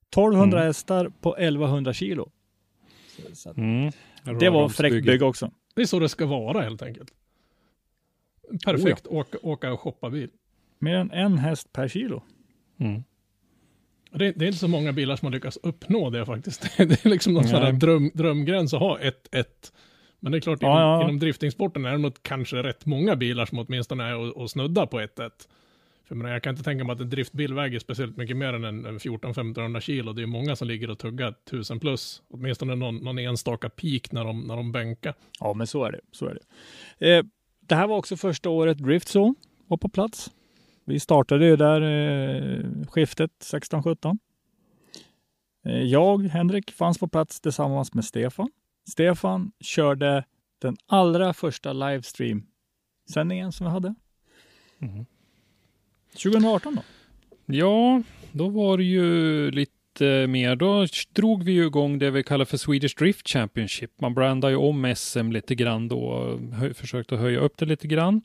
1200 0.09 0.57
Mm. 0.57 0.67
hästar 0.67 1.09
på 1.21 1.35
1100 1.37 1.93
kilo. 1.93 2.29
Så, 3.07 3.35
så 3.35 3.49
att, 3.49 3.57
Mm. 3.57 3.91
det 4.39 4.49
var 4.49 4.69
fräckt 4.69 5.05
bygge 5.05 5.25
också. 5.25 5.51
Det 5.75 5.81
är 5.81 5.85
så 5.85 5.99
det 5.99 6.09
ska 6.09 6.25
vara 6.25 6.61
helt 6.61 6.81
enkelt. 6.81 7.13
Perfekt 8.65 9.07
åka, 9.07 9.37
åka 9.41 9.73
och 9.73 9.79
shoppa 9.79 10.09
bil. 10.09 10.29
Mer 10.79 10.95
än 10.95 11.11
en 11.11 11.37
häst 11.37 11.73
per 11.73 11.87
kilo. 11.87 12.23
Mm. 12.77 13.03
Det, 14.13 14.31
det 14.31 14.45
är 14.45 14.47
inte 14.47 14.59
så 14.59 14.67
många 14.67 14.93
bilar 14.93 15.15
som 15.15 15.25
har 15.25 15.33
lyckats 15.33 15.57
uppnå 15.63 16.09
det 16.09 16.25
faktiskt. 16.25 16.61
Det 16.77 17.05
är 17.05 17.09
liksom 17.09 17.33
någon 17.33 17.43
sån 17.43 17.55
här 17.55 17.71
Nej. 17.71 17.79
dröm, 17.79 18.11
drömgräns 18.13 18.73
att 18.73 18.79
ha 18.79 18.99
ett, 18.99 19.35
ett. 19.35 19.73
Men 20.19 20.31
det 20.31 20.37
är 20.37 20.39
klart, 20.39 20.59
Ja, 20.61 20.67
inom, 20.67 20.89
ja. 20.89 21.03
inom 21.03 21.19
driftingsporten 21.19 21.85
är 21.85 21.91
det 21.91 21.97
nog 21.97 22.13
kanske 22.21 22.63
rätt 22.63 22.85
många 22.85 23.15
bilar 23.15 23.45
som 23.45 23.59
åtminstone 23.59 24.03
är 24.03 24.15
och, 24.15 24.27
och 24.37 24.51
snudda 24.51 24.87
på 24.87 24.99
ett 24.99 25.19
ett. 25.19 25.47
För 26.07 26.15
jag, 26.15 26.17
menar, 26.17 26.31
jag 26.31 26.43
kan 26.43 26.53
inte 26.53 26.63
tänka 26.63 26.83
mig 26.83 26.93
att 26.93 26.99
en 26.99 27.09
driftbil 27.09 27.53
väger 27.53 27.79
speciellt 27.79 28.17
mycket 28.17 28.37
mer 28.37 28.53
än 28.53 28.63
en, 28.63 28.85
en 28.85 28.99
14-1500 28.99 29.79
kilo. 29.79 30.13
Det 30.13 30.21
är 30.21 30.25
många 30.25 30.55
som 30.55 30.67
ligger 30.67 30.89
och 30.89 30.99
tuggar 30.99 31.29
1000 31.29 31.79
plus. 31.79 32.21
Åtminstone 32.29 32.75
någon, 32.75 32.95
någon 32.95 33.19
enstaka 33.19 33.69
peak 33.69 34.11
när 34.11 34.25
de, 34.25 34.41
när 34.41 34.55
de 34.55 34.71
bänkar. 34.71 35.13
Ja, 35.39 35.53
men 35.53 35.67
så 35.67 35.85
är 35.85 35.91
det. 35.91 35.99
Så 36.11 36.25
är 36.25 36.37
det. 36.97 37.17
Eh, 37.17 37.23
det 37.67 37.75
här 37.75 37.87
var 37.87 37.97
också 37.97 38.17
första 38.17 38.49
året 38.49 38.77
Driftzone 38.77 39.35
var 39.67 39.77
på 39.77 39.89
plats. 39.89 40.31
Vi 40.85 40.99
startade 40.99 41.45
ju 41.45 41.55
där 41.55 41.81
eh, 41.81 42.85
skiftet 42.87 43.31
16-17. 43.39 44.17
Eh, 45.65 45.81
jag, 45.81 46.23
Henrik, 46.27 46.71
fanns 46.71 46.97
på 46.97 47.07
plats 47.07 47.41
tillsammans 47.41 47.93
med 47.93 48.05
Stefan. 48.05 48.49
Stefan 48.89 49.51
körde 49.59 50.25
den 50.61 50.77
allra 50.85 51.33
första 51.33 51.73
livestream-sändningen 51.73 53.51
som 53.51 53.65
vi 53.65 53.71
hade. 53.71 53.95
Mhm. 54.77 55.05
2018 56.13 56.75
då? 56.75 56.81
Ja, 57.45 58.01
då 58.31 58.49
var 58.49 58.77
det 58.77 58.83
ju 58.83 59.51
lite 59.51 60.27
mer, 60.27 60.55
då 60.55 60.87
drog 61.13 61.43
vi 61.43 61.51
ju 61.51 61.65
igång 61.65 61.99
det 61.99 62.11
vi 62.11 62.23
kallar 62.23 62.45
för 62.45 62.57
Swedish 62.57 62.95
Drift 62.97 63.29
Championship. 63.29 64.01
Man 64.01 64.13
brandar 64.13 64.49
ju 64.49 64.55
om 64.55 64.95
SM 64.95 65.31
lite 65.31 65.55
grann 65.55 65.87
då, 65.87 66.39
försökte 66.73 67.15
höja 67.15 67.39
upp 67.39 67.57
det 67.57 67.65
lite 67.65 67.87
grann. 67.87 68.21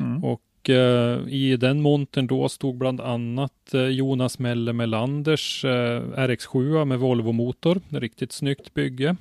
Mm. 0.00 0.24
Och 0.24 0.42
eh, 0.68 1.28
i 1.28 1.56
den 1.60 1.82
montern 1.82 2.26
då 2.26 2.48
stod 2.48 2.76
bland 2.76 3.00
annat 3.00 3.74
eh, 3.74 3.86
Jonas 3.86 4.38
Melle 4.38 4.72
Melanders 4.72 5.64
eh, 5.64 6.02
RX7 6.02 6.84
med 6.84 6.98
Volvo-motor, 6.98 7.80
riktigt 7.88 8.32
snyggt 8.32 8.74
bygge. 8.74 9.16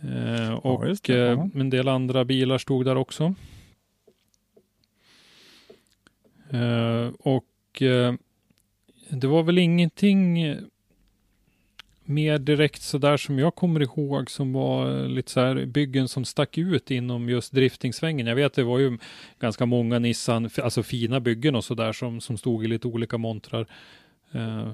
Eh, 0.00 0.52
och 0.52 0.88
just 0.88 1.04
det, 1.04 1.14
ja. 1.14 1.48
en 1.54 1.70
del 1.70 1.88
andra 1.88 2.24
bilar 2.24 2.58
stod 2.58 2.84
där 2.84 2.96
också. 2.96 3.34
Och 7.18 7.82
det 9.08 9.26
var 9.26 9.42
väl 9.42 9.58
ingenting 9.58 10.56
mer 12.10 12.38
direkt 12.38 12.82
sådär 12.82 13.16
som 13.16 13.38
jag 13.38 13.54
kommer 13.54 13.82
ihåg 13.82 14.30
som 14.30 14.52
var 14.52 15.08
lite 15.08 15.30
så 15.32 15.40
här 15.40 15.66
byggen 15.66 16.08
som 16.08 16.24
stack 16.24 16.58
ut 16.58 16.90
inom 16.90 17.28
just 17.28 17.52
driftingsvängen. 17.52 18.26
Jag 18.26 18.34
vet 18.36 18.54
det 18.54 18.62
var 18.64 18.78
ju 18.78 18.98
ganska 19.40 19.66
många 19.66 19.98
Nissan, 19.98 20.50
alltså 20.62 20.82
fina 20.82 21.20
byggen 21.20 21.54
och 21.54 21.64
sådär 21.64 21.92
som, 21.92 22.20
som 22.20 22.38
stod 22.38 22.64
i 22.64 22.68
lite 22.68 22.88
olika 22.88 23.18
montrar. 23.18 23.66
Eh, 24.32 24.72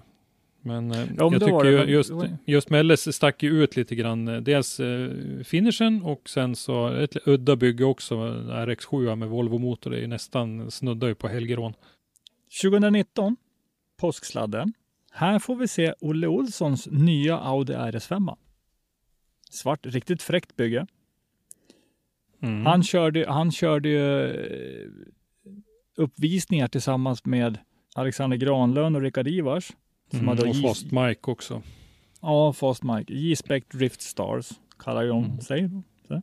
men 0.63 0.91
eh, 0.91 0.99
Ja, 1.19 1.31
jag 1.33 1.41
tycker 1.41 1.65
ju 1.65 1.85
just, 1.85 2.11
just 2.45 2.71
Melles 2.71 3.17
stack 3.17 3.43
ju 3.43 3.63
ut 3.63 3.77
lite 3.77 3.95
grann. 3.95 4.29
eh, 4.29 4.41
Dels 4.41 4.81
eh, 4.81 5.11
finishen 5.45 6.03
och 6.03 6.29
sen 6.29 6.57
så 6.57 6.89
ett 6.89 7.17
udda 7.29 7.57
bygge 7.57 7.85
också. 7.85 8.15
RX7 8.51 9.17
med 9.17 9.29
Volvo 9.29 9.59
motor 9.59 9.91
det 9.91 9.97
är 9.97 10.01
ju 10.01 10.07
nästan 10.07 10.71
snuddar 10.71 11.09
ju 11.09 11.15
på 11.15 11.29
helgerån. 11.29 11.73
2019, 12.63 13.37
påsksladden. 14.01 14.73
Här 15.17 15.39
får 15.39 15.57
vi 15.57 15.69
se 15.69 15.95
Olle 16.01 16.27
Olssons 16.27 16.87
nya 16.91 17.39
Audi 17.39 17.73
RS5. 17.73 18.37
Svart, 19.51 19.87
riktigt 19.87 20.23
fräckt 20.23 20.57
bygge. 20.57 20.87
Mm. 22.43 22.67
Han 22.67 22.83
körde, 22.83 23.25
han 23.29 23.53
körde 23.53 23.89
ju 23.89 24.31
eh, 24.31 24.91
uppvisningar 25.97 26.69
tillsammans 26.69 27.25
med 27.25 27.59
Alexander 27.95 28.37
Granlund 28.37 28.97
och 28.97 29.03
Rickard 29.03 29.29
Ivars. 29.29 29.73
Som 30.11 30.19
Mm, 30.19 30.29
hade 30.29 30.49
och 30.51 30.57
Fast 30.57 30.85
Mike 30.93 31.31
också. 31.31 31.63
Ja, 32.21 32.53
Fast 32.53 32.83
Mike. 32.83 33.15
J-Spec 33.15 33.65
Drift 33.73 34.01
Stars 34.03 34.51
kallar 34.79 35.07
de 35.07 35.25
Mm. 35.25 35.41
sig. 35.41 35.71
Så. 36.09 36.23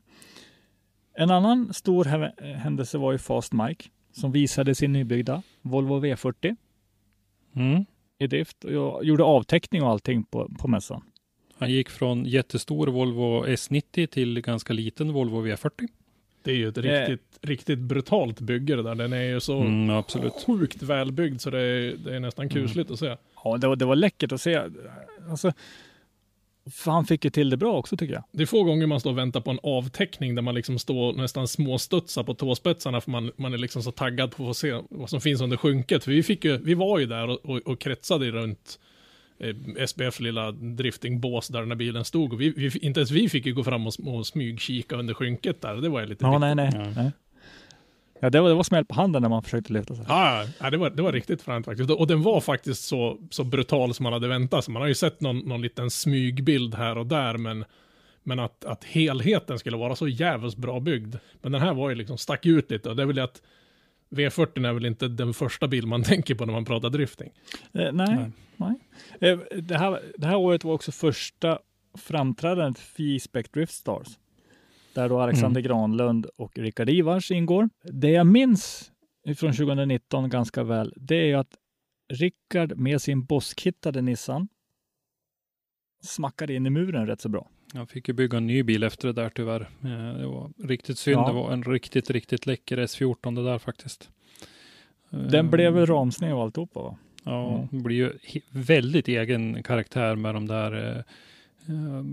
En 1.13 1.31
annan 1.31 1.73
stor 1.73 2.05
hä- 2.05 2.53
händelse 2.55 2.97
var 2.97 3.11
ju 3.11 3.17
Fast 3.17 3.53
Mike 3.53 3.89
som 4.11 4.31
visade 4.31 4.75
sin 4.75 4.93
nybyggda 4.93 5.43
Volvo 5.61 5.99
V40 5.99 6.55
Mm. 7.55 7.85
I 8.23 8.27
drift. 8.27 8.63
Och 8.63 8.71
jag 8.73 9.03
gjorde 9.05 9.23
avteckning 9.23 9.83
och 9.83 9.89
allting 9.89 10.23
på, 10.23 10.49
på 10.59 10.67
mässan. 10.67 11.01
Han 11.57 11.71
gick 11.71 11.89
från 11.89 12.25
jättestor 12.25 12.87
Volvo 12.87 13.45
S90 13.45 14.07
till 14.07 14.41
ganska 14.41 14.73
liten 14.73 15.13
Volvo 15.13 15.45
V40. 15.47 15.87
Det 16.43 16.51
är 16.51 16.55
ju 16.55 16.67
ett 16.67 16.77
Eh. 16.77 16.81
riktigt, 16.83 17.39
riktigt 17.41 17.79
brutalt 17.79 18.39
bygge 18.41 18.75
det 18.75 18.83
där. 18.83 18.95
Den 18.95 19.13
är 19.13 19.23
ju 19.23 19.39
så 19.39 19.61
Mm, 19.61 19.89
absolut. 19.89 20.33
sjukt 20.45 20.81
välbyggd 20.83 21.41
så 21.41 21.49
det 21.49 21.59
är, 21.61 21.95
det 22.05 22.15
är 22.15 22.19
nästan 22.19 22.49
kusligt 22.49 22.91
att 22.91 22.99
se. 22.99 23.15
Ja, 23.43 23.57
det 23.57 23.67
var, 23.67 23.75
det 23.75 23.85
var 23.85 23.95
läckert 23.95 24.31
att 24.31 24.41
se. 24.41 24.61
Alltså, 25.29 25.53
för 26.71 26.91
han 26.91 27.05
fick 27.05 27.23
ju 27.23 27.29
till 27.29 27.49
det 27.49 27.57
bra 27.57 27.77
också 27.77 27.97
tycker 27.97 28.13
jag. 28.13 28.23
Det 28.31 28.43
är 28.43 28.47
få 28.47 28.63
gånger 28.63 28.87
man 28.87 28.99
står 28.99 29.11
och 29.11 29.17
väntar 29.17 29.41
på 29.41 29.51
en 29.51 29.59
avtäckning 29.63 30.35
där 30.35 30.41
man 30.41 30.55
liksom 30.55 30.79
står 30.79 31.13
nästan 31.13 31.47
småstudsar 31.47 32.23
på 32.23 32.33
tåspetsarna 32.33 33.01
för 33.01 33.11
man, 33.11 33.31
man 33.35 33.53
är 33.53 33.57
liksom 33.57 33.83
så 33.83 33.91
taggad 33.91 34.31
på 34.31 34.43
att 34.43 34.47
få 34.47 34.53
se 34.53 34.81
vad 34.89 35.09
som 35.09 35.21
finns 35.21 35.41
under 35.41 35.57
skynket. 35.57 36.03
För 36.03 36.11
vi, 36.11 36.23
fick 36.23 36.45
ju, 36.45 36.57
vi 36.57 36.73
var 36.73 36.99
ju 36.99 37.05
där 37.05 37.29
och, 37.29 37.45
och, 37.45 37.57
och 37.57 37.79
kretsade 37.79 38.31
runt 38.31 38.79
eh, 39.39 39.55
SBF 39.83 40.19
lilla 40.19 40.51
driftingbås 40.51 41.47
där 41.47 41.59
den 41.59 41.71
här 41.71 41.75
bilen 41.75 42.05
stod. 42.05 42.33
Och 42.33 42.41
vi, 42.41 42.49
vi, 42.49 42.79
inte 42.79 42.99
ens 42.99 43.11
vi 43.11 43.29
fick 43.29 43.45
ju 43.45 43.53
gå 43.53 43.63
fram 43.63 43.87
och, 43.87 43.93
och 44.07 44.27
smygkika 44.27 44.95
under 44.95 45.13
skynket 45.13 45.61
där. 45.61 45.75
Det 45.75 45.89
var 45.89 45.99
ju 45.99 46.05
lite 46.05 46.25
Ja, 46.25 46.39
nej, 46.39 46.55
nej. 46.55 46.69
Ja. 46.73 46.93
nej. 46.95 47.11
Ja, 48.23 48.29
det 48.29 48.41
var, 48.41 48.49
det 48.49 48.55
var 48.55 48.63
smäll 48.63 48.85
på 48.85 48.95
handen 48.95 49.21
när 49.21 49.29
man 49.29 49.43
försökte 49.43 49.73
lyfta 49.73 49.95
sig. 49.95 50.05
Ja, 50.07 50.45
ja, 50.59 50.69
det 50.69 50.77
var, 50.77 50.89
det 50.89 51.01
var 51.01 51.11
riktigt 51.11 51.41
fränt 51.41 51.65
faktiskt. 51.65 51.89
Och 51.89 52.07
den 52.07 52.21
var 52.21 52.41
faktiskt 52.41 52.83
så, 52.83 53.17
så 53.29 53.43
brutal 53.43 53.93
som 53.93 54.03
man 54.03 54.13
hade 54.13 54.27
väntat 54.27 54.65
sig. 54.65 54.71
Man 54.71 54.81
har 54.81 54.87
ju 54.87 54.95
sett 54.95 55.21
någon, 55.21 55.39
någon 55.39 55.61
liten 55.61 55.89
smygbild 55.89 56.75
här 56.75 56.97
och 56.97 57.05
där, 57.05 57.37
men, 57.37 57.65
men 58.23 58.39
att, 58.39 58.65
att 58.65 58.83
helheten 58.83 59.59
skulle 59.59 59.77
vara 59.77 59.95
så 59.95 60.07
jävligt 60.07 60.55
bra 60.55 60.79
byggd. 60.79 61.15
Men 61.41 61.51
den 61.51 61.61
här 61.61 61.73
var 61.73 61.89
ju 61.89 61.95
liksom 61.95 62.17
stack 62.17 62.45
ut 62.45 62.71
lite 62.71 62.89
och 62.89 62.95
det 62.95 63.01
är 63.01 63.07
väl 63.07 63.19
att 63.19 63.41
V40 64.09 64.67
är 64.67 64.73
väl 64.73 64.85
inte 64.85 65.07
den 65.07 65.33
första 65.33 65.67
bil 65.67 65.87
man 65.87 66.03
tänker 66.13 66.35
på 66.35 66.45
när 66.45 66.53
man 66.53 66.65
pratar 66.65 66.89
drifting. 66.89 67.29
Eh, 67.73 67.91
nej. 67.91 68.31
nej. 68.57 68.75
Eh, 69.19 69.39
det, 69.61 69.77
här, 69.77 69.99
det 70.17 70.27
här 70.27 70.35
året 70.35 70.63
var 70.63 70.73
också 70.73 70.91
första 70.91 71.59
framträdandet 71.97 72.79
för 72.79 73.03
J-Spec 73.03 73.49
Drift 73.49 73.73
Stars. 73.73 74.07
Där 74.93 75.09
då 75.09 75.19
Alexander 75.19 75.61
Granlund 75.61 76.25
och 76.35 76.57
Rickard 76.59 76.89
Ivars 76.89 77.31
ingår. 77.31 77.69
Det 77.83 78.09
jag 78.11 78.27
minns 78.27 78.91
från 79.25 79.53
2019 79.53 80.29
ganska 80.29 80.63
väl, 80.63 80.93
det 80.97 81.31
är 81.31 81.37
att 81.37 81.55
Rickard 82.13 82.77
med 82.77 83.01
sin 83.01 83.25
Bosk-hittade 83.25 84.01
Nissan 84.01 84.47
smackade 86.03 86.53
in 86.53 86.65
i 86.65 86.69
muren 86.69 87.07
rätt 87.07 87.21
så 87.21 87.29
bra. 87.29 87.47
Jag 87.73 87.89
fick 87.89 88.07
ju 88.07 88.13
bygga 88.13 88.37
en 88.37 88.47
ny 88.47 88.63
bil 88.63 88.83
efter 88.83 89.07
det 89.07 89.13
där 89.13 89.29
tyvärr. 89.29 89.61
Eh, 89.61 90.17
Det 90.19 90.27
var 90.27 90.51
riktigt 90.67 90.97
synd. 90.97 91.17
Ja. 91.21 91.27
Det 91.27 91.33
var 91.33 91.51
en 91.51 91.63
riktigt, 91.63 92.09
riktigt 92.09 92.45
läcker 92.45 92.77
S14 92.77 93.35
det 93.35 93.43
där 93.43 93.57
faktiskt. 93.59 94.09
Den 95.09 95.49
blev 95.49 95.73
väl 95.73 95.85
ramsned 95.85 96.33
och 96.33 96.41
alltihopa 96.41 96.81
va? 96.81 96.97
Ja, 97.23 97.67
Mm. 97.71 97.83
blir 97.83 97.95
ju 97.95 98.11
väldigt 98.49 99.07
egen 99.07 99.63
karaktär 99.63 100.15
med 100.15 100.33
de 100.35 100.47
där 100.47 100.97
eh, 100.97 101.03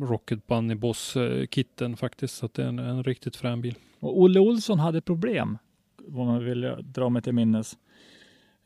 Rocket 0.02 0.46
Bunny 0.46 0.74
Boss-kitten 0.74 1.96
faktiskt. 1.96 2.36
Så 2.36 2.46
att 2.46 2.54
det 2.54 2.62
är 2.62 2.66
en, 2.68 2.78
en 2.78 3.04
riktigt 3.04 3.36
frän 3.36 3.60
bil. 3.60 3.74
Och 4.00 4.20
Olle 4.20 4.40
Olsson 4.40 4.78
hade 4.78 5.00
problem, 5.00 5.58
vad 5.98 6.26
man 6.26 6.44
vill 6.44 6.72
dra 6.82 7.08
mig 7.08 7.22
till 7.22 7.32
minnes, 7.32 7.76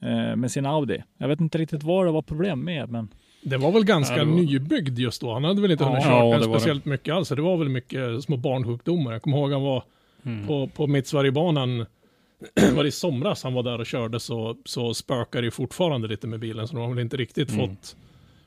eh, 0.02 0.36
med 0.36 0.50
sin 0.50 0.66
Audi. 0.66 1.02
Jag 1.18 1.28
vet 1.28 1.40
inte 1.40 1.58
riktigt 1.58 1.82
vad 1.82 2.06
det 2.06 2.10
var 2.12 2.22
problem 2.22 2.60
med, 2.64 2.90
men 2.90 3.08
Det 3.42 3.56
var 3.56 3.72
väl 3.72 3.84
ganska 3.84 4.16
Ja, 4.16 4.24
var- 4.24 4.32
nybyggd 4.32 4.98
just 4.98 5.20
då. 5.20 5.32
Han 5.32 5.44
hade 5.44 5.62
väl 5.62 5.70
inte 5.70 5.84
Ja. 5.84 5.88
hunnit 5.88 6.04
Ja, 6.04 6.10
köra 6.10 6.30
den 6.30 6.40
det 6.40 6.46
var 6.46 6.54
det. 6.54 6.60
speciellt 6.60 6.84
mycket 6.84 7.14
alls. 7.14 7.28
så 7.28 7.34
Det 7.34 7.42
var 7.42 7.56
väl 7.56 7.68
mycket 7.68 8.22
små 8.24 8.36
barnsjukdomar. 8.36 9.12
Jag 9.12 9.22
kommer 9.22 9.36
ihåg 9.38 9.52
han 9.52 9.62
var 9.62 9.82
Mm. 10.26 10.46
på, 10.46 10.66
på 10.66 10.86
Mittsverigebanan 10.86 11.78
var 12.74 12.82
det 12.82 12.88
i 12.88 12.92
somras 12.92 13.42
han 13.44 13.54
var 13.54 13.62
där 13.62 13.78
och 13.78 13.86
körde 13.86 14.20
så, 14.20 14.56
så 14.64 14.94
spökar 14.94 15.40
det 15.42 15.44
ju 15.44 15.50
fortfarande 15.50 16.08
lite 16.08 16.26
med 16.26 16.40
bilen. 16.40 16.68
Så 16.68 16.74
de 16.76 16.82
har 16.82 16.88
väl 16.88 16.98
inte 16.98 17.16
riktigt 17.16 17.50
Mm. 17.52 17.68
fått, 17.68 17.96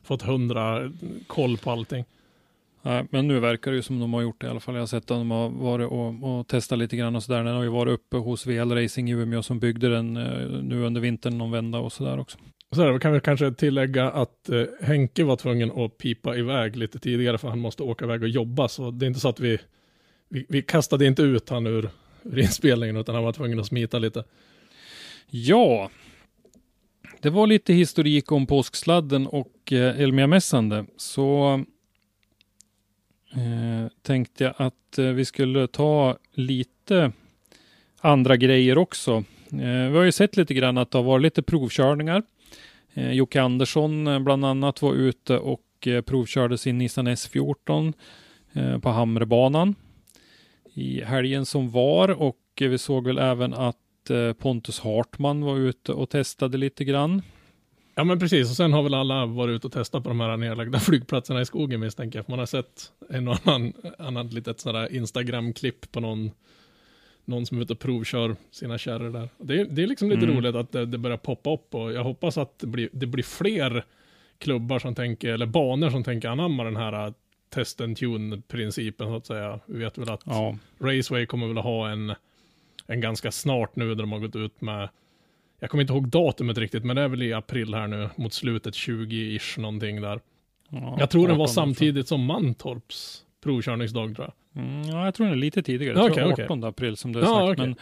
fått 0.04 0.22
hundra 0.22 0.92
koll 1.28 1.58
på 1.58 1.72
allting. 1.72 2.06
Nej, 2.88 3.06
men 3.10 3.28
nu 3.28 3.40
verkar 3.40 3.72
det 3.72 3.78
ju 3.78 3.84
som 3.84 4.00
de 4.00 4.14
har 4.14 4.22
gjort 4.22 4.42
det 4.42 4.48
i 4.48 4.50
alla 4.50 4.60
fall. 4.60 4.76
Jag 4.76 4.82
har 4.82 4.88
sett 4.88 5.04
att 5.04 5.08
de 5.08 5.32
har 5.32 5.50
varit 5.50 5.88
och, 5.88 6.40
och 6.40 6.48
testat 6.48 6.80
lite 6.80 6.98
grann 6.98 7.16
och 7.16 7.24
sådär. 7.24 7.44
Den 7.44 7.56
har 7.56 7.64
ju 7.64 7.70
varit 7.70 7.94
uppe 7.94 8.18
hos 8.18 8.48
VL 8.48 8.72
Racing 8.72 9.10
i 9.10 9.14
Umeå 9.14 9.44
som 9.44 9.60
byggde 9.60 9.90
den 9.90 10.18
eh, 10.18 10.62
nu 10.62 10.84
under 10.84 11.02
vintern 11.02 11.38
någon 11.38 11.52
vända 11.52 11.80
och 11.80 11.94
sådär 11.94 12.20
också. 12.20 12.38
Så 12.72 12.82
där, 12.82 13.00
kan 13.00 13.14
vi 13.14 13.20
kanske 13.20 13.52
tillägga 13.52 14.12
att 14.12 14.50
eh, 14.50 14.64
Henke 14.82 15.24
var 15.24 15.36
tvungen 15.36 15.72
att 15.72 15.98
pipa 15.98 16.36
iväg 16.36 16.76
lite 16.76 17.00
tidigare 17.00 17.38
för 17.38 17.48
han 17.48 17.60
måste 17.60 17.84
åka 17.84 18.06
iväg 18.06 18.24
och 18.24 18.30
jobba. 18.30 18.68
Så 18.68 18.92
det 18.92 19.06
är 19.06 19.08
inte 19.08 19.20
så 19.20 19.30
att 19.30 19.40
vi, 19.40 19.60
vi, 20.30 20.46
vi 20.50 20.62
kastade 20.62 21.06
inte 21.06 21.22
ut 21.22 21.50
han 21.50 21.68
ur, 21.68 21.90
ur 22.24 22.40
inspelningen 22.40 22.98
utan 22.98 23.16
han 23.16 23.24
var 23.24 23.34
tvungen 23.34 23.60
att 23.60 23.68
smita 23.68 24.00
lite. 24.00 24.24
Ja, 25.30 25.90
det 27.22 27.30
var 27.30 27.48
lite 27.48 27.74
historik 27.74 28.32
om 28.32 28.48
påsksladden 28.48 29.28
och 29.28 29.74
eh, 29.74 30.02
Elmia-mässande. 30.02 30.86
Så 30.98 31.64
eh, 33.38 33.92
tänkte 34.02 34.44
jag 34.44 34.54
att 34.58 34.98
eh, 34.98 35.06
vi 35.06 35.26
skulle 35.26 35.68
ta 35.68 36.18
lite 36.34 37.12
andra 38.02 38.38
grejer 38.38 38.78
också. 38.78 39.24
Eh, 39.52 39.90
vi 39.92 39.98
har 39.98 40.04
ju 40.04 40.12
sett 40.12 40.38
lite 40.38 40.54
grann 40.54 40.78
att 40.78 40.92
det 40.92 40.98
har 40.98 41.04
varit 41.04 41.24
lite 41.24 41.42
provkörningar. 41.42 42.24
Eh, 42.94 43.12
Jocke 43.12 43.42
Andersson 43.42 44.08
eh, 44.08 44.20
bland 44.20 44.46
annat 44.46 44.82
var 44.82 44.94
ute 44.94 45.38
och 45.38 45.88
eh, 45.88 46.02
provkörde 46.02 46.58
sin 46.58 46.78
Nissan 46.78 47.08
S14 47.08 47.94
eh, 48.54 48.80
på 48.80 48.90
Hamrebanan 48.90 49.76
i 50.74 51.02
helgen 51.04 51.46
som 51.46 51.72
var 51.72 52.10
och 52.10 52.38
vi 52.60 52.78
såg 52.78 53.08
väl 53.08 53.18
även 53.18 53.54
att 53.54 53.78
Pontus 54.38 54.80
Hartman 54.80 55.42
var 55.42 55.58
ute 55.58 55.92
och 55.92 56.10
testade 56.10 56.58
lite 56.58 56.84
grann. 56.84 57.22
Ja 57.98 58.04
men 58.04 58.20
precis, 58.20 58.50
och 58.50 58.56
sen 58.56 58.74
har 58.74 58.84
väl 58.84 58.94
alla 58.94 59.26
varit 59.26 59.56
ute 59.56 59.68
och 59.68 59.74
testat 59.74 60.04
på 60.04 60.10
de 60.10 60.20
här 60.20 60.38
nedlagda 60.38 60.80
flygplatserna 60.90 61.42
i 61.42 61.46
skogen 61.46 61.80
misstänker 61.80 62.20
jag. 62.20 62.26
För 62.26 62.32
man 62.32 62.40
har 62.40 62.46
sett 62.46 62.92
en 63.10 63.28
och 63.28 63.38
annan, 63.48 63.74
annan 64.00 64.28
litet 64.28 64.60
sådär 64.60 64.96
Instagram-klipp 64.96 65.92
på 65.92 66.00
någon, 66.00 66.32
någon 67.26 67.46
som 67.46 67.58
är 67.58 67.62
ute 67.62 67.74
och 67.74 67.80
provkör 67.80 68.36
sina 68.52 68.78
kärror 68.78 69.10
där. 69.10 69.30
Det, 69.38 69.60
är- 69.62 69.66
det 69.66 69.84
är 69.84 69.88
liksom 69.88 70.10
lite 70.10 70.24
Mm. 70.26 70.38
roligt 70.38 70.56
att 70.56 70.72
det, 70.72 70.86
det 70.86 70.98
börjar 70.98 71.18
poppa 71.18 71.54
upp 71.54 71.76
och 71.76 71.94
jag 71.94 72.04
hoppas 72.04 72.38
att 72.38 72.60
det 72.60 72.68
blir, 72.68 72.90
det 72.92 73.06
blir 73.06 73.24
fler 73.24 73.84
klubbar 74.38 74.80
som 74.80 74.96
tänker, 74.96 75.34
eller 75.34 75.46
banor 75.46 75.90
som 75.90 76.04
tänker 76.04 76.30
anamma 76.30 76.64
den 76.64 76.76
här 76.76 77.08
äh, 77.08 77.14
test 77.50 77.82
and 77.82 77.98
tune-principen 77.98 79.08
så 79.08 79.16
att 79.16 79.26
säga. 79.26 79.60
Vi 79.66 79.80
vet 79.80 79.98
väl 79.98 80.10
att 80.10 80.22
Ja, 80.26 80.58
Raceway 80.80 81.26
kommer 81.26 81.48
väl 81.48 81.58
ha 81.58 81.90
en, 81.90 82.14
en 82.88 83.02
ganska 83.02 83.32
snart 83.32 83.76
nu 83.76 83.88
där 83.90 83.96
de 84.04 84.12
har 84.12 84.20
gått 84.20 84.36
ut 84.36 84.62
med, 84.62 84.90
jag 85.60 85.70
kommer 85.70 85.82
inte 85.82 85.94
ihåg 85.94 86.08
datumet 86.08 86.58
riktigt, 86.58 86.84
men 86.84 86.96
det 86.96 87.02
är 87.02 87.08
väl 87.08 87.24
i 87.24 87.34
april 87.34 87.74
här 87.74 87.88
nu, 87.88 88.10
mot 88.16 88.34
slutet 88.34 88.74
20-ish 88.74 89.60
någonting 89.60 90.02
där. 90.02 90.20
Ja, 90.70 90.96
Jag 91.00 91.10
tror 91.10 91.28
den 91.28 91.38
var 91.38 91.44
18 91.46 91.54
samtidigt 91.54 92.08
som 92.08 92.26
Mantorps 92.26 93.24
provkörningsdag 93.44 94.16
tror 94.16 94.32
jag. 94.54 94.64
Mm, 94.64 94.82
ja, 94.90 95.06
jag 95.06 95.14
tror 95.14 95.26
den 95.26 95.34
är 95.36 95.40
lite 95.40 95.64
tidigare. 95.64 95.98
Jag 95.98 96.06
Okej, 96.06 96.16
tror 96.24 96.34
okej. 96.34 96.46
18 96.46 96.64
april 96.64 96.98
som 96.98 97.14
du 97.14 97.20
Ja, 97.20 97.26
har 97.26 97.48
sagt. 97.48 97.60
okej. 97.60 97.68
Men, 97.68 97.76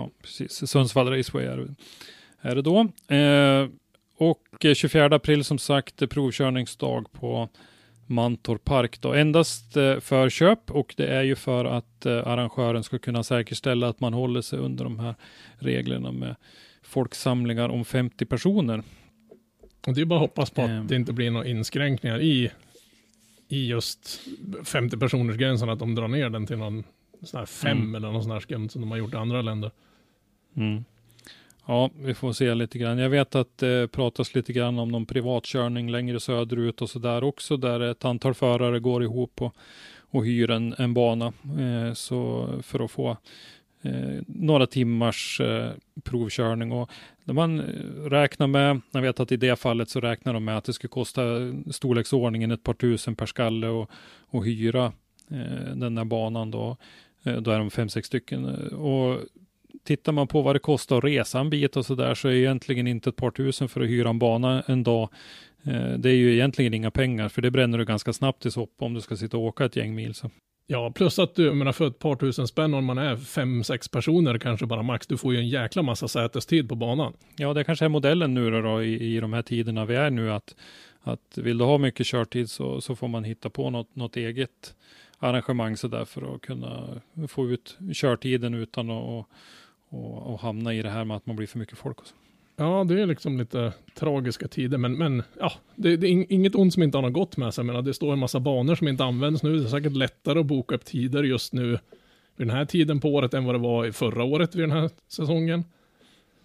ja, 0.00 0.10
precis. 0.22 0.70
Sundsvall 0.70 1.08
Raceway 1.08 1.44
är 1.44 1.68
är 2.40 2.54
det 2.54 2.62
då. 2.62 2.80
Eh, 3.16 3.68
och 4.16 4.64
eh, 4.64 4.74
24 4.74 5.04
april 5.06 5.44
som 5.44 5.58
sagt, 5.58 6.10
provkörningsdag 6.10 7.12
på 7.12 7.48
Mantorp 8.06 8.64
Park. 8.64 9.00
Då. 9.00 9.12
Endast 9.14 9.76
eh, 9.76 10.00
förköp 10.00 10.70
och 10.70 10.94
det 10.96 11.06
är 11.06 11.22
ju 11.22 11.36
för 11.36 11.64
att 11.64 12.06
eh, 12.06 12.26
arrangören 12.26 12.82
ska 12.84 12.98
kunna 12.98 13.22
säkerställa 13.22 13.88
att 13.88 14.00
man 14.00 14.14
håller 14.14 14.40
sig 14.40 14.58
under 14.58 14.84
de 14.84 14.98
här 14.98 15.14
reglerna 15.58 16.12
med 16.12 16.36
folksamlingar 16.92 17.68
om 17.68 17.84
50 17.84 18.24
personer. 18.26 18.82
Och 19.86 19.94
det 19.94 20.00
är 20.00 20.04
bara 20.04 20.16
att 20.16 20.28
hoppas 20.30 20.50
på 20.50 20.62
att 20.62 20.70
Ehm. 20.70 20.86
det 20.86 20.96
inte 20.96 21.12
blir 21.12 21.30
några 21.30 21.46
inskränkningar 21.46 22.20
i, 22.20 22.50
i 23.48 23.66
just 23.66 24.20
50 24.64 24.96
personers 24.96 25.36
gränsen, 25.36 25.68
att 25.68 25.78
de 25.78 25.94
drar 25.94 26.08
ner 26.08 26.30
den 26.30 26.46
till 26.46 26.58
någon 26.58 26.84
sån 27.22 27.38
här 27.38 27.46
fem 27.46 27.78
Mm. 27.78 27.94
eller 27.94 28.12
någon 28.12 28.22
sån 28.22 28.32
här 28.32 28.40
skumt 28.40 28.68
som 28.68 28.80
de 28.80 28.90
har 28.90 28.98
gjort 28.98 29.14
i 29.14 29.16
andra 29.16 29.42
länder. 29.42 29.70
Mm. 30.56 30.84
Ja, 31.66 31.90
vi 31.98 32.14
får 32.14 32.32
se 32.32 32.54
lite 32.54 32.78
grann. 32.78 32.98
Jag 32.98 33.10
vet 33.10 33.34
att 33.34 33.58
det 33.58 33.92
pratas 33.92 34.34
lite 34.34 34.52
grann 34.52 34.78
om 34.78 34.88
någon 34.88 35.06
privatkörning 35.06 35.90
längre 35.90 36.20
söderut 36.20 36.82
och 36.82 36.90
så 36.90 36.98
där 36.98 37.24
också, 37.24 37.56
där 37.56 37.80
ett 37.80 38.04
antal 38.04 38.34
förare 38.34 38.80
går 38.80 39.02
ihop 39.02 39.42
och, 39.42 39.54
och 40.00 40.26
hyr 40.26 40.50
en, 40.50 40.74
en 40.78 40.94
bana 40.94 41.26
eh, 41.58 41.92
så 41.94 42.48
för 42.62 42.84
att 42.84 42.90
få 42.90 43.16
eh, 43.82 44.22
några 44.26 44.66
timmars 44.66 45.40
eh, 45.40 45.70
provkörning. 46.02 46.72
Och 46.72 46.90
när 47.24 47.34
man 47.34 47.60
eh, 47.60 47.64
räknar 48.10 48.46
med, 48.46 48.80
jag 48.90 49.02
vet 49.02 49.20
att 49.20 49.32
i 49.32 49.36
det 49.36 49.56
fallet 49.56 49.88
så 49.88 50.00
räknar 50.00 50.34
de 50.34 50.44
med 50.44 50.58
att 50.58 50.64
det 50.64 50.72
skulle 50.72 50.88
kosta 50.88 51.22
storleksordningen 51.70 52.50
ett 52.50 52.62
par 52.62 52.74
tusen 52.74 53.16
per 53.16 53.26
skalle 53.26 53.68
och, 53.68 53.90
och 54.20 54.44
hyra 54.44 54.92
eh, 55.30 55.74
den 55.74 55.94
där 55.94 56.04
banan 56.04 56.50
då. 56.50 56.76
Eh, 57.22 57.36
då 57.36 57.50
är 57.50 57.58
de 57.58 57.70
fem, 57.70 57.88
sex 57.88 58.06
stycken. 58.06 58.44
Eh, 58.44 58.78
och 58.78 59.20
tittar 59.84 60.12
man 60.12 60.26
på 60.26 60.42
vad 60.42 60.54
det 60.54 60.60
kostar 60.60 60.98
att 60.98 61.04
resa 61.04 61.40
en 61.40 61.50
bit 61.50 61.76
och 61.76 61.86
så 61.86 61.94
där 61.94 62.14
så 62.14 62.28
är 62.28 62.32
egentligen 62.32 62.86
inte 62.86 63.10
ett 63.10 63.16
par 63.16 63.30
tusen 63.30 63.68
för 63.68 63.80
att 63.80 63.88
hyra 63.88 64.10
en 64.10 64.18
bana 64.18 64.62
en 64.66 64.82
dag. 64.82 65.08
Eh, 65.64 65.92
det 65.98 66.10
är 66.10 66.14
ju 66.14 66.32
egentligen 66.32 66.74
inga 66.74 66.90
pengar 66.90 67.28
för 67.28 67.42
det 67.42 67.50
bränner 67.50 67.78
du 67.78 67.84
ganska 67.84 68.12
snabbt 68.12 68.46
i 68.46 68.50
soppa 68.50 68.84
om 68.84 68.94
du 68.94 69.00
ska 69.00 69.16
sitta 69.16 69.36
och 69.36 69.42
åka 69.42 69.64
ett 69.64 69.76
gäng 69.76 69.94
mil. 69.94 70.14
Så. 70.14 70.30
Ja, 70.66 70.92
plus 70.94 71.18
att 71.18 71.34
du, 71.34 71.46
jag 71.46 71.56
menar 71.56 71.72
för 71.72 71.86
ett 71.86 71.98
par 71.98 72.16
tusen 72.16 72.48
spänn 72.48 72.74
om 72.74 72.84
man 72.84 72.98
är 72.98 73.16
fem, 73.16 73.64
sex 73.64 73.88
personer 73.88 74.38
kanske 74.38 74.66
bara 74.66 74.82
max, 74.82 75.06
du 75.06 75.16
får 75.16 75.34
ju 75.34 75.38
en 75.38 75.48
jäkla 75.48 75.82
massa 75.82 76.08
sätestid 76.08 76.68
på 76.68 76.74
banan. 76.74 77.12
Ja, 77.36 77.54
det 77.54 77.64
kanske 77.64 77.84
är 77.84 77.88
modellen 77.88 78.34
nu 78.34 78.50
då, 78.50 78.60
då 78.60 78.82
i, 78.82 79.16
i 79.16 79.20
de 79.20 79.32
här 79.32 79.42
tiderna 79.42 79.84
vi 79.84 79.94
är 79.94 80.10
nu 80.10 80.32
att, 80.32 80.54
att 81.02 81.38
vill 81.38 81.58
du 81.58 81.64
ha 81.64 81.78
mycket 81.78 82.06
körtid 82.06 82.50
så, 82.50 82.80
så 82.80 82.96
får 82.96 83.08
man 83.08 83.24
hitta 83.24 83.50
på 83.50 83.70
något, 83.70 83.96
något 83.96 84.16
eget 84.16 84.74
arrangemang 85.18 85.76
så 85.76 85.88
där 85.88 86.04
för 86.04 86.34
att 86.34 86.40
kunna 86.40 87.00
få 87.28 87.48
ut 87.48 87.78
körtiden 87.92 88.54
utan 88.54 88.90
att 88.90 89.02
och, 89.02 89.28
och, 89.88 90.32
och 90.32 90.40
hamna 90.40 90.74
i 90.74 90.82
det 90.82 90.90
här 90.90 91.04
med 91.04 91.16
att 91.16 91.26
man 91.26 91.36
blir 91.36 91.46
för 91.46 91.58
mycket 91.58 91.78
folk. 91.78 92.00
Och 92.00 92.06
så. 92.06 92.14
Ja, 92.62 92.84
det 92.84 93.00
är 93.02 93.06
liksom 93.06 93.38
lite 93.38 93.72
tragiska 93.94 94.48
tider, 94.48 94.78
men, 94.78 94.92
men 94.98 95.22
ja, 95.40 95.52
det, 95.76 95.96
det 95.96 96.06
är 96.06 96.10
ing- 96.10 96.26
inget 96.28 96.54
ont 96.54 96.74
som 96.74 96.82
inte 96.82 96.98
har 96.98 97.02
något 97.02 97.12
gott 97.12 97.36
med 97.36 97.54
sig. 97.54 97.62
Jag 97.62 97.66
menar, 97.66 97.82
det 97.82 97.94
står 97.94 98.12
en 98.12 98.18
massa 98.18 98.40
banor 98.40 98.74
som 98.74 98.88
inte 98.88 99.04
används 99.04 99.42
nu. 99.42 99.56
Det 99.58 99.64
är 99.64 99.68
säkert 99.68 99.92
lättare 99.92 100.40
att 100.40 100.46
boka 100.46 100.74
upp 100.74 100.84
tider 100.84 101.22
just 101.22 101.52
nu 101.52 101.70
vid 102.36 102.46
den 102.48 102.50
här 102.50 102.64
tiden 102.64 103.00
på 103.00 103.08
året 103.14 103.34
än 103.34 103.44
vad 103.44 103.54
det 103.54 103.58
var 103.58 103.86
i 103.86 103.92
förra 103.92 104.24
året 104.24 104.54
vid 104.54 104.62
den 104.62 104.70
här 104.70 104.90
säsongen. 105.08 105.64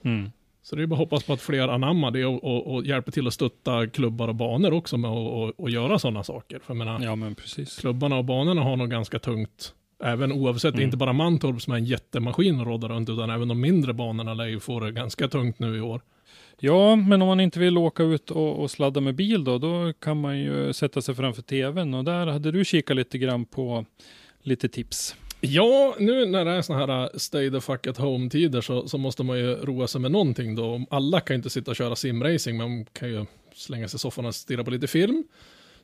Mm. 0.03 0.30
Så 0.61 0.76
det 0.76 0.84
är 0.84 0.88
bara 0.88 0.95
att 0.95 0.99
hoppas 0.99 1.24
på 1.24 1.34
att 1.34 1.41
fler 1.41 1.68
anammar 1.68 2.11
det 2.11 2.26
och, 2.26 2.43
och, 2.43 2.74
och 2.76 2.86
hjälper 2.86 3.11
till 3.11 3.28
att 3.28 3.34
stötta 3.34 3.88
klubbar 3.88 4.28
och 4.28 4.36
banor 4.36 4.74
också 4.74 4.97
med 4.97 5.11
att 5.11 5.18
och, 5.18 5.59
och 5.59 5.70
göra 5.70 5.99
sådana 5.99 6.24
saker. 6.24 6.59
För 6.59 6.74
jag 6.74 6.78
menar, 6.78 7.03
Ja, 7.03 7.15
men 7.15 7.36
precis. 7.36 7.78
klubbarna 7.80 8.18
och 8.18 8.26
banorna 8.26 8.63
har 8.63 8.76
nog 8.76 8.89
ganska 8.89 9.20
tungt. 9.20 9.74
Även 10.03 10.31
oavsett, 10.31 10.73
det 10.73 10.77
är 10.77 10.79
Mm. 10.79 10.87
inte 10.87 10.97
bara 10.97 11.13
Mantorp 11.13 11.61
som 11.61 11.73
är 11.73 11.77
en 11.77 11.85
jättemaskin 11.85 12.59
att 12.61 12.67
råda 12.67 12.87
runt, 12.87 13.09
utan 13.09 13.29
även 13.29 13.47
de 13.47 13.61
mindre 13.61 13.93
banorna 13.93 14.33
lär 14.33 14.45
ju 14.45 14.59
få 14.59 14.79
det 14.79 14.91
ganska 14.91 15.27
tungt 15.27 15.59
nu 15.59 15.77
i 15.77 15.81
år. 15.81 16.01
Ja, 16.59 16.95
men 16.95 17.21
om 17.21 17.27
man 17.27 17.39
inte 17.39 17.59
vill 17.59 17.77
åka 17.77 18.03
ut 18.03 18.31
och, 18.31 18.59
och 18.61 18.71
sladda 18.71 19.01
med 19.01 19.15
bil 19.15 19.43
då, 19.43 19.57
då 19.57 19.93
kan 19.99 20.21
man 20.21 20.39
ju 20.39 20.73
sätta 20.73 21.01
sig 21.01 21.15
framför 21.15 21.41
tvn 21.41 21.93
och 21.93 22.03
där 22.03 22.27
hade 22.27 22.51
du 22.51 22.65
kikat 22.65 22.95
lite 22.97 23.17
grann 23.17 23.45
på 23.45 23.85
lite 24.41 24.69
tips. 24.69 25.15
Ja, 25.41 25.95
nu 25.99 26.25
när 26.25 26.45
det 26.45 26.51
är 26.51 26.61
såna 26.61 26.79
här 26.85 27.03
uh, 27.03 27.09
stay 27.17 27.51
the 27.51 27.61
fuck 27.61 27.87
at 27.87 27.97
home-tider 27.97 28.61
så, 28.61 28.87
så 28.87 28.97
måste 28.97 29.23
man 29.23 29.37
ju 29.39 29.55
roa 29.55 29.87
sig 29.87 30.01
med 30.01 30.11
någonting 30.11 30.55
då. 30.55 30.85
Alla 30.89 31.19
kan 31.19 31.33
ju 31.33 31.37
inte 31.37 31.49
sitta 31.49 31.71
och 31.71 31.77
köra 31.77 31.95
simracing, 31.95 32.57
men 32.57 32.69
man 32.69 32.85
kan 32.85 33.09
ju 33.09 33.25
slänga 33.53 33.87
sig 33.87 33.97
i 33.97 33.99
soffan 33.99 34.25
och 34.25 34.35
stirra 34.35 34.63
på 34.63 34.71
lite 34.71 34.87
film. 34.87 35.23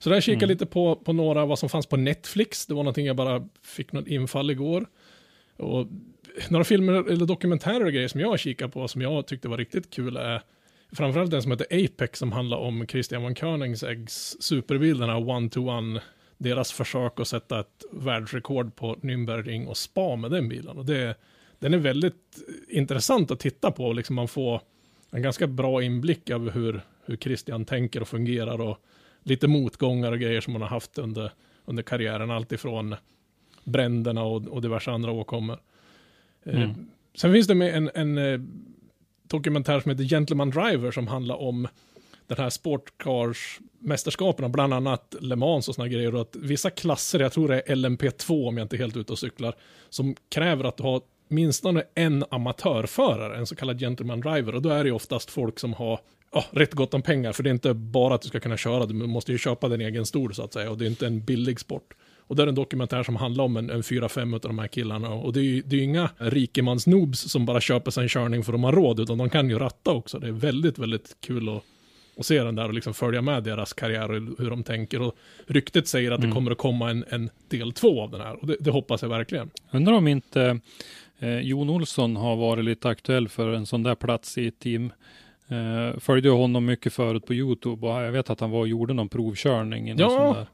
Så 0.04 0.10
där 0.10 0.22
kikade 0.22 0.44
jag 0.44 0.50
lite 0.50 0.66
på, 0.66 0.96
på 0.96 1.14
några, 1.14 1.46
vad 1.46 1.60
som 1.60 1.70
fanns 1.70 1.86
på 1.86 1.98
Netflix. 1.98 2.66
Det 2.66 2.74
var 2.74 2.84
någonting 2.84 3.06
jag 3.06 3.16
bara 3.16 3.48
fick 3.62 3.92
något 3.92 4.08
infall 4.08 4.52
igår. 4.52 4.86
Och 5.58 5.88
några 6.50 6.64
filmer 6.64 7.12
eller 7.12 7.26
dokumentärer 7.26 7.86
och 7.86 7.92
grejer 7.92 8.08
som 8.08 8.20
jag 8.20 8.30
har 8.30 8.38
kikat 8.38 8.74
på 8.74 8.88
som 8.88 9.02
jag 9.02 9.28
tyckte 9.28 9.48
var 9.48 9.58
riktigt 9.58 9.90
kul 9.90 10.18
är 10.18 10.42
framförallt 10.92 11.32
den 11.32 11.42
som 11.42 11.52
heter 11.52 11.86
Apex 11.86 12.20
som 12.20 12.32
handlar 12.32 12.58
om 12.58 12.88
Christian 12.88 13.24
von 13.24 13.36
Koenigseggs 13.36 14.38
här 14.52 15.30
one-to-one, 15.30 16.02
deras 16.38 16.72
försök 16.72 17.20
att 17.20 17.28
sätta 17.28 17.60
ett 17.60 17.84
världsrekord 17.92 18.76
på 18.76 18.96
Nürnbergring 18.96 19.66
och 19.66 19.78
spa 19.78 20.16
med 20.16 20.32
den 20.32 20.50
bilen. 20.50 20.78
Och 20.78 20.86
det, 20.86 21.16
den 21.60 21.74
är 21.74 21.78
väldigt 21.78 22.38
intressant 22.70 23.32
att 23.32 23.40
titta 23.40 23.72
på 23.72 23.94
liksom 23.94 24.16
man 24.16 24.28
får 24.28 24.62
en 25.12 25.22
ganska 25.22 25.48
bra 25.48 25.84
inblick 25.84 26.30
över 26.30 26.52
hur, 26.52 26.82
hur 27.06 27.18
Christian 27.18 27.66
tänker 27.66 28.02
och 28.02 28.08
fungerar 28.08 28.62
och 28.62 28.78
lite 29.24 29.48
motgångar 29.48 30.12
och 30.12 30.20
grejer 30.20 30.42
som 30.42 30.54
man 30.54 30.62
har 30.62 30.70
haft 30.70 30.98
under, 30.98 31.32
under 31.66 31.84
karriären, 31.84 32.32
allt 32.32 32.52
ifrån 32.52 32.96
bränderna 33.64 34.24
och, 34.24 34.48
och 34.48 34.62
diverse 34.62 34.92
andra 34.92 35.12
åkommor. 35.12 35.60
Eh, 36.44 36.62
Mm. 36.62 36.88
Sen 37.16 37.34
finns 37.34 37.48
det 37.48 37.56
med 37.56 37.76
en, 37.76 37.92
en 37.94 38.18
eh, 38.18 38.40
dokumentär 39.28 39.80
som 39.80 39.92
heter 39.92 40.04
Gentleman 40.04 40.50
Driver 40.50 40.92
som 40.92 41.08
handlar 41.08 41.36
om 41.36 41.68
den 42.28 42.38
här 42.38 42.50
sportcars-mästerskapen, 42.50 44.52
bland 44.52 44.74
annat 44.74 45.16
Le 45.20 45.36
Mans 45.36 45.70
och 45.70 45.76
såna 45.76 45.88
grejer. 45.88 46.16
Och 46.16 46.22
att 46.22 46.36
vissa 46.36 46.70
klasser, 46.70 47.20
jag 47.20 47.32
tror 47.32 47.48
det 47.48 47.62
är 47.66 47.76
LMP2 47.76 48.48
om 48.48 48.58
jag 48.58 48.66
inte 48.66 48.76
är 48.76 48.78
helt 48.78 48.98
ute 48.98 49.12
och 49.12 49.20
cyklar, 49.20 49.56
som 49.90 50.16
kräver 50.30 50.64
att 50.64 50.78
du 50.78 50.84
har 50.84 51.02
minstone 51.28 51.84
en 51.96 52.26
amatörförare, 52.30 53.38
en 53.38 53.48
så 53.48 53.56
kallad 53.56 53.80
gentleman 53.80 54.22
driver. 54.22 54.56
Och 54.56 54.62
då 54.62 54.70
är 54.70 54.84
det 54.84 54.88
ju 54.88 54.96
oftast 54.96 55.32
folk 55.32 55.60
som 55.60 55.74
har 55.74 56.00
ja, 56.34 56.46
rätt 56.52 56.74
gott 56.74 56.94
om 56.94 57.02
pengar, 57.02 57.34
för 57.34 57.44
det 57.44 57.50
är 57.50 57.54
inte 57.54 57.74
bara 57.74 58.16
att 58.16 58.22
du 58.22 58.28
ska 58.28 58.40
kunna 58.40 58.58
köra, 58.58 58.86
du 58.86 58.94
måste 58.94 59.32
ju 59.32 59.38
köpa 59.38 59.70
din 59.70 59.82
egen 59.82 60.06
stol 60.06 60.36
så 60.36 60.44
att 60.44 60.54
säga, 60.54 60.72
och 60.72 60.78
det 60.78 60.86
är 60.86 60.90
inte 60.90 61.08
en 61.08 61.26
billig 61.26 61.60
sport. 61.60 61.94
Och 62.28 62.36
det 62.36 62.44
är 62.44 62.48
en 62.48 62.56
dokumentär 62.56 63.04
som 63.04 63.16
handlar 63.16 63.44
om 63.44 63.58
en, 63.58 63.70
en 63.70 63.84
fyra, 63.84 64.10
fem 64.10 64.34
av 64.34 64.40
de 64.40 64.60
här 64.60 64.68
killarna. 64.68 65.10
Och 65.10 65.34
det 65.34 65.40
är 65.40 65.44
ju 65.44 65.62
det 65.62 65.76
är 65.76 65.82
inga 65.82 66.10
rikemansnoobs 66.18 67.20
som 67.20 67.46
bara 67.46 67.62
köper 67.62 67.92
sig 67.92 68.04
en 68.04 68.10
körning 68.10 68.44
för 68.44 68.52
de 68.52 68.64
har 68.64 68.72
råd, 68.72 69.00
utan 69.00 69.18
de 69.18 69.30
kan 69.30 69.50
ju 69.50 69.60
ratta 69.60 69.92
också. 69.92 70.20
Det 70.20 70.28
är 70.28 70.32
väldigt, 70.32 70.80
väldigt 70.80 71.18
kul 71.20 71.50
att, 71.50 71.64
att 72.20 72.26
se 72.26 72.44
den 72.44 72.56
där 72.56 72.68
och 72.68 72.74
liksom 72.74 72.94
följa 72.94 73.22
med 73.22 73.44
deras 73.44 73.74
karriär 73.74 74.12
och 74.12 74.22
hur 74.40 74.50
de 74.50 74.64
tänker. 74.64 75.02
Och 75.02 75.16
ryktet 75.48 75.88
säger 75.88 76.12
att 76.12 76.22
det 76.22 76.32
kommer 76.32 76.52
att 76.52 76.58
komma 76.58 76.90
en, 76.90 77.06
en 77.10 77.30
del 77.50 77.72
två 77.72 78.02
av 78.02 78.12
den 78.12 78.22
här. 78.22 78.42
Och 78.42 78.48
det, 78.48 78.58
det 78.60 78.72
hoppas 78.72 79.02
jag 79.02 79.10
verkligen. 79.10 79.50
Undrar 79.72 79.94
om 79.94 80.08
inte 80.08 80.60
eh, 81.20 81.40
Jon 81.40 81.70
Olsson 81.70 82.16
har 82.16 82.36
varit 82.36 82.66
lite 82.66 82.90
aktuell 82.90 83.28
för 83.28 83.54
en 83.54 83.66
sån 83.66 83.84
där 83.84 83.96
plats 83.96 84.38
i 84.38 84.48
ett 84.48 84.60
team. 84.60 84.92
Eh, 85.54 86.00
följde 86.00 86.30
honom 86.30 86.66
mycket 86.66 86.94
förut 86.94 87.26
på 87.26 87.34
YouTube 87.34 87.88
och 87.88 88.02
jag 88.04 88.12
vet 88.12 88.30
att 88.30 88.40
han 88.40 88.52
var 88.52 88.60
och 88.60 88.68
gjorde 88.68 88.94
någon 88.94 89.10
provkörning. 89.10 89.90
i 89.90 89.94
någon 89.94 90.14
Ja. 90.14 90.34
där. 90.34 90.48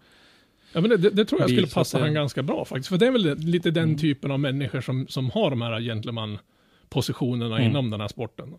Ja, 0.73 0.81
men 0.81 0.89
det, 0.89 0.97
det, 1.09 1.25
tror 1.25 1.41
jag 1.41 1.49
skulle 1.49 1.67
passa 1.67 1.97
det- 1.97 2.03
han 2.03 2.13
ganska 2.13 2.43
bra 2.43 2.65
faktiskt. 2.65 2.89
För 2.89 2.97
det 2.97 3.07
är 3.07 3.11
väl 3.11 3.37
lite 3.37 3.71
den 3.71 3.97
typen 3.97 4.31
av 4.31 4.39
människor 4.39 4.81
som, 4.81 5.07
som 5.07 5.29
har 5.29 5.49
de 5.49 5.61
här 5.61 5.79
gentleman-positionerna 5.81 7.55
Mm. 7.57 7.69
inom 7.69 7.89
den 7.89 8.01
här 8.01 8.07
sporten. 8.07 8.53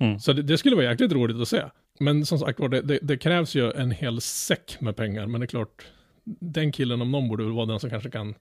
Mm. 0.00 0.18
Så 0.20 0.32
det, 0.32 0.42
det 0.42 0.58
skulle 0.58 0.76
vara 0.76 0.86
jäkligt 0.90 1.12
roligt 1.12 1.36
att 1.36 1.48
se. 1.48 1.62
Men 2.00 2.26
som 2.26 2.38
sagt 2.38 2.60
var, 2.60 2.68
det, 2.68 2.80
det, 2.80 2.98
det 3.02 3.16
krävs 3.16 3.54
ju 3.54 3.70
en 3.72 3.90
hel 3.90 4.20
säck 4.20 4.76
med 4.80 4.96
pengar. 4.96 5.26
Men 5.26 5.40
det 5.40 5.44
är 5.44 5.48
klart, 5.48 5.86
den 6.40 6.72
killen 6.72 7.02
om 7.02 7.10
någon 7.12 7.28
borde 7.28 7.44
väl 7.44 7.52
vara 7.52 7.66
den 7.66 7.80
som 7.80 7.90
kanske 7.90 8.10
kan 8.10 8.34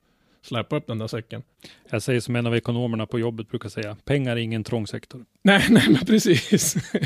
släppa 0.43 0.75
upp 0.75 0.87
den 0.87 0.97
där 0.99 1.07
säcken. 1.07 1.43
Jag 1.89 2.01
säger 2.01 2.19
som 2.19 2.35
en 2.35 2.47
av 2.47 2.55
ekonomerna 2.55 3.05
på 3.05 3.19
jobbet 3.19 3.49
brukar 3.49 3.69
säga, 3.69 3.97
pengar 4.05 4.31
är 4.31 4.41
ingen 4.41 4.63
trång 4.63 4.87
sektor. 4.87 5.25
Nej, 5.43 5.65
nej 5.69 5.83
men 5.89 6.05
precis. 6.05 6.75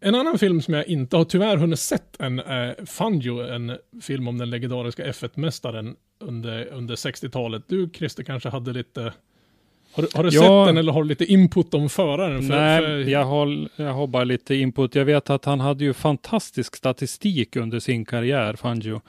en 0.00 0.14
annan 0.14 0.38
film 0.38 0.62
som 0.62 0.74
jag 0.74 0.86
inte 0.86 1.16
har 1.16 1.24
tyvärr 1.24 1.56
hunnit 1.56 1.78
sett 1.78 2.20
än 2.20 2.38
är 2.38 2.86
Fangio, 2.86 3.40
en 3.54 3.78
film 4.02 4.28
om 4.28 4.38
den 4.38 4.50
legendariska 4.50 5.06
F1-mästaren 5.06 5.96
under, 6.20 6.66
under 6.66 6.94
60-talet. 6.96 7.62
Du 7.68 7.90
Christer 7.94 8.22
kanske 8.22 8.48
hade 8.48 8.72
lite... 8.72 9.12
Har, 9.92 10.02
du- 10.02 10.08
har 10.14 10.24
du 10.24 10.30
Ja. 10.32 10.40
sett 10.42 10.68
den 10.68 10.76
eller 10.76 10.92
har 10.92 11.02
du 11.02 11.08
lite 11.08 11.24
input 11.24 11.74
om 11.74 11.88
föraren? 11.88 12.42
För, 12.42 12.48
Nej, 12.48 12.80
för, 12.80 13.10
Jag, 13.10 13.24
har, 13.24 13.68
jag 13.76 13.92
har 13.92 14.06
bara 14.06 14.24
lite 14.24 14.54
input. 14.54 14.94
Jag 14.94 15.04
vet 15.04 15.30
att 15.30 15.44
han 15.44 15.60
hade 15.60 15.84
ju 15.84 15.92
fantastisk 15.92 16.76
statistik 16.76 17.56
under 17.56 17.80
sin 17.80 18.04
karriär, 18.04 18.56
Fangio. 18.56 19.00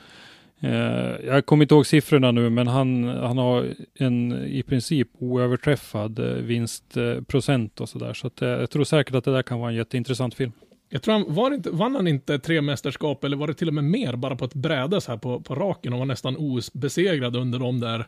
Eh, 0.66 1.26
jag 1.26 1.46
kommer 1.46 1.64
inte 1.64 1.76
ihåg 1.76 1.86
siffrorna 1.86 2.32
nu, 2.32 2.50
men 2.50 2.68
han, 2.68 3.04
han 3.04 3.38
har 3.38 3.74
en 3.94 4.46
i 4.46 4.64
princip 4.64 5.10
oöverträffad 5.20 6.20
eh, 6.20 6.26
vinstprocent 6.26 7.82
och 7.82 7.90
sådär. 7.90 8.14
Så 8.14 8.28
att, 8.28 8.42
eh, 8.42 8.50
jag 8.50 8.70
tror 8.70 8.84
säkert 8.84 9.16
att 9.16 9.24
det 9.24 9.32
där 9.34 9.44
kan 9.44 9.60
vara 9.60 9.70
en 9.70 9.76
jätteintressant 9.76 10.34
film. 10.36 10.52
Jag 10.90 11.02
tror 11.02 11.14
han, 11.14 11.26
var 11.28 11.54
inte, 11.54 11.70
vann 11.70 11.96
han 11.96 12.08
inte 12.08 12.40
tre 12.40 12.62
mästerskap 12.62 13.24
eller 13.24 13.38
var 13.38 13.48
det 13.48 13.54
till 13.54 13.68
och 13.68 13.74
med 13.74 13.84
mer 13.84 14.16
bara 14.16 14.36
på 14.36 14.46
ett 14.46 14.54
bräde 14.54 15.02
så 15.02 15.12
här 15.12 15.18
på, 15.18 15.42
på 15.42 15.56
raken 15.56 15.94
och 15.94 16.00
var 16.00 16.06
nästan 16.06 16.36
obesegrad 16.36 17.36
under 17.36 17.60
de 17.60 17.80
där 17.80 18.06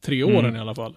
tre 0.00 0.24
åren 0.24 0.38
Mm. 0.38 0.56
i 0.56 0.58
alla 0.58 0.74
fall. 0.74 0.96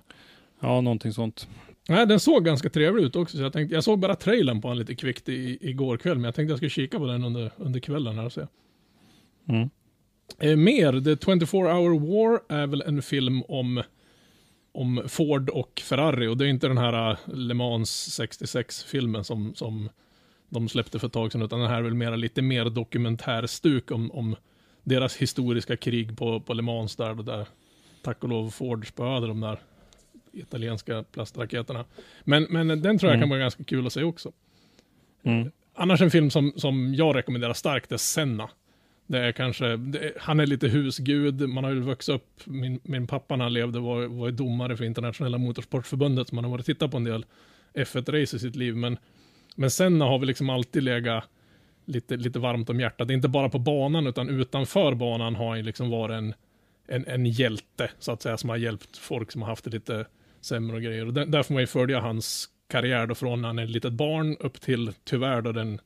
Ja, 0.60 0.82
någonting 0.82 1.14
sånt. 1.14 1.48
Nej, 1.90 2.08
den 2.08 2.20
såg 2.20 2.46
ganska 2.46 2.70
trevlig 2.70 3.04
ut 3.04 3.16
också. 3.16 3.38
Så 3.38 3.44
jag, 3.44 3.54
tänkte, 3.54 3.76
jag 3.76 3.84
såg 3.84 4.00
bara 4.00 4.16
trailern 4.16 4.62
på 4.62 4.68
den 4.68 4.78
lite 4.78 4.96
kvickt 4.96 5.30
i, 5.30 5.58
igår 5.62 5.98
kväll, 5.98 6.16
men 6.16 6.24
jag 6.24 6.36
tänkte 6.36 6.52
jag 6.52 6.58
skulle 6.58 6.70
kika 6.70 7.00
på 7.00 7.06
den 7.06 7.24
under, 7.24 7.52
under 7.58 7.80
kvällen 7.80 8.16
här 8.16 8.26
och 8.26 8.34
se. 8.34 8.42
Mm. 9.50 9.70
Eh, 10.40 10.56
mer, 10.56 11.02
The 11.16 11.26
24 11.26 11.74
Hour 11.74 12.00
War 12.00 12.60
är 12.62 12.68
väl 12.68 12.82
en 12.82 13.02
film 13.02 13.44
om, 13.44 13.84
om 14.72 15.04
Ford 15.08 15.50
och 15.50 15.82
Ferrari 15.86 16.28
och 16.28 16.38
det 16.38 16.46
är 16.46 16.50
inte 16.50 16.68
den 16.68 16.78
här 16.78 17.12
eh, 17.12 17.18
Le 17.34 17.54
Mans 17.54 18.20
66-filmen 18.20 19.24
som, 19.24 19.56
som 19.56 19.90
de 20.50 20.70
släppte 20.70 21.00
för 21.00 21.08
ett 21.08 21.14
tag 21.14 21.32
sedan, 21.32 21.42
utan 21.42 21.60
den 21.60 21.70
här 21.70 21.78
är 21.78 21.82
väl 21.82 21.94
mera, 21.94 22.16
lite 22.16 22.42
mer 22.42 22.66
dokumentärstuk 22.66 23.92
om, 23.92 24.12
om 24.12 24.36
deras 24.84 25.16
historiska 25.18 25.78
krig 25.78 26.18
på, 26.18 26.40
på 26.40 26.54
Le 26.54 26.62
Mans 26.62 26.96
där, 26.96 27.20
och 27.20 27.26
där 27.26 27.48
tack 28.02 28.24
och 28.24 28.30
lov 28.30 28.50
Ford 28.50 28.88
spöade 28.88 29.28
de 29.28 29.40
där 29.42 29.60
italienska 30.34 31.04
plastraketerna. 31.04 31.86
Men, 32.24 32.48
men 32.50 32.68
den 32.68 32.98
tror 32.98 33.10
jag 33.12 33.16
Mm. 33.16 33.20
kan 33.20 33.30
vara 33.30 33.40
ganska 33.40 33.64
kul 33.64 33.88
att 33.88 33.94
se 33.94 34.04
också. 34.04 34.32
Mm. 35.24 35.52
Annars 35.74 36.02
en 36.02 36.12
film 36.12 36.30
som, 36.30 36.54
som 36.56 36.96
jag 36.96 37.16
rekommenderar 37.16 37.54
starkt 37.54 37.92
är 37.92 37.98
Senna. 37.98 38.50
Det 39.10 39.20
är 39.20 39.32
kanske, 39.32 39.78
det 39.78 40.14
han 40.20 40.40
är 40.40 40.46
lite 40.46 40.68
husgud, 40.68 41.50
man 41.50 41.64
har 41.64 41.72
ju 41.72 41.80
vuxit 41.80 42.16
upp, 42.16 42.42
min, 42.46 42.80
min 42.84 43.08
pappa 43.08 43.36
när 43.36 43.46
han 43.46 43.54
levde 43.54 43.80
var, 43.80 44.06
var 44.06 44.32
domare 44.32 44.78
för 44.78 44.86
internationella 44.86 45.38
motorsportförbundet, 45.38 46.28
så 46.28 46.36
man 46.36 46.44
har 46.44 46.52
varit 46.52 46.60
och 46.60 46.66
tittat 46.66 46.92
på 46.92 46.98
en 46.98 47.04
del 47.04 47.26
F1-race 47.74 48.36
i 48.36 48.40
sitt 48.40 48.56
liv, 48.56 48.76
men, 48.76 48.98
men 49.56 49.72
sen 49.72 50.02
har 50.02 50.20
vi 50.20 50.26
liksom 50.26 50.50
alltid 50.50 50.84
legat 50.84 51.24
lite, 51.86 52.18
lite 52.18 52.40
varmt 52.40 52.70
om 52.70 52.80
hjärtat, 52.80 53.10
inte 53.10 53.28
bara 53.28 53.50
på 53.50 53.60
banan, 53.60 54.08
utan 54.08 54.30
utanför 54.30 54.94
banan 54.94 55.36
har 55.36 55.48
han 55.48 55.58
ju 55.58 55.64
liksom 55.64 55.90
varit 55.90 56.14
en, 56.14 56.34
en, 56.88 57.08
en 57.08 57.26
hjälte, 57.26 57.92
så 58.00 58.12
att 58.12 58.22
säga, 58.22 58.38
som 58.38 58.50
har 58.50 58.58
hjälpt 58.58 58.98
folk 58.98 59.32
som 59.32 59.42
har 59.42 59.50
haft 59.50 59.64
det 59.64 59.72
lite 59.72 60.06
sämre 60.42 60.76
och 60.76 60.82
grejer. 60.82 61.06
Och 61.06 61.14
där, 61.14 61.26
där 61.26 61.44
får 61.44 61.54
man 61.54 61.64
ju 61.64 61.68
följa 61.68 62.00
hans 62.00 62.50
karriär 62.68 63.08
då 63.08 63.16
från 63.16 63.42
när 63.42 63.48
han 63.50 63.60
är 63.60 63.64
ett 63.64 63.70
litet 63.70 63.94
barn 63.94 64.38
upp 64.40 64.62
till, 64.62 64.92
tyvärr 65.04 65.42
då, 65.42 65.52
den 65.52 65.80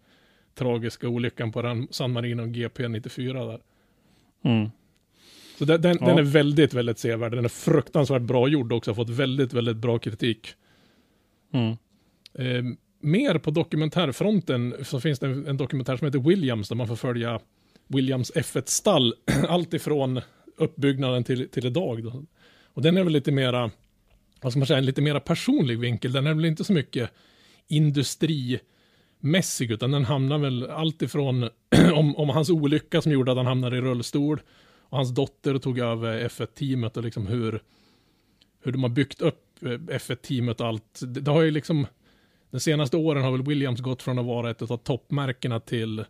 tragiska 0.56 1.08
olyckan 1.08 1.52
på 1.52 1.62
Ran- 1.62 1.88
San 1.92 2.12
Marino 2.12 2.46
GP 2.46 2.88
94 2.88 3.46
där. 3.46 3.60
Mm. 4.44 4.70
Så 5.58 5.66
den, 5.66 5.82
den, 5.82 5.98
Ja. 6.02 6.08
den 6.08 6.18
är 6.18 6.22
väldigt, 6.24 6.74
väldigt 6.74 7.00
sevärd. 7.00 7.32
Den 7.32 7.46
är 7.46 7.50
fruktansvärt 7.50 8.22
bra 8.22 8.48
gjord 8.48 8.74
också, 8.74 8.92
har 8.92 8.96
fått 8.96 9.10
väldigt, 9.10 9.54
väldigt 9.54 9.78
bra 9.78 10.00
kritik. 10.00 10.54
Mm. 11.54 11.72
Eh, 12.34 12.74
mer 13.00 13.38
på 13.38 13.52
dokumentärfronten 13.52 14.76
så 14.84 15.00
finns 15.00 15.20
det 15.20 15.28
en, 15.28 15.48
en 15.48 15.58
dokumentär 15.58 15.98
som 15.98 16.06
heter 16.06 16.20
Williams 16.20 16.70
där 16.70 16.76
man 16.76 16.88
får 16.88 16.96
följa 16.96 17.40
Williams 17.88 18.32
F1-stall, 18.36 19.14
allt 19.48 19.74
ifrån 19.74 20.22
uppbyggnaden 20.58 21.24
till, 21.24 21.50
till 21.50 21.66
idag. 21.66 22.04
Då. 22.04 22.24
Och 22.66 22.82
den 22.82 22.98
är 22.98 23.04
väl 23.04 23.14
lite 23.14 23.32
mera, 23.32 23.72
vad 24.42 24.52
ska 24.52 24.60
man 24.60 24.68
säga, 24.68 24.78
en 24.78 24.86
lite 24.86 25.02
mera 25.02 25.20
personlig 25.20 25.80
vinkel. 25.80 26.12
Den 26.12 26.28
är 26.28 26.34
väl 26.34 26.46
inte 26.46 26.64
så 26.64 26.74
mycket 26.74 27.10
industrimässig, 29.24 29.72
utan 29.72 29.92
den 29.92 30.06
hamnar 30.06 30.38
väl 30.38 30.70
allt 30.70 31.02
ifrån 31.02 31.44
om, 31.94 32.16
om 32.16 32.30
hans 32.30 32.50
olycka 32.50 33.02
som 33.02 33.12
gjorde 33.12 33.32
att 33.32 33.38
han 33.38 33.46
hamnade 33.48 33.78
i 33.78 33.82
rullstol 33.82 34.42
och 34.90 34.98
hans 34.98 35.14
dotter 35.16 35.58
tog 35.58 35.80
över 35.80 36.28
F1-teamet 36.28 36.98
och 36.98 37.04
liksom 37.04 37.28
hur, 37.28 37.62
hur 38.64 38.72
de 38.72 38.84
har 38.84 38.90
byggt 38.90 39.22
upp 39.22 39.64
eh, 39.64 39.68
F1-teamet 39.70 40.62
och 40.62 40.68
allt. 40.68 41.00
Det, 41.02 41.22
det 41.22 41.32
har 41.32 41.42
ju 41.42 41.52
liksom, 41.52 41.88
de 42.52 42.60
senaste 42.60 42.98
åren 42.98 43.24
har 43.24 43.32
väl 43.32 43.44
Williams 43.44 43.82
gått 43.82 44.02
från 44.02 44.20
att 44.20 44.26
vara 44.26 44.50
ett 44.52 44.62
av 44.62 44.78
toppmärkena 44.78 45.60
till, 45.60 46.06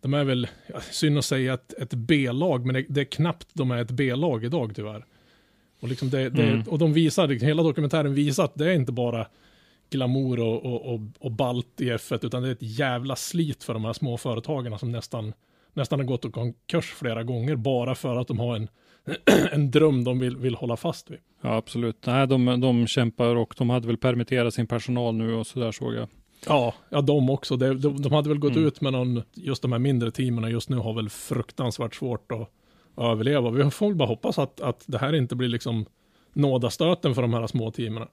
de 0.00 0.14
är 0.14 0.24
väl, 0.24 0.48
ja, 0.66 0.80
synd 0.80 1.18
att 1.18 1.24
säga 1.24 1.54
ett, 1.54 1.72
ett 1.72 1.94
B-lag, 1.94 2.66
men 2.66 2.74
det, 2.74 2.84
det 2.88 3.00
är 3.00 3.04
knappt 3.04 3.48
de 3.52 3.70
är 3.70 3.82
ett 3.82 3.90
B-lag 3.90 4.44
idag 4.44 4.72
tyvärr. 4.74 5.04
Och, 5.80 5.88
liksom 5.88 6.10
det, 6.10 6.30
det, 6.30 6.42
Mm. 6.42 6.62
och 6.68 6.78
de 6.78 6.92
visar, 6.92 7.28
hela 7.28 7.62
dokumentären 7.62 8.14
visar 8.14 8.44
att 8.44 8.54
det 8.54 8.66
är 8.66 8.74
inte 8.74 8.92
bara 8.92 9.26
glamour 9.90 10.40
och, 10.40 10.64
och, 10.64 10.94
och, 10.94 11.00
och 11.18 11.32
balt 11.32 11.80
i 11.80 11.90
F1, 11.90 12.26
utan 12.26 12.42
det 12.42 12.48
är 12.48 12.52
ett 12.52 12.62
jävla 12.78 13.16
slit 13.16 13.64
för 13.64 13.74
de 13.74 13.84
här 13.84 13.92
små 13.92 14.16
företagen 14.16 14.78
som 14.78 14.92
nästan, 14.92 15.32
nästan 15.74 15.98
har 15.98 16.06
gått 16.06 16.24
i 16.24 16.30
konkurs 16.30 16.84
flera 16.92 17.22
gånger 17.22 17.56
bara 17.56 17.94
för 17.94 18.16
att 18.16 18.28
de 18.28 18.38
har 18.38 18.56
en, 18.56 18.68
en 19.52 19.70
dröm 19.70 20.04
de 20.04 20.18
vill, 20.18 20.36
vill 20.36 20.54
hålla 20.54 20.76
fast 20.76 21.10
vid. 21.10 21.18
Ja, 21.40 21.56
absolut. 21.56 22.06
Nej, 22.06 22.26
de, 22.26 22.60
de 22.60 22.86
kämpar 22.86 23.36
och 23.36 23.54
de 23.58 23.70
hade 23.70 23.86
väl 23.86 23.96
permitterat 23.96 24.54
sin 24.54 24.66
personal 24.66 25.14
nu 25.14 25.34
och 25.34 25.46
så 25.46 25.58
där 25.60 25.72
såg 25.72 25.94
jag. 25.94 26.08
Ja, 26.46 26.74
ja 26.88 27.00
de 27.00 27.30
också. 27.30 27.56
De, 27.56 27.80
de, 27.80 28.02
de 28.02 28.12
hade 28.12 28.28
väl 28.28 28.38
gått 28.38 28.52
Mm. 28.56 28.66
ut 28.66 28.80
med 28.80 28.92
någon, 28.92 29.22
just 29.34 29.62
de 29.62 29.72
här 29.72 29.78
mindre 29.78 30.10
teamen 30.10 30.50
just 30.50 30.68
nu 30.68 30.76
har 30.76 30.92
väl 30.92 31.08
fruktansvärt 31.08 31.94
svårt 31.94 32.32
att, 32.32 32.40
att 32.94 33.04
överleva. 33.04 33.50
Vi 33.50 33.70
får 33.70 33.86
väl 33.86 33.96
bara 33.96 34.08
hoppas 34.08 34.38
att, 34.38 34.60
att 34.60 34.84
det 34.86 34.98
här 34.98 35.14
inte 35.14 35.36
blir 35.36 35.48
liksom 35.48 35.86
nådastöten 36.32 37.14
för 37.14 37.22
de 37.22 37.34
här 37.34 37.46
små 37.46 37.70
teamen. 37.70 38.08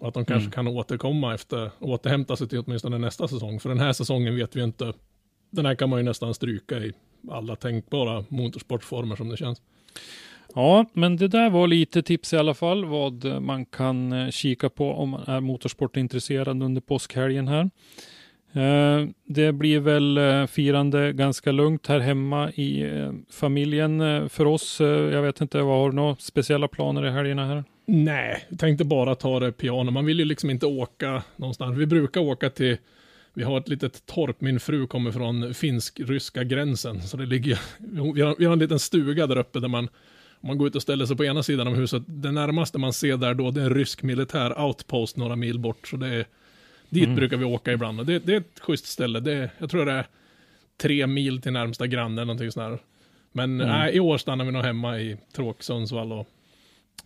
Och 0.00 0.08
att 0.08 0.14
de 0.14 0.24
kanske 0.24 0.44
Mm. 0.46 0.50
kan 0.52 0.68
återkomma 0.68 1.34
efter, 1.34 1.70
återhämta 1.78 2.36
sig 2.36 2.48
till 2.48 2.58
åtminstone 2.66 2.98
nästa 2.98 3.28
säsong. 3.28 3.60
För 3.60 3.68
den 3.68 3.78
här 3.80 3.92
säsongen 3.92 4.36
vet 4.36 4.56
vi 4.56 4.62
inte, 4.62 4.92
den 5.50 5.66
här 5.66 5.74
kan 5.74 5.88
man 5.90 5.98
ju 5.98 6.02
nästan 6.04 6.34
stryka 6.34 6.78
i 6.78 6.92
alla 7.30 7.56
tänkbara 7.56 8.24
motorsportformer 8.28 9.16
som 9.16 9.28
det 9.28 9.36
känns. 9.36 9.62
Ja, 10.54 10.86
men 10.92 11.16
det 11.16 11.28
där 11.28 11.50
var 11.50 11.66
lite 11.66 12.02
tips 12.02 12.32
i 12.32 12.36
alla 12.36 12.54
fall 12.54 12.84
vad 12.84 13.42
man 13.42 13.64
kan 13.64 14.12
eh, 14.12 14.30
kika 14.30 14.68
på 14.68 14.92
om 14.92 15.08
man 15.08 15.22
är 15.26 15.40
motorsportintresserad 15.40 16.62
under 16.62 16.80
påskhelgen 16.80 17.48
här. 17.48 17.70
Eh, 18.52 19.08
det 19.24 19.52
blir 19.52 19.80
väl 19.80 20.18
eh, 20.18 20.46
firande 20.46 21.12
ganska 21.12 21.52
lugnt 21.52 21.86
här 21.86 22.00
hemma 22.00 22.50
i 22.50 22.82
eh, 22.82 23.12
familjen 23.30 24.28
för 24.28 24.46
oss. 24.46 24.80
Jag 24.80 25.22
vet 25.22 25.40
inte, 25.40 25.62
vad 25.62 25.78
har 25.78 25.90
du 25.90 25.96
några 25.96 26.16
speciella 26.16 26.68
planer 26.68 27.06
i 27.06 27.10
helgerna 27.10 27.46
här? 27.46 27.64
Nej, 27.86 28.46
jag 28.48 28.58
tänkte 28.58 28.84
bara 28.84 29.14
ta 29.14 29.40
det 29.40 29.52
piano. 29.52 29.90
Man 29.90 30.04
vill 30.04 30.18
ju 30.18 30.24
liksom 30.24 30.50
inte 30.50 30.66
åka 30.66 31.22
någonstans. 31.36 31.78
Vi 31.78 31.86
brukar 31.86 32.20
åka 32.20 32.50
till, 32.50 32.76
vi 33.34 33.42
har 33.42 33.58
ett 33.58 33.68
litet 33.68 34.06
torp, 34.06 34.40
min 34.40 34.60
fru 34.60 34.86
kommer 34.86 35.10
från 35.10 35.54
finsk-ryska 35.54 36.44
gränsen. 36.44 37.02
Så 37.02 37.16
det 37.16 37.26
ligger, 37.26 37.60
vi 38.14 38.22
har, 38.22 38.34
vi 38.38 38.44
har 38.44 38.52
en 38.52 38.58
liten 38.58 38.78
stuga 38.78 39.26
där 39.26 39.38
uppe 39.38 39.60
där 39.60 39.68
man, 39.68 39.88
om 40.40 40.46
man 40.48 40.58
går 40.58 40.68
ut 40.68 40.76
och 40.76 40.82
ställer 40.82 41.06
sig 41.06 41.16
på 41.16 41.24
ena 41.24 41.42
sidan 41.42 41.66
av 41.66 41.74
huset, 41.74 42.02
det 42.06 42.32
närmaste 42.32 42.78
man 42.78 42.92
ser 42.92 43.16
där 43.16 43.34
då, 43.34 43.50
det 43.50 43.60
är 43.60 43.64
en 43.64 43.74
rysk 43.74 44.02
militär 44.02 44.60
outpost 44.60 45.16
några 45.16 45.36
mil 45.36 45.58
bort. 45.58 45.88
Så 45.88 45.96
det 45.96 46.08
är, 46.08 46.26
dit 46.90 47.04
Mm. 47.04 47.16
brukar 47.16 47.36
vi 47.36 47.44
åka 47.44 47.72
ibland. 47.72 48.00
Och 48.00 48.06
det, 48.06 48.18
det 48.18 48.32
är 48.32 48.36
ett 48.36 48.60
schysst 48.60 48.86
ställe. 48.86 49.20
Det, 49.20 49.50
jag 49.58 49.70
tror 49.70 49.86
det 49.86 49.92
är 49.92 50.06
tre 50.82 51.06
mil 51.06 51.42
till 51.42 51.52
närmsta 51.52 51.86
granne 51.86 52.14
eller 52.22 52.24
någonting 52.26 52.50
sånt 52.52 52.70
där. 52.72 52.78
Men 53.32 53.60
Mm. 53.60 53.68
nej, 53.68 53.96
i 53.96 54.00
år 54.00 54.18
stannar 54.18 54.44
vi 54.44 54.50
nog 54.52 54.62
hemma 54.62 54.98
i 55.00 55.16
Tråk, 55.32 55.62
Sundsvall 55.62 56.12
och 56.12 56.28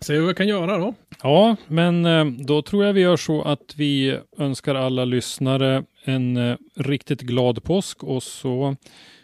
ser 0.01 0.19
vad 0.21 0.29
vi 0.29 0.35
kan 0.35 0.49
göra 0.49 0.79
då. 0.79 0.95
Ja, 1.23 1.57
men 1.67 2.05
eh, 2.07 2.25
då 2.25 2.63
tror 2.63 2.85
jag 2.85 2.93
vi 2.93 3.01
gör 3.01 3.17
så 3.17 3.43
att 3.43 3.75
vi 3.77 4.19
önskar 4.39 4.75
alla 4.75 5.05
lyssnare 5.05 5.85
en 6.05 6.37
eh, 6.37 6.57
riktigt 6.75 7.21
glad 7.21 7.63
påsk 7.65 8.05
och 8.05 8.23
så 8.23 8.77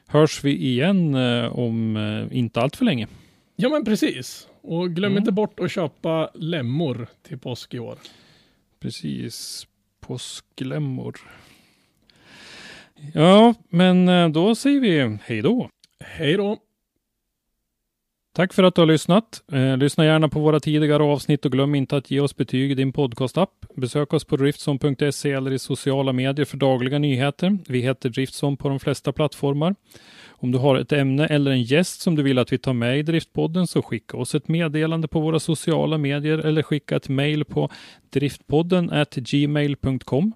hörs 0.06 0.44
vi 0.44 0.56
igen 0.66 1.14
eh, 1.14 1.58
om 1.58 1.96
inte 2.32 2.60
allt 2.60 2.76
för 2.76 2.84
länge. 2.84 3.06
Ja 3.56 3.68
men 3.68 3.84
precis. 3.84 4.46
Och 4.62 4.90
glöm 4.90 5.12
Mm. 5.12 5.18
inte 5.22 5.32
bort 5.32 5.60
att 5.60 5.70
köpa 5.72 6.30
lämmor 6.34 7.06
till 7.28 7.38
påsk 7.38 7.74
i 7.74 7.78
år. 7.78 7.98
Precis, 8.80 9.66
påsklämmor. 10.10 11.16
Ja, 13.14 13.54
men 13.68 14.08
eh, 14.08 14.28
då 14.28 14.54
säger 14.54 14.80
vi 14.80 15.18
hej 15.24 15.42
då. 15.42 15.68
Hej 16.00 16.36
då! 16.36 16.56
Tack 18.34 18.52
för 18.52 18.62
att 18.62 18.74
du 18.74 18.80
har 18.80 18.86
lyssnat. 18.86 19.42
Eh, 19.52 19.76
lyssna 19.76 20.04
gärna 20.04 20.28
på 20.28 20.40
våra 20.40 20.60
tidigare 20.60 21.02
avsnitt 21.02 21.44
och 21.44 21.52
glöm 21.52 21.74
inte 21.74 21.96
att 21.96 22.10
ge 22.10 22.20
oss 22.20 22.36
betyg 22.36 22.70
i 22.70 22.74
din 22.74 22.92
podcastapp. 22.92 23.50
Besök 23.76 24.12
oss 24.12 24.24
på 24.24 24.36
driftson.se 24.36 25.32
eller 25.32 25.50
i 25.50 25.58
sociala 25.58 26.12
medier 26.12 26.46
för 26.46 26.56
dagliga 26.56 26.98
nyheter. 26.98 27.58
Vi 27.66 27.80
heter 27.80 28.08
Driftson 28.08 28.56
på 28.56 28.68
de 28.68 28.80
flesta 28.80 29.12
plattformar. 29.12 29.74
Om 30.42 30.52
du 30.52 30.58
har 30.58 30.76
ett 30.76 30.92
ämne 30.92 31.26
eller 31.26 31.50
en 31.50 31.62
gäst 31.62 32.00
som 32.00 32.14
du 32.16 32.22
vill 32.22 32.38
att 32.38 32.52
vi 32.52 32.58
tar 32.58 32.72
med 32.72 32.98
i 32.98 33.02
Driftpodden 33.02 33.66
så 33.66 33.82
skicka 33.82 34.16
oss 34.16 34.34
ett 34.34 34.48
meddelande 34.48 35.08
på 35.08 35.20
våra 35.20 35.40
sociala 35.40 35.98
medier 35.98 36.38
eller 36.38 36.62
skicka 36.62 36.96
ett 36.96 37.08
mejl 37.08 37.44
på 37.44 37.70
driftpodden 38.10 38.90
gmail.com. 39.14 40.32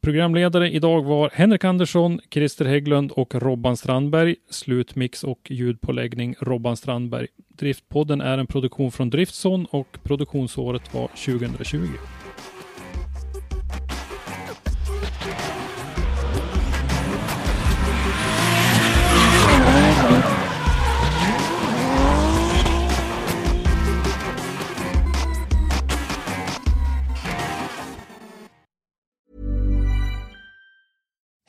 Programledare 0.00 0.70
idag 0.70 1.02
var 1.02 1.30
Henrik 1.32 1.64
Andersson, 1.64 2.20
Christer 2.30 2.64
Hägglund 2.64 3.12
och 3.12 3.34
Robban 3.34 3.76
Strandberg. 3.76 4.36
Slutmix 4.50 5.24
och 5.24 5.50
ljudpåläggning 5.50 6.34
Robban 6.40 6.76
Strandberg. 6.76 7.26
Driftpodden 7.48 8.20
är 8.20 8.38
en 8.38 8.46
produktion 8.46 8.92
från 8.92 9.10
Driftson 9.10 9.66
och 9.70 9.98
produktionsåret 10.02 10.94
var 10.94 11.08
2020. 11.08 11.88